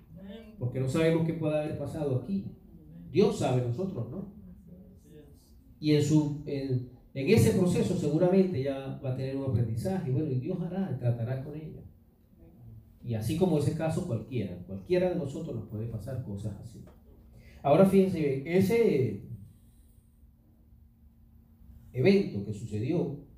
Porque 0.60 0.82
no 0.82 0.90
sabemos 0.90 1.26
qué 1.26 1.34
puede 1.34 1.58
haber 1.58 1.78
pasado 1.78 2.18
aquí. 2.18 2.46
Dios 3.10 3.40
sabe, 3.40 3.66
nosotros 3.66 4.12
no. 4.12 4.34
Y 5.80 5.96
en, 5.96 6.04
su, 6.04 6.44
en, 6.46 6.90
ese 7.14 7.58
proceso 7.58 7.96
seguramente 7.96 8.62
ya 8.62 9.00
va 9.04 9.14
a 9.14 9.16
tener 9.16 9.38
un 9.38 9.50
aprendizaje. 9.50 10.12
Bueno, 10.12 10.30
y 10.30 10.42
Dios 10.42 10.60
hará, 10.62 10.96
tratará 11.00 11.42
con 11.42 11.56
ella. 11.56 11.82
Y 13.02 13.14
así 13.16 13.38
como 13.38 13.58
ese 13.58 13.76
caso 13.76 14.06
cualquiera, 14.06 14.58
cualquiera 14.68 15.10
de 15.10 15.16
nosotros 15.16 15.56
nos 15.56 15.70
puede 15.70 15.88
pasar 15.88 16.22
cosas 16.26 16.60
así. 16.62 16.84
Ahora 17.64 17.86
fíjense, 17.86 18.44
ese 18.46 19.24
evento 21.94 22.46
que 22.46 22.54
sucedió 22.54 23.29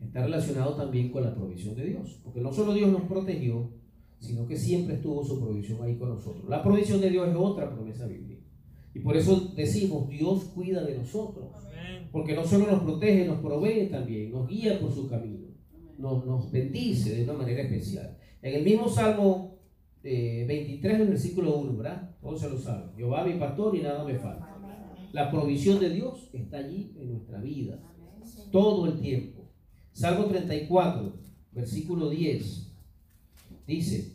está 0.00 0.22
relacionado 0.22 0.74
también 0.74 1.10
con 1.10 1.22
la 1.22 1.34
provisión 1.34 1.74
de 1.74 1.86
Dios. 1.86 2.20
Porque 2.24 2.40
no 2.40 2.52
solo 2.52 2.72
Dios 2.72 2.90
nos 2.90 3.02
protegió, 3.02 3.70
sino 4.18 4.46
que 4.46 4.56
siempre 4.56 4.96
estuvo 4.96 5.24
su 5.24 5.40
provisión 5.40 5.82
ahí 5.82 5.96
con 5.96 6.10
nosotros. 6.10 6.48
La 6.48 6.62
provisión 6.62 7.00
de 7.00 7.10
Dios 7.10 7.28
es 7.28 7.36
otra 7.36 7.70
promesa 7.70 8.06
bíblica. 8.06 8.42
Y 8.94 9.00
por 9.00 9.16
eso 9.16 9.52
decimos, 9.54 10.08
Dios 10.08 10.44
cuida 10.54 10.84
de 10.84 10.98
nosotros. 10.98 11.48
Porque 12.12 12.34
no 12.34 12.44
solo 12.44 12.66
nos 12.66 12.82
protege, 12.82 13.26
nos 13.26 13.38
provee 13.38 13.88
también, 13.88 14.32
nos 14.32 14.48
guía 14.48 14.80
por 14.80 14.92
su 14.92 15.08
camino, 15.08 15.46
nos, 15.96 16.26
nos 16.26 16.50
bendice 16.50 17.14
de 17.14 17.24
una 17.24 17.34
manera 17.34 17.62
especial. 17.62 18.18
En 18.42 18.54
el 18.54 18.64
mismo 18.64 18.88
Salmo 18.88 19.60
23, 20.02 20.84
eh, 20.84 21.02
el 21.02 21.08
versículo 21.08 21.58
1, 21.58 21.76
¿verdad? 21.76 22.16
Todos 22.20 22.40
se 22.40 22.50
lo 22.50 22.58
saben. 22.58 22.96
Jehová 22.96 23.24
mi 23.24 23.38
pastor 23.38 23.76
y 23.76 23.82
nada 23.82 24.04
me 24.04 24.14
falta. 24.14 24.56
La 25.12 25.30
provisión 25.30 25.78
de 25.80 25.90
Dios 25.90 26.30
está 26.32 26.58
allí 26.58 26.94
en 26.98 27.10
nuestra 27.10 27.40
vida, 27.40 27.80
todo 28.50 28.86
el 28.86 29.00
tiempo. 29.00 29.39
Salmo 29.92 30.26
34, 30.26 31.12
versículo 31.52 32.10
10, 32.10 32.72
dice, 33.66 34.12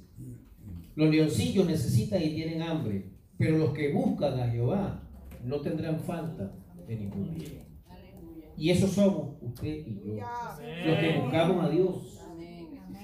los 0.96 1.10
leoncillos 1.10 1.68
necesitan 1.68 2.24
y 2.24 2.30
tienen 2.30 2.62
hambre, 2.62 3.12
pero 3.38 3.58
los 3.58 3.72
que 3.72 3.92
buscan 3.92 4.40
a 4.40 4.50
Jehová 4.50 5.04
no 5.44 5.60
tendrán 5.62 6.00
falta 6.00 6.54
de 6.88 6.96
ningún 6.96 7.36
bien. 7.36 7.66
Y 8.58 8.70
eso 8.70 8.88
somos 8.88 9.36
usted 9.42 9.86
y 9.86 10.02
yo, 10.06 10.16
los 10.16 11.00
que 11.00 11.20
buscamos 11.22 11.66
a 11.66 11.70
Dios. 11.70 12.20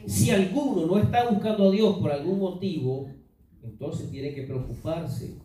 Si 0.07 0.31
alguno 0.31 0.88
no 0.88 0.97
está 0.97 1.29
buscando 1.29 1.69
a 1.69 1.71
Dios 1.71 1.97
por 1.97 2.12
algún 2.12 2.39
motivo, 2.39 3.10
entonces 3.62 4.10
tiene 4.10 4.34
que 4.34 4.43
preocuparse. 4.43 5.38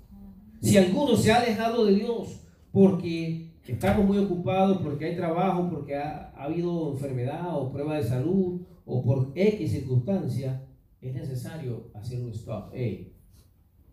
Si 0.63 0.79
alguno 0.79 1.17
se 1.17 1.33
ha 1.33 1.41
alejado 1.41 1.85
de 1.85 1.97
Dios 1.97 2.41
porque 2.73 3.46
estamos 3.69 4.07
muy 4.07 4.19
ocupados 4.19 4.79
porque 4.79 5.07
hay 5.07 5.17
trabajo, 5.17 5.69
porque 5.71 5.97
ha, 5.97 6.31
habido 6.37 6.93
enfermedad 6.93 7.57
o 7.57 7.73
prueba 7.73 7.97
de 7.97 8.05
salud 8.05 8.61
o 8.85 9.05
por 9.05 9.33
X 9.35 9.71
circunstancia, 9.71 10.63
es 11.01 11.15
necesario 11.15 11.91
hacer 11.95 12.21
un 12.21 12.31
stop. 12.31 12.71
Hey, 12.73 13.13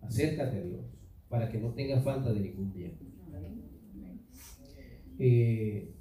acércate 0.02 0.58
a 0.58 0.62
Dios 0.62 0.86
para 1.30 1.50
que 1.50 1.58
no 1.58 1.70
tengas 1.74 2.04
falta 2.04 2.32
de 2.32 2.40
ningún 2.40 2.72
bien. 2.74 2.98
Eh, 5.20 5.94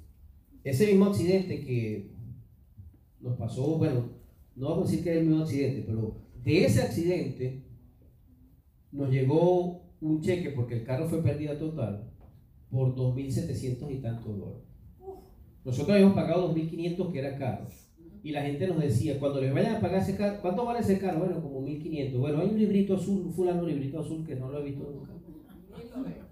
ese 0.63 0.87
mismo 0.87 1.05
accidente 1.05 1.63
que 1.63 2.11
nos 3.19 3.37
pasó, 3.37 3.77
bueno, 3.77 4.09
no 4.55 4.69
vamos 4.69 4.87
a 4.87 4.91
decir 4.91 5.03
que 5.03 5.11
es 5.11 5.17
el 5.17 5.25
mismo 5.25 5.43
accidente, 5.43 5.83
pero 5.85 6.17
de 6.43 6.65
ese 6.65 6.81
accidente 6.81 7.63
nos 8.91 9.09
llegó 9.09 9.81
un 10.01 10.21
cheque 10.21 10.51
porque 10.51 10.75
el 10.75 10.83
carro 10.83 11.07
fue 11.07 11.23
pérdida 11.23 11.57
total 11.57 12.12
por 12.73 12.95
2.700 12.95 13.91
y 13.91 14.01
tantos 14.01 14.35
dólares. 14.35 14.63
Nosotros 15.63 15.93
habíamos 15.93 16.15
pagado 16.15 16.53
2.500 16.53 17.11
que 17.11 17.19
era 17.19 17.37
caro. 17.37 17.67
Y 18.23 18.31
la 18.31 18.41
gente 18.41 18.67
nos 18.67 18.81
decía, 18.81 19.19
cuando 19.19 19.39
les 19.39 19.53
vayan 19.53 19.75
a 19.75 19.79
pagar 19.79 20.01
ese 20.01 20.17
carro, 20.17 20.41
¿cuánto 20.41 20.65
vale 20.65 20.79
ese 20.79 20.97
carro? 20.97 21.19
Bueno, 21.19 21.41
como 21.41 21.61
1.500. 21.61 22.17
Bueno, 22.17 22.41
hay 22.41 22.49
un 22.49 22.57
librito 22.57 22.95
azul, 22.95 23.27
un 23.27 23.33
fulano 23.33 23.63
librito 23.63 23.99
azul 23.99 24.25
que 24.25 24.35
no 24.35 24.49
lo 24.49 24.59
he 24.59 24.63
visto 24.63 24.89
nunca. 24.91 25.11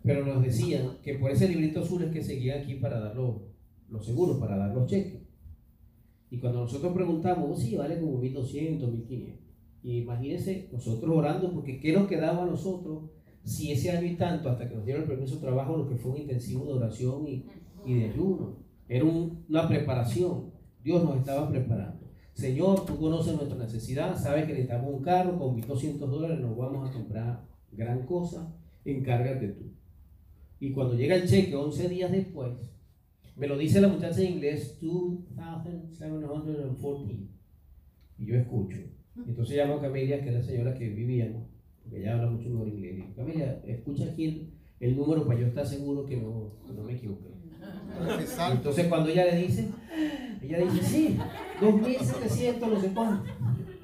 Pero 0.04 0.26
nos 0.26 0.42
decían 0.42 0.98
que 1.04 1.14
por 1.16 1.30
ese 1.30 1.48
librito 1.48 1.82
azul 1.82 2.02
es 2.04 2.12
que 2.12 2.24
seguían 2.24 2.62
aquí 2.62 2.76
para 2.76 3.00
dar 3.00 3.16
los, 3.16 4.04
seguros, 4.04 4.40
para 4.40 4.58
dar 4.58 4.74
los 4.74 4.90
cheques. 4.90 5.22
Y 6.32 6.40
cuando 6.40 6.62
nosotros 6.62 6.92
preguntamos, 6.94 7.52
oh, 7.52 7.56
sí, 7.56 7.76
vale 7.76 8.00
como 8.00 8.20
1.200, 8.20 8.80
1.500. 8.80 9.36
Y 9.84 9.98
imagínense, 10.00 10.70
nosotros 10.72 11.16
orando, 11.16 11.54
porque 11.54 11.80
¿qué 11.80 11.94
nos 11.94 12.08
quedaba 12.08 12.44
a 12.44 12.48
nosotros 12.48 13.12
si 13.44 13.72
ese 13.72 13.92
año 13.92 14.08
y 14.08 14.16
tanto, 14.16 14.50
hasta 14.50 14.68
que 14.68 14.76
nos 14.76 14.86
dieron 14.86 15.04
el 15.04 15.10
permiso 15.10 15.36
de 15.36 15.42
trabajo, 15.42 15.78
lo 15.78 15.88
que 15.88 15.96
fue 15.96 16.12
un 16.12 16.18
intensivo 16.18 16.66
de 16.66 16.74
oración 16.74 17.28
y, 17.28 17.46
de 17.86 18.10
ayuno, 18.10 18.58
era 18.88 19.06
una 19.06 19.68
preparación. 19.68 20.52
Dios 20.84 21.04
nos 21.04 21.18
estaba 21.18 21.50
preparando. 21.50 22.08
Señor, 22.34 22.86
tú 22.86 23.00
conoces 23.00 23.36
nuestra 23.36 23.58
necesidad, 23.58 24.18
sabes 24.18 24.46
que 24.46 24.54
necesitamos 24.54 24.94
un 24.94 25.02
carro, 25.02 25.38
con 25.38 25.62
1.200 25.62 25.98
dólares 25.98 26.40
nos 26.40 26.58
vamos 26.58 26.90
a 26.90 26.94
comprar 26.94 27.44
gran 27.72 28.06
cosa, 28.06 28.56
encárgate 28.86 29.50
tú. 29.50 29.66
Y 30.60 30.72
cuando 30.72 30.96
llega 30.96 31.16
el 31.16 31.28
cheque 31.28 31.56
11 31.56 31.90
días 31.90 32.12
después, 32.12 32.54
me 33.36 33.48
lo 33.48 33.58
dice 33.58 33.82
la 33.82 33.88
muchacha 33.88 34.22
en 34.22 34.34
inglés, 34.34 34.78
2,714. 34.82 37.28
Y 38.20 38.26
yo 38.26 38.36
escucho. 38.36 38.78
Entonces 39.28 39.58
llamo 39.58 39.76
a 39.76 39.82
Camelia, 39.82 40.22
que 40.22 40.30
es 40.30 40.36
la 40.36 40.44
señora 40.44 40.76
que 40.76 40.90
vivíamos, 40.90 41.48
porque 41.84 42.00
ella 42.00 42.14
habla 42.14 42.30
mucho 42.30 42.50
mejor 42.50 42.68
inglés. 42.68 43.06
Camila, 43.16 43.60
escucha 43.66 44.06
aquí 44.06 44.54
el, 44.80 44.96
número 44.96 45.26
para 45.26 45.40
yo 45.40 45.48
estar 45.48 45.66
seguro 45.66 46.06
que 46.06 46.18
no, 46.18 46.54
no 46.74 46.84
me 46.84 46.94
equivoqué. 46.94 47.32
Entonces 48.52 48.88
cuando 48.88 49.10
ella 49.10 49.26
le 49.26 49.38
dice, 49.38 49.70
ella 50.42 50.60
dice, 50.60 50.84
sí, 50.84 51.18
2.700, 51.60 52.60
no 52.60 52.82
sé 52.82 52.92
cuánto. 52.94 53.30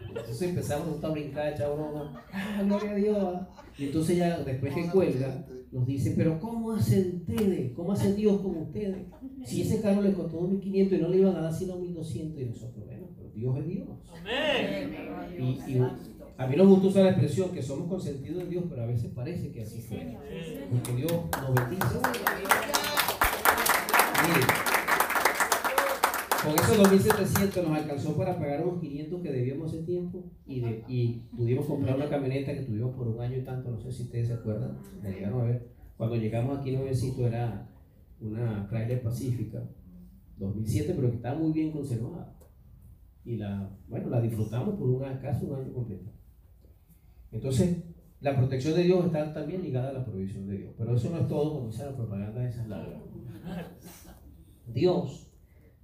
Entonces 0.08 0.42
empezamos 0.42 1.04
a 1.04 1.10
brincar, 1.10 1.54
echar 1.54 1.72
broma, 1.74 2.24
ah, 2.32 2.64
gloria 2.64 2.92
a 2.92 2.96
Dios. 2.96 3.40
Y 3.78 3.86
entonces 3.86 4.16
ella, 4.16 4.40
después 4.40 4.74
que 4.74 4.90
cuelga, 4.90 5.46
nos 5.72 5.86
dice, 5.86 6.14
pero 6.18 6.40
¿cómo 6.40 6.72
hacen 6.72 7.18
ustedes? 7.18 7.74
¿Cómo 7.74 7.92
hace 7.92 8.16
Dios 8.16 8.42
con 8.42 8.58
ustedes? 8.58 9.06
Si 9.46 9.62
ese 9.62 9.82
carro 9.82 10.02
le 10.02 10.14
costó 10.14 10.42
2.500 10.42 10.98
y 10.98 11.02
no 11.02 11.10
le 11.10 11.18
iban 11.18 11.36
a 11.36 11.42
dar 11.42 11.54
sino 11.54 11.78
1.200 11.78 12.42
y 12.42 12.46
nosotros, 12.46 12.86
bueno, 12.86 13.08
pero 13.16 13.30
Dios 13.30 13.58
es 13.60 13.68
Dios. 13.68 13.88
Amén. 14.20 14.96
Y, 15.38 15.72
y 15.72 15.82
a 16.38 16.46
mí 16.46 16.56
nos 16.56 16.68
gusta 16.68 16.88
usar 16.88 17.04
la 17.04 17.10
expresión 17.12 17.52
que 17.52 17.64
somos 17.64 17.88
consentidos 17.88 18.44
de 18.44 18.50
Dios, 18.50 18.66
pero 18.70 18.84
a 18.84 18.86
veces 18.86 19.12
parece 19.14 19.52
que 19.52 19.62
así 19.64 19.82
fue. 19.82 20.18
Porque 20.70 20.96
Dios 20.96 21.12
nos 21.12 21.56
bendice. 21.56 22.00
con 26.44 26.56
esos 26.56 26.78
2.700 26.78 27.64
nos 27.64 27.78
alcanzó 27.78 28.16
para 28.16 28.38
pagar 28.38 28.66
unos 28.66 28.80
500 28.80 29.22
que 29.22 29.32
debíamos 29.32 29.68
hace 29.68 29.84
tiempo 29.84 30.24
y, 30.46 30.62
de, 30.62 30.84
y 30.88 31.24
pudimos 31.36 31.66
comprar 31.66 31.96
una 31.96 32.08
camioneta 32.08 32.54
que 32.54 32.62
tuvimos 32.62 32.96
por 32.96 33.08
un 33.08 33.20
año 33.20 33.38
y 33.38 33.44
tanto, 33.44 33.72
no 33.72 33.80
sé 33.80 33.92
si 33.92 34.04
ustedes 34.04 34.28
se 34.28 34.34
acuerdan, 34.34 34.78
me 35.02 35.12
llegaron 35.12 35.42
a 35.42 35.46
ver. 35.46 35.68
Cuando 35.98 36.16
llegamos 36.16 36.60
aquí 36.60 36.72
nuevecito 36.72 37.28
era 37.28 37.68
una 38.22 38.68
Chrysler 38.70 39.02
Pacífica 39.02 39.64
2007, 40.38 40.94
pero 40.96 41.10
que 41.10 41.18
estaba 41.18 41.38
muy 41.38 41.52
bien 41.52 41.72
conservada. 41.72 42.34
Y 43.26 43.38
la, 43.38 43.70
bueno, 43.90 44.10
la 44.10 44.22
disfrutamos 44.22 44.76
por 44.76 44.88
un, 44.90 45.02
casi 45.20 45.46
un 45.46 45.56
año 45.56 45.74
completo. 45.74 46.17
Entonces, 47.38 47.84
la 48.20 48.36
protección 48.36 48.74
de 48.74 48.84
Dios 48.84 49.06
está 49.06 49.32
también 49.32 49.62
ligada 49.62 49.90
a 49.90 49.94
la 49.94 50.06
provisión 50.06 50.48
de 50.48 50.58
Dios. 50.58 50.74
Pero 50.76 50.96
eso 50.96 51.10
no 51.12 51.20
es 51.20 51.28
todo, 51.28 51.54
como 51.54 51.68
dice 51.68 51.86
la 51.86 51.96
propaganda 51.96 52.42
de 52.42 52.50
esas 52.50 52.68
largas. 52.68 53.00
Dios 54.66 55.32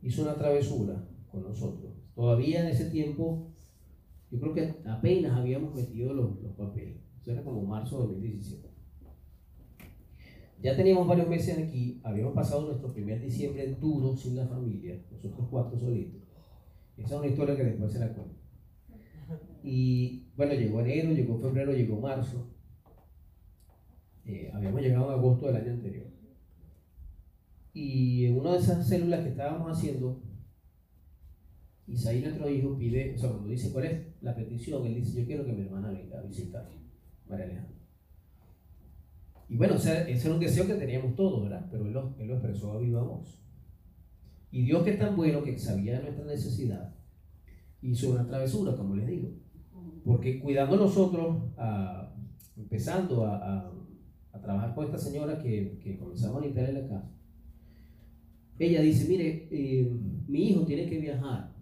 hizo 0.01 0.23
una 0.23 0.33
travesura 0.33 1.07
con 1.31 1.43
nosotros. 1.43 1.93
Todavía 2.15 2.61
en 2.61 2.67
ese 2.67 2.89
tiempo, 2.89 3.51
yo 4.31 4.39
creo 4.39 4.53
que 4.53 4.75
apenas 4.89 5.37
habíamos 5.37 5.75
metido 5.75 6.13
los, 6.13 6.41
los 6.41 6.53
papeles. 6.53 6.97
Eso 7.21 7.31
era 7.31 7.43
como 7.43 7.61
marzo 7.61 8.01
de 8.01 8.13
2017. 8.13 8.69
Ya 10.61 10.75
teníamos 10.75 11.07
varios 11.07 11.27
meses 11.27 11.57
aquí, 11.57 12.01
habíamos 12.03 12.33
pasado 12.33 12.65
nuestro 12.65 12.93
primer 12.93 13.21
diciembre 13.21 13.75
duro 13.79 14.15
sin 14.15 14.37
la 14.37 14.47
familia, 14.47 14.99
nosotros 15.11 15.47
cuatro 15.51 15.77
solitos. 15.77 16.21
Esa 16.97 17.15
es 17.15 17.19
una 17.19 17.27
historia 17.27 17.55
que 17.55 17.63
después 17.63 17.91
se 17.91 17.99
la 17.99 18.13
cuento. 18.13 18.42
Y 19.63 20.27
bueno, 20.35 20.53
llegó 20.53 20.81
enero, 20.81 21.13
llegó 21.13 21.39
febrero, 21.39 21.71
llegó 21.71 21.99
marzo. 21.99 22.49
Eh, 24.25 24.51
habíamos 24.53 24.81
llegado 24.81 25.07
en 25.07 25.19
agosto 25.19 25.47
del 25.47 25.55
año 25.55 25.71
anterior. 25.71 26.07
Y 27.73 28.25
en 28.25 28.37
una 28.37 28.53
de 28.53 28.59
esas 28.59 28.87
células 28.87 29.21
que 29.21 29.29
estábamos 29.29 29.71
haciendo, 29.71 30.21
Isaí, 31.87 32.21
nuestro 32.21 32.49
hijo, 32.49 32.77
pide, 32.77 33.15
o 33.15 33.17
sea, 33.17 33.29
cuando 33.29 33.49
dice 33.49 33.71
cuál 33.71 33.85
es 33.85 34.01
la 34.21 34.35
petición, 34.35 34.85
él 34.85 34.95
dice, 34.95 35.19
yo 35.19 35.25
quiero 35.25 35.45
que 35.45 35.53
mi 35.53 35.63
hermana 35.63 35.91
venga 35.91 36.19
a 36.19 36.23
visitar, 36.23 36.69
María 37.27 37.45
Alejandra. 37.45 37.73
Y 39.49 39.57
bueno, 39.57 39.75
ese, 39.75 40.11
era 40.11 40.33
un 40.33 40.39
deseo 40.39 40.65
que 40.65 40.75
teníamos 40.75 41.15
todos, 41.15 41.43
¿verdad? 41.43 41.67
Pero 41.69 41.85
él 41.85 41.93
lo, 41.93 42.33
expresó 42.33 42.73
a 42.73 42.79
viva 42.79 43.03
voz. 43.03 43.41
Y 44.51 44.63
Dios 44.63 44.83
que 44.83 44.91
es 44.91 44.99
tan 44.99 45.15
bueno 45.15 45.43
que 45.43 45.57
sabía 45.57 45.99
nuestra 45.99 46.25
necesidad, 46.25 46.95
hizo 47.81 48.11
una 48.11 48.25
travesura, 48.25 48.75
como 48.77 48.95
les 48.95 49.07
digo. 49.07 49.29
Porque 50.05 50.39
cuidando 50.39 50.75
nosotros, 50.77 51.37
empezando 52.57 53.25
a, 53.25 53.69
trabajar 54.41 54.75
con 54.75 54.83
esta 54.83 54.97
señora 54.97 55.39
que, 55.39 55.79
que 55.81 55.97
comenzamos 55.97 56.41
a 56.41 56.45
limpiar 56.45 56.67
en 56.67 56.75
la 56.75 56.87
casa, 56.89 57.13
ella 58.59 58.81
dice, 58.81 59.07
mire, 59.07 59.47
eh, 59.51 59.91
mi 60.27 60.49
hijo 60.49 60.65
tiene 60.65 60.85
que 60.85 60.99
viajar 60.99 61.53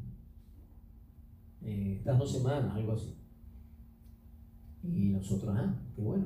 eh, 1.63 1.95
estas 1.97 2.17
dos 2.17 2.31
semanas, 2.31 2.75
algo 2.75 2.93
así. 2.93 3.15
Y 4.83 5.09
nosotros, 5.09 5.55
ah, 5.57 5.79
qué 5.95 6.01
bueno. 6.01 6.25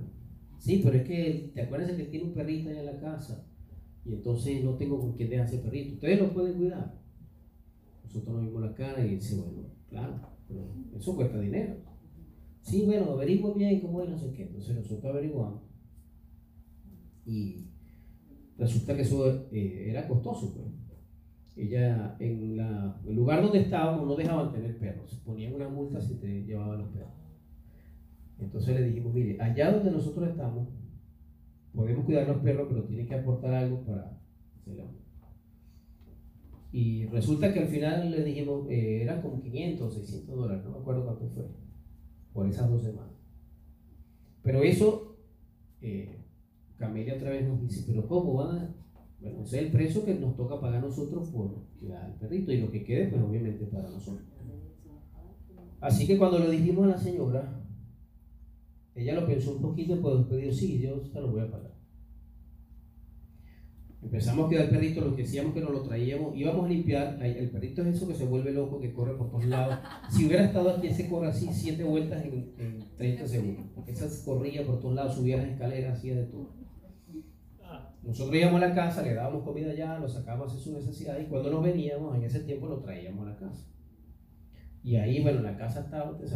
Sí, 0.57 0.82
pero 0.84 0.97
es 0.97 1.07
que, 1.07 1.51
¿te 1.53 1.61
acuerdas 1.61 1.91
que 1.91 2.05
tiene 2.05 2.26
un 2.26 2.34
perrito 2.34 2.70
ahí 2.70 2.78
en 2.78 2.86
la 2.86 2.99
casa? 2.99 3.45
Y 4.05 4.13
entonces 4.13 4.63
no 4.63 4.76
tengo 4.76 4.99
con 4.99 5.13
quién 5.13 5.30
dejar 5.30 5.45
ese 5.45 5.59
perrito. 5.59 5.95
Ustedes 5.95 6.20
lo 6.20 6.34
pueden 6.34 6.57
cuidar. 6.57 6.95
Nosotros 8.03 8.36
nos 8.36 8.45
vimos 8.45 8.61
la 8.61 8.74
cara 8.74 9.05
y 9.05 9.16
dice, 9.16 9.36
bueno, 9.36 9.68
claro, 9.89 10.20
pero 10.47 10.61
eso 10.95 11.16
cuesta 11.16 11.39
dinero. 11.39 11.76
Sí, 12.66 12.84
bueno, 12.84 13.11
averigua 13.11 13.53
bien 13.53 13.80
cómo 13.80 14.01
es, 14.01 14.09
no 14.09 14.18
sé 14.18 14.34
qué. 14.34 14.41
Entonces 14.41 14.76
nosotros 14.76 15.05
averiguamos. 15.05 15.61
Y 17.24 17.68
resulta 18.57 18.95
que 18.95 19.03
eso 19.03 19.47
eh, 19.51 19.86
era 19.91 20.07
costoso, 20.07 20.51
pues. 20.55 20.74
Ella, 21.55 22.18
en 22.20 22.57
la, 22.57 22.99
el 23.05 23.16
lugar 23.16 23.43
donde 23.43 23.61
estábamos, 23.61 24.07
no 24.07 24.16
dejaban 24.16 24.51
tener 24.51 24.80
perros. 24.80 25.22
Ponían 25.24 25.53
una 25.53 25.70
multa 25.70 26.01
si 26.01 26.16
te 26.16 26.43
llevaban 26.43 26.80
los 26.80 26.89
perros. 26.89 27.13
Entonces 28.39 28.76
le 28.76 28.88
dijimos, 28.88 29.13
mire, 29.13 29.39
allá 29.39 29.72
donde 29.72 29.91
nosotros 29.91 30.28
estamos, 30.28 30.68
podemos 31.72 32.03
cuidar 32.03 32.28
los 32.28 32.41
perros, 32.41 32.66
pero 32.68 32.84
tiene 32.86 33.05
que 33.05 33.13
aportar 33.13 33.53
algo 33.53 33.86
para 33.86 34.20
hacerlo. 34.55 34.89
Y 36.72 37.05
resulta 37.05 37.53
que 37.53 37.59
al 37.59 37.68
final 37.68 38.09
le 38.09 38.24
dijimos, 38.24 38.68
eh, 38.70 39.03
eran 39.03 39.22
como 39.22 39.39
500, 39.39 39.93
600 39.93 40.36
dólares, 40.36 40.66
no 40.66 40.72
me 40.72 40.80
acuerdo 40.80 41.05
cuánto 41.05 41.30
fue, 41.30 41.45
por 42.36 42.46
esas 42.48 42.70
dos 42.70 42.84
semanas. 42.84 43.14
Pero 44.44 44.62
eso, 44.62 45.16
eh, 45.82 46.20
Camelia 46.78 47.16
otra 47.16 47.30
vez 47.30 47.48
nos 47.48 47.62
dice, 47.62 47.86
pero 47.88 48.06
¿cómo 48.08 48.34
van 48.34 48.58
a...? 48.58 48.76
Bueno, 49.22 49.42
ese 49.42 49.58
es 49.58 49.66
el 49.66 49.72
precio 49.72 50.04
que 50.04 50.16
nos 50.16 50.36
toca 50.36 50.60
pagar 50.60 50.82
nosotros 50.82 51.30
por 51.30 51.64
cuidar 51.80 52.04
al 52.04 52.16
perrito 52.16 52.52
y 52.52 52.60
lo 52.60 52.70
que 52.70 52.84
quede, 52.84 53.08
pues 53.08 53.24
obviamente 53.24 53.66
para 53.66 53.90
nosotros. 53.90 54.28
Así 55.80 56.06
que 56.06 56.18
cuando 56.18 56.40
le 56.40 56.52
dijimos 56.52 56.84
a 56.84 56.90
la 56.90 56.98
señora, 56.98 57.64
ella 58.94 59.16
lo 59.16 59.26
pensó 59.26 59.56
un 59.56 59.62
poquito 59.62 59.94
y 59.94 59.96
después 59.96 60.30
dijo, 60.30 60.52
sí, 60.52 60.80
yo 60.80 61.06
se 61.06 61.22
lo 61.22 61.32
voy 61.32 61.42
a 61.42 61.50
pagar. 61.50 61.75
Empezamos 64.06 64.45
a 64.45 64.49
quedar 64.49 64.66
el 64.66 64.70
perrito, 64.70 65.01
lo 65.01 65.16
que 65.16 65.24
decíamos 65.24 65.53
que 65.56 65.62
nos 65.62 65.72
lo 65.72 65.82
traíamos, 65.82 66.38
íbamos 66.38 66.66
a 66.66 66.70
limpiar, 66.70 67.20
el 67.26 67.49
perrito 67.49 67.82
es 67.82 67.95
eso 67.95 68.08
que 68.08 68.14
se 68.14 68.28
vuelve 68.28 68.53
loco, 68.53 68.80
que 68.80 68.93
corre 68.93 69.16
por 69.18 69.32
todos 69.32 69.45
lados. 69.45 69.80
Si 70.12 70.28
hubiera 70.28 70.45
estado 70.45 70.70
aquí, 70.70 70.93
se 70.93 71.10
corre 71.10 71.30
así 71.30 71.49
siete 71.51 71.84
vueltas 71.84 72.24
en, 72.24 72.86
30 72.97 73.28
segundos, 73.28 73.66
esa 73.88 74.08
corría 74.24 74.64
por 74.64 74.80
todos 74.80 74.93
lados, 74.93 75.16
subía 75.16 75.38
las 75.38 75.47
escaleras, 75.47 75.97
hacía 75.97 76.16
de 76.18 76.26
todo. 76.26 76.53
Nosotros 78.03 78.36
íbamos 78.36 78.62
a 78.62 78.68
la 78.68 78.76
casa, 78.76 79.01
le 79.01 79.16
dábamos 79.16 79.43
comida 79.43 79.72
allá, 79.72 79.97
lo 79.97 80.08
sacábamos 80.08 80.53
de 80.53 80.62
su 80.62 80.72
necesidad 80.72 81.20
y 81.20 81.26
cuando 81.26 81.49
nos 81.49 81.64
veníamos, 81.64 82.16
en 82.16 82.24
ese 82.24 82.41
tiempo 82.41 82.68
lo 82.68 82.82
traíamos 82.82 83.26
a 83.26 83.32
la 83.32 83.38
casa. 83.38 83.66
Y 84.84 84.97
ahí, 84.97 85.24
bueno, 85.24 85.41
la 85.41 85.58
casa 85.58 85.80
estaba, 85.80 86.12
usted 86.12 86.28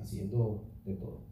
haciendo 0.00 0.66
de 0.86 0.94
todo. 0.94 1.26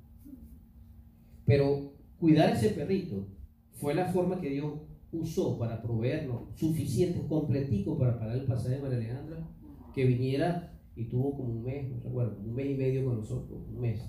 Pero 1.46 1.94
cuidar 2.18 2.50
ese 2.50 2.68
perrito 2.68 3.26
fue 3.72 3.94
la 3.94 4.12
forma 4.12 4.38
que 4.38 4.50
Dios 4.50 4.74
usó 5.12 5.58
para 5.58 5.82
proveernos 5.82 6.42
suficiente, 6.54 7.26
completico 7.26 7.98
para 7.98 8.18
pagar 8.18 8.36
el 8.36 8.44
pasaje 8.44 8.76
de 8.76 8.82
María 8.82 8.98
Alejandra, 8.98 9.48
que 9.94 10.04
viniera 10.04 10.72
y 10.94 11.04
tuvo 11.04 11.36
como 11.36 11.52
un 11.52 11.64
mes, 11.64 11.88
no 11.88 12.00
recuerdo, 12.02 12.38
un 12.44 12.54
mes 12.54 12.70
y 12.70 12.74
medio 12.74 13.04
con 13.04 13.18
nosotros, 13.18 13.60
un 13.68 13.80
mes. 13.80 14.00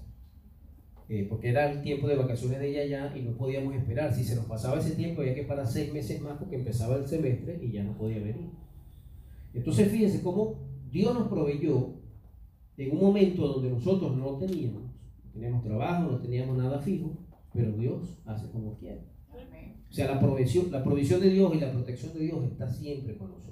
Eh, 1.07 1.25
porque 1.27 1.49
era 1.49 1.71
el 1.71 1.81
tiempo 1.81 2.07
de 2.07 2.15
vacaciones 2.15 2.59
de 2.59 2.69
ella 2.69 2.85
ya 2.85 3.17
y 3.17 3.23
no 3.23 3.35
podíamos 3.35 3.73
esperar. 3.75 4.13
Si 4.13 4.23
se 4.23 4.35
nos 4.35 4.45
pasaba 4.45 4.77
ese 4.77 4.95
tiempo, 4.95 5.21
había 5.21 5.33
que 5.33 5.43
parar 5.43 5.65
seis 5.65 5.91
meses 5.91 6.21
más 6.21 6.37
porque 6.37 6.57
empezaba 6.57 6.97
el 6.97 7.07
semestre 7.07 7.59
y 7.63 7.71
ya 7.71 7.83
no 7.83 7.97
podía 7.97 8.19
venir. 8.19 8.51
Entonces, 9.53 9.91
fíjense 9.91 10.21
cómo 10.21 10.55
Dios 10.91 11.13
nos 11.13 11.27
proveyó 11.27 11.95
en 12.77 12.91
un 12.91 13.01
momento 13.01 13.47
donde 13.47 13.69
nosotros 13.71 14.15
no 14.15 14.37
teníamos, 14.37 14.83
no 14.83 15.31
teníamos 15.31 15.63
trabajo, 15.63 16.11
no 16.11 16.19
teníamos 16.19 16.57
nada 16.57 16.79
fijo, 16.79 17.17
pero 17.53 17.71
Dios 17.71 18.21
hace 18.25 18.49
como 18.51 18.77
quiere. 18.77 19.18
O 19.89 19.93
sea, 19.93 20.13
la 20.13 20.19
provisión, 20.19 20.71
la 20.71 20.83
provisión 20.83 21.19
de 21.19 21.29
Dios 21.31 21.51
y 21.55 21.59
la 21.59 21.71
protección 21.71 22.13
de 22.13 22.19
Dios 22.19 22.43
está 22.51 22.69
siempre 22.69 23.17
con 23.17 23.31
nosotros. 23.31 23.49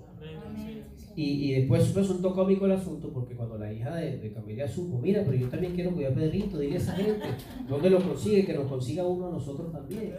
Y, 1.15 1.23
y 1.23 1.51
después 1.53 1.95
resultó 1.95 2.35
cómico 2.35 2.67
el 2.67 2.73
asunto 2.73 3.11
porque 3.11 3.35
cuando 3.35 3.57
la 3.57 3.73
hija 3.73 3.95
de, 3.95 4.19
de 4.19 4.33
Camila 4.33 4.67
supo, 4.67 4.99
mira, 4.99 5.23
pero 5.25 5.35
yo 5.35 5.49
también 5.49 5.73
quiero 5.73 5.91
cuidar 5.91 6.11
a 6.11 6.15
Pedrito, 6.15 6.59
dile 6.59 6.75
a 6.75 6.77
esa 6.77 6.93
gente, 6.93 7.25
¿dónde 7.67 7.89
lo 7.89 7.99
consigue? 7.99 8.45
Que 8.45 8.53
nos 8.53 8.67
consiga 8.67 9.03
uno 9.03 9.27
a 9.27 9.31
nosotros 9.31 9.71
también. 9.71 10.13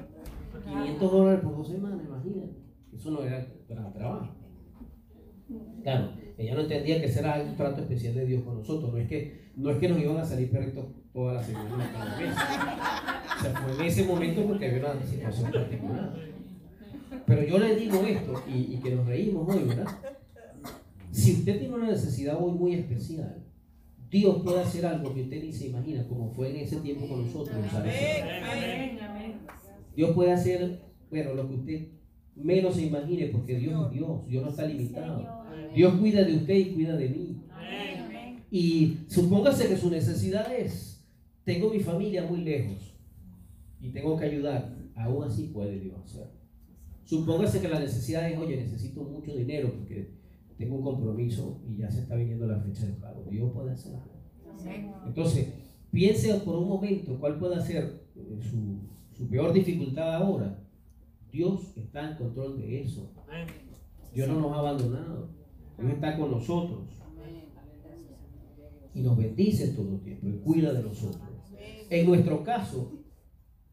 500 0.64 1.12
dólares 1.12 1.40
por 1.40 1.56
dos 1.56 1.68
semanas, 1.68 2.00
imagínate. 2.04 2.52
Eso 2.92 3.10
no 3.12 3.22
era 3.22 3.46
gran 3.68 3.92
trabajo. 3.92 4.34
Claro, 5.84 6.10
ella 6.36 6.54
no 6.54 6.60
entendía 6.62 7.00
que 7.00 7.06
ese 7.06 7.20
era 7.20 7.42
un 7.42 7.56
trato 7.56 7.80
especial 7.80 8.14
de 8.14 8.26
Dios 8.26 8.42
con 8.42 8.56
nosotros. 8.56 8.92
No 8.92 8.98
es 8.98 9.08
que, 9.08 9.52
no 9.56 9.70
es 9.70 9.78
que 9.78 9.88
nos 9.88 10.00
iban 10.00 10.16
a 10.16 10.24
salir 10.24 10.50
perritos 10.50 10.86
O 11.26 11.42
sea, 13.42 13.50
fue 13.52 13.74
en 13.74 13.80
ese 13.82 14.04
momento 14.04 14.46
porque 14.46 14.66
había 14.66 14.92
una 14.92 15.02
situación 15.04 15.50
particular. 15.50 16.14
Pero 17.26 17.42
yo 17.44 17.58
le 17.58 17.76
digo 17.76 18.02
esto 18.06 18.42
y, 18.48 18.74
y 18.74 18.80
que 18.82 18.94
nos 18.94 19.06
reímos 19.06 19.54
hoy, 19.54 19.64
¿verdad? 19.64 19.86
Si 21.10 21.32
usted 21.32 21.58
tiene 21.58 21.74
una 21.74 21.88
necesidad 21.88 22.36
hoy 22.40 22.52
muy 22.52 22.74
especial, 22.74 23.44
Dios 24.10 24.42
puede 24.42 24.60
hacer 24.60 24.86
algo 24.86 25.12
que 25.14 25.22
usted 25.22 25.42
ni 25.42 25.52
se 25.52 25.66
imagina, 25.66 26.06
como 26.06 26.30
fue 26.30 26.50
en 26.50 26.56
ese 26.56 26.76
tiempo 26.76 27.06
con 27.08 27.26
nosotros. 27.26 27.56
Dios 29.94 30.10
puede 30.12 30.32
hacer, 30.32 30.80
bueno, 31.10 31.34
lo 31.34 31.48
que 31.48 31.54
usted 31.54 31.88
menos 32.36 32.76
se 32.76 32.86
imagine, 32.86 33.26
porque 33.26 33.58
Dios 33.58 33.86
es 33.86 33.92
Dios, 33.92 34.26
Dios 34.26 34.44
no 34.44 34.50
está 34.50 34.64
limitado. 34.64 35.44
Dios 35.74 35.94
cuida 35.94 36.22
de 36.22 36.36
usted 36.36 36.54
y 36.54 36.72
cuida 36.72 36.96
de 36.96 37.08
mí. 37.08 37.36
Y 38.50 38.98
supóngase 39.08 39.68
que 39.68 39.76
su 39.76 39.90
necesidad 39.90 40.50
es, 40.54 40.87
tengo 41.48 41.70
mi 41.70 41.80
familia 41.80 42.26
muy 42.26 42.42
lejos 42.42 42.94
y 43.80 43.88
tengo 43.88 44.18
que 44.18 44.26
ayudar, 44.26 44.76
aún 44.94 45.24
así 45.24 45.44
puede 45.44 45.80
Dios 45.80 45.98
hacer. 46.04 46.30
Supóngase 47.04 47.62
que 47.62 47.68
la 47.68 47.80
necesidad 47.80 48.30
es, 48.30 48.36
oye, 48.36 48.58
necesito 48.58 49.02
mucho 49.02 49.34
dinero 49.34 49.72
porque 49.72 50.12
tengo 50.58 50.76
un 50.76 50.82
compromiso 50.82 51.62
y 51.66 51.78
ya 51.78 51.90
se 51.90 52.02
está 52.02 52.16
viniendo 52.16 52.46
la 52.46 52.60
fecha 52.60 52.84
de 52.84 52.92
pago. 52.92 53.24
Dios 53.30 53.50
puede 53.50 53.70
hacer 53.70 53.94
algo. 53.94 55.06
Entonces, 55.06 55.54
piense 55.90 56.34
por 56.34 56.56
un 56.56 56.68
momento 56.68 57.18
cuál 57.18 57.38
puede 57.38 57.62
ser 57.62 58.02
eh, 58.14 58.38
su, 58.42 58.80
su 59.16 59.26
peor 59.30 59.54
dificultad 59.54 60.16
ahora. 60.16 60.62
Dios 61.32 61.74
está 61.78 62.10
en 62.10 62.16
control 62.18 62.58
de 62.58 62.82
eso. 62.82 63.10
Dios 64.12 64.28
no 64.28 64.38
nos 64.38 64.52
ha 64.52 64.58
abandonado. 64.58 65.30
Dios 65.78 65.92
está 65.92 66.14
con 66.18 66.30
nosotros. 66.30 66.90
Y 68.94 69.00
nos 69.00 69.16
bendice 69.16 69.68
todo 69.68 69.94
el 69.94 70.00
tiempo 70.02 70.28
y 70.28 70.32
cuida 70.40 70.74
de 70.74 70.82
nosotros. 70.82 71.27
En 71.90 72.06
nuestro 72.06 72.42
caso, 72.44 73.02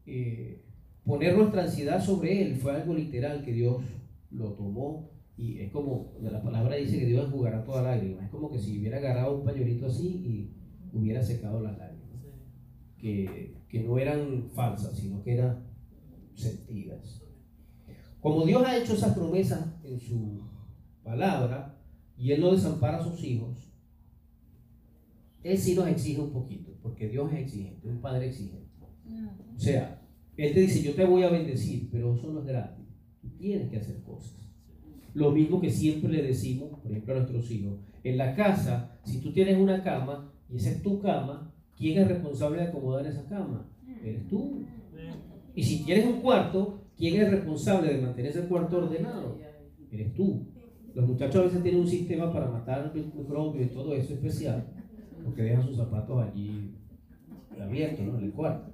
eh, 0.06 0.64
poner 1.04 1.36
nuestra 1.36 1.64
ansiedad 1.64 2.02
sobre 2.02 2.42
Él 2.42 2.56
fue 2.56 2.74
algo 2.74 2.94
literal 2.94 3.44
que 3.44 3.52
Dios 3.52 3.82
lo 4.30 4.52
tomó 4.52 5.10
y 5.36 5.60
es 5.60 5.70
como, 5.70 6.14
la 6.22 6.42
palabra 6.42 6.76
dice 6.76 6.98
que 6.98 7.06
Dios 7.06 7.26
enjugará 7.26 7.62
toda 7.62 7.82
lágrima. 7.82 8.24
Es 8.24 8.30
como 8.30 8.50
que 8.50 8.58
si 8.58 8.78
hubiera 8.78 8.96
agarrado 8.96 9.38
un 9.38 9.44
pañuelito 9.44 9.86
así 9.86 10.08
y 10.08 10.96
hubiera 10.96 11.22
secado 11.22 11.60
las 11.60 11.76
lágrimas. 11.76 12.06
Que, 12.98 13.54
que 13.68 13.80
no 13.80 13.98
eran 13.98 14.48
falsas, 14.54 14.96
sino 14.96 15.22
que 15.22 15.34
eran 15.34 15.66
sentidas. 16.34 17.22
Como 18.20 18.46
Dios 18.46 18.62
ha 18.64 18.78
hecho 18.78 18.94
esas 18.94 19.14
promesas 19.14 19.74
en 19.84 20.00
su 20.00 20.40
palabra 21.04 21.78
y 22.16 22.32
Él 22.32 22.40
no 22.40 22.52
desampara 22.52 22.98
a 22.98 23.04
sus 23.04 23.22
hijos, 23.22 23.65
Él 25.46 25.58
sí 25.58 25.76
nos 25.76 25.86
exige 25.86 26.20
un 26.20 26.32
poquito, 26.32 26.72
porque 26.82 27.08
Dios 27.08 27.32
es 27.32 27.38
exigente, 27.38 27.86
un 27.88 28.00
padre 28.00 28.26
exigente. 28.26 28.66
O 29.54 29.60
sea, 29.60 30.02
Él 30.36 30.52
te 30.52 30.60
dice, 30.60 30.82
yo 30.82 30.94
te 30.94 31.04
voy 31.04 31.22
a 31.22 31.30
bendecir, 31.30 31.88
pero 31.92 32.16
eso 32.16 32.32
no 32.32 32.40
es 32.40 32.46
gratis. 32.46 32.84
Tú 33.22 33.28
tienes 33.38 33.70
que 33.70 33.76
hacer 33.76 34.02
cosas. 34.02 34.36
Lo 35.14 35.30
mismo 35.30 35.60
que 35.60 35.70
siempre 35.70 36.10
le 36.10 36.22
decimos, 36.24 36.80
por 36.80 36.90
ejemplo, 36.90 37.14
a 37.14 37.18
nuestros 37.18 37.48
hijos. 37.52 37.78
En 38.02 38.16
la 38.16 38.34
casa, 38.34 38.98
si 39.04 39.20
tú 39.20 39.32
tienes 39.32 39.56
una 39.56 39.84
cama 39.84 40.32
y 40.50 40.56
esa 40.56 40.70
es 40.70 40.82
tu 40.82 40.98
cama, 40.98 41.54
¿quién 41.76 41.98
es 42.02 42.08
responsable 42.08 42.62
de 42.62 42.68
acomodar 42.68 43.06
esa 43.06 43.24
cama? 43.26 43.70
Eres 44.02 44.26
tú. 44.26 44.64
Y 45.54 45.62
si 45.62 45.84
tienes 45.84 46.06
un 46.06 46.20
cuarto, 46.22 46.80
¿quién 46.96 47.22
es 47.22 47.30
responsable 47.30 47.94
de 47.94 48.02
mantener 48.02 48.32
ese 48.32 48.48
cuarto 48.48 48.78
ordenado? 48.78 49.38
Eres 49.92 50.12
tú. 50.12 50.44
Los 50.92 51.06
muchachos 51.06 51.36
a 51.36 51.44
veces 51.44 51.62
tienen 51.62 51.82
un 51.82 51.88
sistema 51.88 52.32
para 52.32 52.50
matar 52.50 52.92
microbios 52.92 53.66
y 53.66 53.72
todo 53.72 53.94
eso 53.94 54.14
especial, 54.14 54.66
porque 55.26 55.42
dejan 55.42 55.66
sus 55.66 55.76
zapatos 55.76 56.22
allí 56.22 56.72
abiertos, 57.60 58.06
¿no? 58.06 58.18
En 58.18 58.24
el 58.26 58.32
cuarto. 58.32 58.72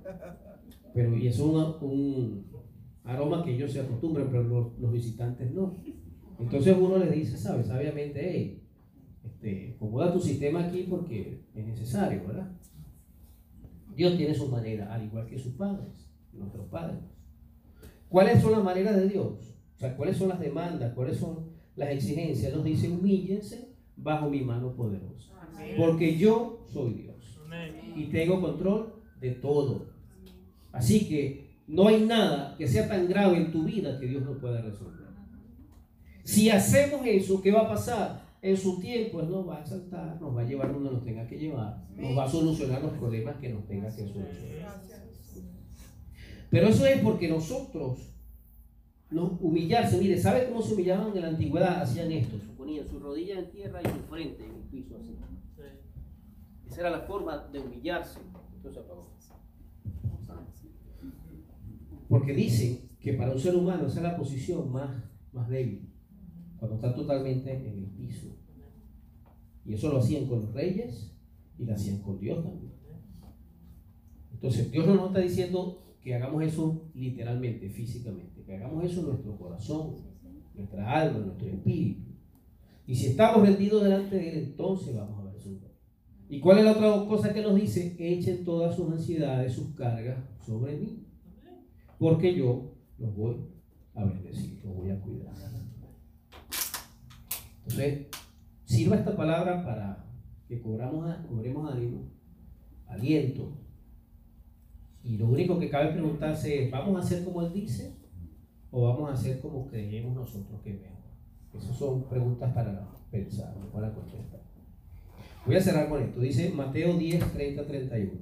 Pero, 0.93 1.17
y 1.17 1.27
es 1.27 1.41
un, 1.41 2.45
aroma 3.05 3.43
que 3.43 3.55
ellos 3.55 3.73
se 3.73 3.81
acostumbran, 3.81 4.29
pero 4.31 4.43
los, 4.43 4.79
los, 4.79 4.93
visitantes 4.93 5.51
no. 5.51 5.75
Entonces 6.39 6.77
uno 6.79 6.99
les 6.99 7.11
dice, 7.11 7.39
¿sabes? 7.39 7.69
Sabiamente, 7.69 8.21
hey, 8.23 8.63
este, 9.25 9.73
acomoda 9.77 10.13
tu 10.13 10.21
sistema 10.21 10.67
aquí 10.67 10.87
porque 10.89 11.41
es 11.55 11.67
necesario, 11.67 12.27
¿verdad? 12.27 12.53
Dios 13.97 14.17
tiene 14.19 14.35
su 14.35 14.49
manera, 14.49 14.93
al 14.93 15.05
igual 15.05 15.27
que 15.27 15.39
sus 15.39 15.55
padres, 15.55 16.11
nuestros 16.35 16.67
padres. 16.67 17.01
¿Cuáles 18.11 18.43
son 18.43 18.53
las 18.53 18.63
maneras 18.63 18.97
de 18.97 19.09
Dios? 19.09 19.57
O 19.75 19.79
sea, 19.79 19.97
¿cuáles 19.97 20.19
son 20.19 20.29
las 20.29 20.41
demandas? 20.41 20.93
¿Cuáles 20.93 21.17
son 21.17 21.47
las 21.77 21.89
exigencias? 21.91 22.55
Nos 22.55 22.65
dice, 22.65 22.91
humíllense 22.91 23.75
bajo 23.97 24.29
mi 24.29 24.43
mano 24.43 24.75
poderosa. 24.75 25.32
Porque 25.77 26.17
yo 26.17 26.65
soy 26.73 26.93
Dios. 26.95 27.39
Y 27.97 28.05
tengo 28.05 28.41
control 28.41 28.95
de 29.21 29.33
todo. 29.33 29.87
Así 30.73 31.09
que 31.09 31.53
no 31.67 31.89
hay 31.89 32.05
nada 32.05 32.57
que 32.57 32.67
sea 32.67 32.89
tan 32.89 33.09
grave 33.09 33.37
en 33.37 33.53
tu 33.53 33.65
vida 33.65 33.99
que 33.99 34.07
Dios 34.07 34.23
no 34.23 34.39
pueda 34.39 34.61
resolver. 34.61 35.07
Si 36.25 36.51
hacemos 36.51 37.01
eso, 37.05 37.43
¿qué 37.43 37.51
va 37.51 37.63
a 37.63 37.69
pasar? 37.69 38.23
En 38.41 38.57
su 38.57 38.81
tiempo 38.81 39.21
Él 39.21 39.31
nos 39.31 39.49
va 39.49 39.59
a 39.59 39.61
exaltar, 39.61 40.21
nos 40.21 40.37
va 40.37 40.41
a 40.41 40.45
llevar 40.45 40.73
donde 40.73 40.91
nos 40.91 41.05
tenga 41.05 41.27
que 41.27 41.39
llevar, 41.39 41.85
nos 41.97 42.17
va 42.19 42.25
a 42.25 42.29
solucionar 42.29 42.83
los 42.83 42.93
problemas 42.93 43.37
que 43.37 43.49
nos 43.51 43.67
tenga 43.67 43.87
que 43.89 44.03
solucionar. 44.03 44.83
Pero 46.51 46.69
eso 46.69 46.85
es 46.87 47.01
porque 47.01 47.29
nosotros 47.29 48.13
no 49.11 49.39
humillarse, 49.41 49.99
mire, 49.99 50.19
¿sabe 50.19 50.49
cómo 50.49 50.61
se 50.61 50.75
humillaban 50.75 51.15
en 51.15 51.23
la 51.23 51.29
antigüedad? 51.29 51.83
Hacían 51.83 52.11
esto, 52.11 52.37
ponían 52.57 52.89
su 52.89 52.99
rodilla 52.99 53.39
en 53.39 53.51
tierra 53.51 53.81
y 53.83 53.89
su 53.89 54.05
frente 54.11 54.45
en 54.45 54.51
el 54.51 54.63
piso 54.71 54.97
así. 55.01 55.17
Era 56.79 56.91
la 56.91 57.01
forma 57.01 57.39
de 57.53 57.61
humillarse. 57.61 58.21
Entonces 58.57 58.83
Porque 62.09 62.35
dicen 62.35 62.91
que 63.01 63.15
para 63.15 63.33
un 63.33 63.39
ser 63.39 63.57
humano 63.57 63.87
esa 63.87 63.97
es 63.97 64.03
la 64.03 64.17
posición 64.17 64.71
más, 64.71 64.91
más 65.33 65.49
débil, 65.49 65.89
cuando 66.59 66.77
está 66.77 66.95
totalmente 66.95 67.53
en 67.53 67.79
el 67.79 67.87
piso. 67.87 68.37
Y 69.65 69.75
eso 69.75 69.91
lo 69.91 69.99
hacían 69.99 70.27
con 70.27 70.41
los 70.41 70.53
reyes 70.53 71.13
y 71.59 71.65
lo 71.65 71.75
hacían 71.75 72.01
con 72.03 72.19
Dios 72.19 72.43
también. 72.45 72.73
Entonces 74.33 74.71
Dios 74.71 74.87
no 74.87 74.95
nos 74.95 75.07
está 75.09 75.21
diciendo 75.21 75.83
que 76.01 76.15
hagamos 76.15 76.43
eso 76.43 76.91
literalmente, 76.95 77.69
físicamente, 77.71 78.43
que 78.43 78.57
hagamos 78.57 78.85
eso 78.85 79.01
en 79.01 79.07
nuestro 79.07 79.37
corazón, 79.37 79.97
nuestra 80.55 81.01
alma, 81.01 81.19
nuestro 81.21 81.49
espíritu. 81.49 82.13
Y 82.87 82.95
si 82.95 83.07
estamos 83.07 83.47
rendidos 83.47 83.85
delante 83.85 84.17
de 84.17 84.31
Él, 84.31 84.39
entonces 84.49 84.95
vamos 84.97 85.21
a 85.21 85.22
¿Y 86.33 86.41
cuál 86.41 86.61
es 86.61 86.65
la 86.65 86.73
otra 86.73 87.07
cosa 87.07 87.35
que 87.35 87.43
nos 87.43 87.55
dice? 87.55 87.95
Echen 87.99 88.43
todas 88.43 88.75
sus 88.75 88.91
ansiedades, 88.91 89.53
sus 89.53 89.75
cargas 89.75 90.17
sobre 90.41 90.79
mí. 90.79 91.05
Porque 91.99 92.35
yo 92.35 92.73
los 92.97 93.15
voy 93.15 93.37
a 93.95 94.03
bendecir, 94.03 94.59
los 94.65 94.75
voy 94.75 94.89
a 94.93 94.99
cuidar. 94.99 95.35
Entonces, 97.59 98.07
sirva 98.65 98.97
esta 98.97 99.15
palabra 99.15 99.63
para 99.63 100.07
que 100.49 100.63
cobramos, 100.63 101.15
cobremos 101.29 101.71
ánimo, 101.71 102.11
aliento. 102.87 103.53
Y 105.05 105.19
lo 105.19 105.29
único 105.29 105.59
que 105.59 105.69
cabe 105.69 105.93
preguntarse 105.93 106.65
es, 106.65 106.71
¿vamos 106.71 106.97
a 106.97 107.01
hacer 107.01 107.25
como 107.25 107.43
Él 107.43 107.53
dice? 107.53 107.95
¿O 108.71 108.85
vamos 108.85 109.11
a 109.11 109.13
hacer 109.13 109.39
como 109.39 109.67
creemos 109.67 110.15
nosotros 110.15 110.63
que 110.63 110.79
vemos? 110.79 111.63
Esas 111.63 111.77
son 111.77 112.09
preguntas 112.09 112.55
para 112.55 112.89
pensar, 113.11 113.55
para 113.71 113.93
contestar. 113.93 114.52
Voy 115.45 115.57
a 115.57 115.61
cerrar 115.61 115.89
con 115.89 116.03
esto. 116.03 116.21
Dice 116.21 116.51
Mateo 116.51 116.97
10, 116.97 117.33
30, 117.33 117.67
31. 117.67 118.13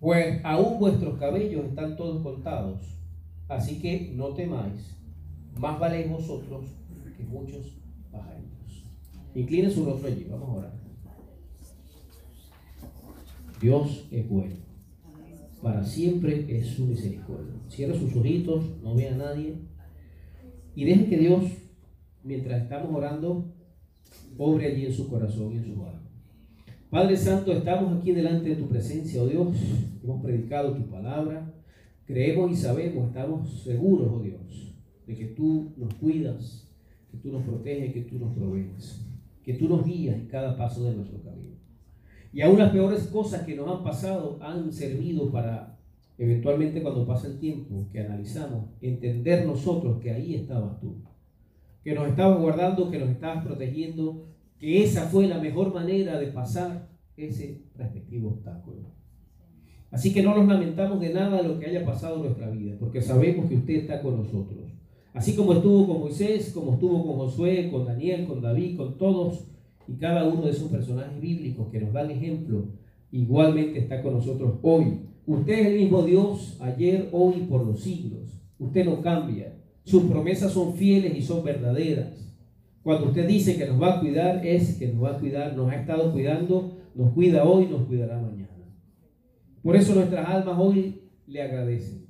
Pues 0.00 0.40
aún 0.44 0.78
vuestros 0.78 1.18
cabellos 1.18 1.64
están 1.66 1.96
todos 1.96 2.22
contados, 2.22 2.80
así 3.48 3.80
que 3.80 4.12
no 4.14 4.34
temáis, 4.34 4.94
más 5.58 5.78
valéis 5.78 6.10
vosotros 6.10 6.66
que 7.16 7.24
muchos 7.24 7.78
pajarillos. 8.12 8.84
Inclinen 9.34 9.70
su 9.70 9.84
rostro 9.86 10.08
allí, 10.08 10.26
vamos 10.30 10.48
a 10.48 10.52
orar. 10.52 10.72
Dios 13.60 14.06
es 14.10 14.28
bueno, 14.28 14.56
para 15.62 15.82
siempre 15.82 16.44
es 16.58 16.66
su 16.66 16.86
misericordia. 16.86 17.54
Cierra 17.68 17.94
sus 17.94 18.14
ojitos, 18.14 18.64
no 18.82 18.94
vea 18.94 19.14
a 19.14 19.16
nadie 19.16 19.54
y 20.74 20.84
deje 20.84 21.06
que 21.06 21.16
Dios, 21.16 21.44
mientras 22.22 22.62
estamos 22.62 22.94
orando, 22.94 23.46
obre 24.36 24.66
allí 24.66 24.84
en 24.84 24.92
su 24.92 25.08
corazón 25.08 25.54
y 25.54 25.56
en 25.56 25.64
su 25.64 25.82
alma. 25.82 26.05
Padre 26.90 27.16
Santo, 27.16 27.52
estamos 27.52 27.98
aquí 27.98 28.12
delante 28.12 28.50
de 28.50 28.56
tu 28.56 28.68
presencia, 28.68 29.20
oh 29.20 29.26
Dios. 29.26 29.48
Hemos 30.04 30.22
predicado 30.22 30.72
tu 30.72 30.86
palabra. 30.88 31.52
Creemos 32.06 32.52
y 32.52 32.54
sabemos, 32.54 33.08
estamos 33.08 33.62
seguros, 33.64 34.08
oh 34.12 34.20
Dios, 34.20 34.72
de 35.04 35.16
que 35.16 35.24
tú 35.26 35.72
nos 35.76 35.92
cuidas, 35.94 36.70
que 37.10 37.18
tú 37.18 37.32
nos 37.32 37.42
proteges, 37.42 37.92
que 37.92 38.02
tú 38.02 38.20
nos 38.20 38.32
provees, 38.34 39.04
que 39.42 39.54
tú 39.54 39.68
nos 39.68 39.84
guías 39.84 40.14
en 40.14 40.28
cada 40.28 40.56
paso 40.56 40.84
de 40.84 40.94
nuestro 40.94 41.20
camino. 41.22 41.56
Y 42.32 42.42
aún 42.42 42.58
las 42.58 42.70
peores 42.70 43.08
cosas 43.08 43.42
que 43.42 43.56
nos 43.56 43.68
han 43.68 43.82
pasado 43.82 44.38
han 44.40 44.72
servido 44.72 45.32
para, 45.32 45.76
eventualmente 46.18 46.82
cuando 46.82 47.04
pasa 47.04 47.26
el 47.26 47.40
tiempo 47.40 47.88
que 47.90 47.98
analizamos, 47.98 48.66
entender 48.80 49.44
nosotros 49.44 50.00
que 50.00 50.12
ahí 50.12 50.36
estabas 50.36 50.78
tú, 50.78 50.94
que 51.82 51.96
nos 51.96 52.08
estabas 52.08 52.40
guardando, 52.40 52.88
que 52.92 53.00
nos 53.00 53.10
estabas 53.10 53.44
protegiendo, 53.44 54.28
que 54.58 54.84
esa 54.84 55.06
fue 55.06 55.26
la 55.26 55.38
mejor 55.38 55.72
manera 55.72 56.18
de 56.18 56.28
pasar 56.28 56.88
ese 57.16 57.62
respectivo 57.76 58.30
obstáculo. 58.30 58.96
Así 59.90 60.12
que 60.12 60.22
no 60.22 60.34
nos 60.36 60.46
lamentamos 60.46 61.00
de 61.00 61.12
nada 61.12 61.42
lo 61.42 61.58
que 61.58 61.66
haya 61.66 61.84
pasado 61.84 62.16
en 62.16 62.22
nuestra 62.22 62.50
vida, 62.50 62.76
porque 62.78 63.00
sabemos 63.00 63.46
que 63.46 63.56
usted 63.56 63.74
está 63.76 64.02
con 64.02 64.18
nosotros. 64.18 64.66
Así 65.14 65.34
como 65.34 65.54
estuvo 65.54 65.86
con 65.86 66.00
Moisés, 66.00 66.50
como 66.52 66.74
estuvo 66.74 67.06
con 67.06 67.16
Josué, 67.16 67.70
con 67.70 67.86
Daniel, 67.86 68.26
con 68.26 68.42
David, 68.42 68.76
con 68.76 68.98
todos 68.98 69.46
y 69.88 69.94
cada 69.94 70.24
uno 70.24 70.42
de 70.42 70.50
esos 70.50 70.70
personajes 70.70 71.20
bíblicos 71.20 71.68
que 71.70 71.80
nos 71.80 71.92
dan 71.92 72.10
ejemplo, 72.10 72.66
igualmente 73.12 73.78
está 73.78 74.02
con 74.02 74.14
nosotros 74.14 74.58
hoy. 74.62 75.00
Usted 75.26 75.54
es 75.54 75.66
el 75.68 75.78
mismo 75.80 76.02
Dios 76.02 76.58
ayer, 76.60 77.08
hoy 77.12 77.36
y 77.38 77.44
por 77.44 77.64
los 77.64 77.80
siglos. 77.80 78.42
Usted 78.58 78.84
no 78.84 79.00
cambia. 79.00 79.56
Sus 79.84 80.02
promesas 80.04 80.52
son 80.52 80.74
fieles 80.74 81.16
y 81.16 81.22
son 81.22 81.44
verdaderas. 81.44 82.25
Cuando 82.86 83.08
usted 83.08 83.26
dice 83.26 83.58
que 83.58 83.66
nos 83.66 83.82
va 83.82 83.96
a 83.96 84.00
cuidar, 84.00 84.46
es 84.46 84.78
que 84.78 84.86
nos 84.86 85.02
va 85.02 85.16
a 85.16 85.18
cuidar, 85.18 85.56
nos 85.56 85.72
ha 85.72 85.74
estado 85.74 86.12
cuidando, 86.12 86.78
nos 86.94 87.12
cuida 87.14 87.42
hoy, 87.42 87.66
nos 87.66 87.82
cuidará 87.82 88.22
mañana. 88.22 88.64
Por 89.60 89.74
eso 89.74 89.92
nuestras 89.96 90.28
almas 90.28 90.56
hoy 90.56 91.00
le 91.26 91.42
agradecen. 91.42 92.06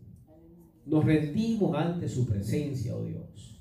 Nos 0.85 1.03
rendimos 1.03 1.75
ante 1.75 2.07
su 2.11 2.27
presencia, 2.27 2.95
oh 2.95 3.07
Dios. 3.07 3.59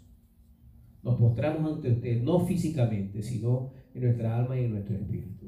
Nos 1.04 1.16
postramos 1.18 1.78
ante 1.78 1.94
usted, 1.94 2.22
no 2.22 2.42
físicamente, 2.42 3.22
sino 3.24 3.72
en 3.94 4.04
nuestra 4.04 4.38
alma 4.38 4.60
y 4.60 4.66
en 4.66 4.72
nuestro 4.72 4.98
espíritu. 4.98 5.46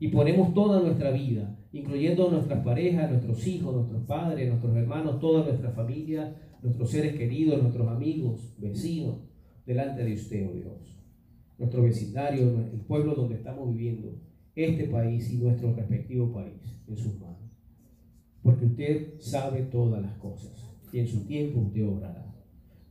Y 0.00 0.08
ponemos 0.08 0.52
toda 0.52 0.82
nuestra 0.82 1.12
vida, 1.12 1.58
incluyendo 1.72 2.30
nuestras 2.30 2.62
parejas, 2.62 3.10
nuestros 3.10 3.46
hijos, 3.46 3.74
nuestros 3.74 4.04
padres, 4.04 4.50
nuestros 4.50 4.76
hermanos, 4.76 5.18
toda 5.18 5.46
nuestra 5.46 5.70
familia, 5.70 6.36
nuestros 6.62 6.90
seres 6.90 7.16
queridos, 7.16 7.62
nuestros 7.62 7.88
amigos, 7.88 8.54
vecinos, 8.58 9.29
delante 9.70 10.02
de 10.02 10.14
usted, 10.14 10.48
oh 10.48 10.54
Dios. 10.54 10.96
Nuestro 11.56 11.82
vecindario, 11.82 12.42
el 12.72 12.80
pueblo 12.80 13.14
donde 13.14 13.36
estamos 13.36 13.72
viviendo, 13.72 14.18
este 14.56 14.84
país 14.86 15.30
y 15.30 15.38
nuestro 15.38 15.74
respectivo 15.74 16.32
país 16.32 16.82
en 16.88 16.96
sus 16.96 17.20
manos. 17.20 17.38
Porque 18.42 18.66
usted 18.66 19.20
sabe 19.20 19.62
todas 19.62 20.02
las 20.02 20.16
cosas 20.18 20.52
y 20.92 20.98
en 20.98 21.06
su 21.06 21.24
tiempo 21.24 21.60
usted 21.60 21.86
obrará. 21.86 22.26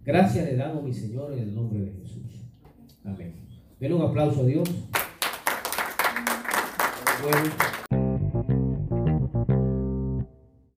Gracias 0.05 0.45
le 0.45 0.55
damos, 0.55 0.83
mi 0.83 0.93
Señor, 0.93 1.33
en 1.33 1.39
el 1.39 1.53
nombre 1.53 1.81
de 1.81 1.91
Jesús. 1.91 2.45
Amén. 3.03 3.33
Den 3.79 3.93
un 3.93 4.01
aplauso 4.01 4.41
a 4.41 4.45
Dios. 4.45 4.69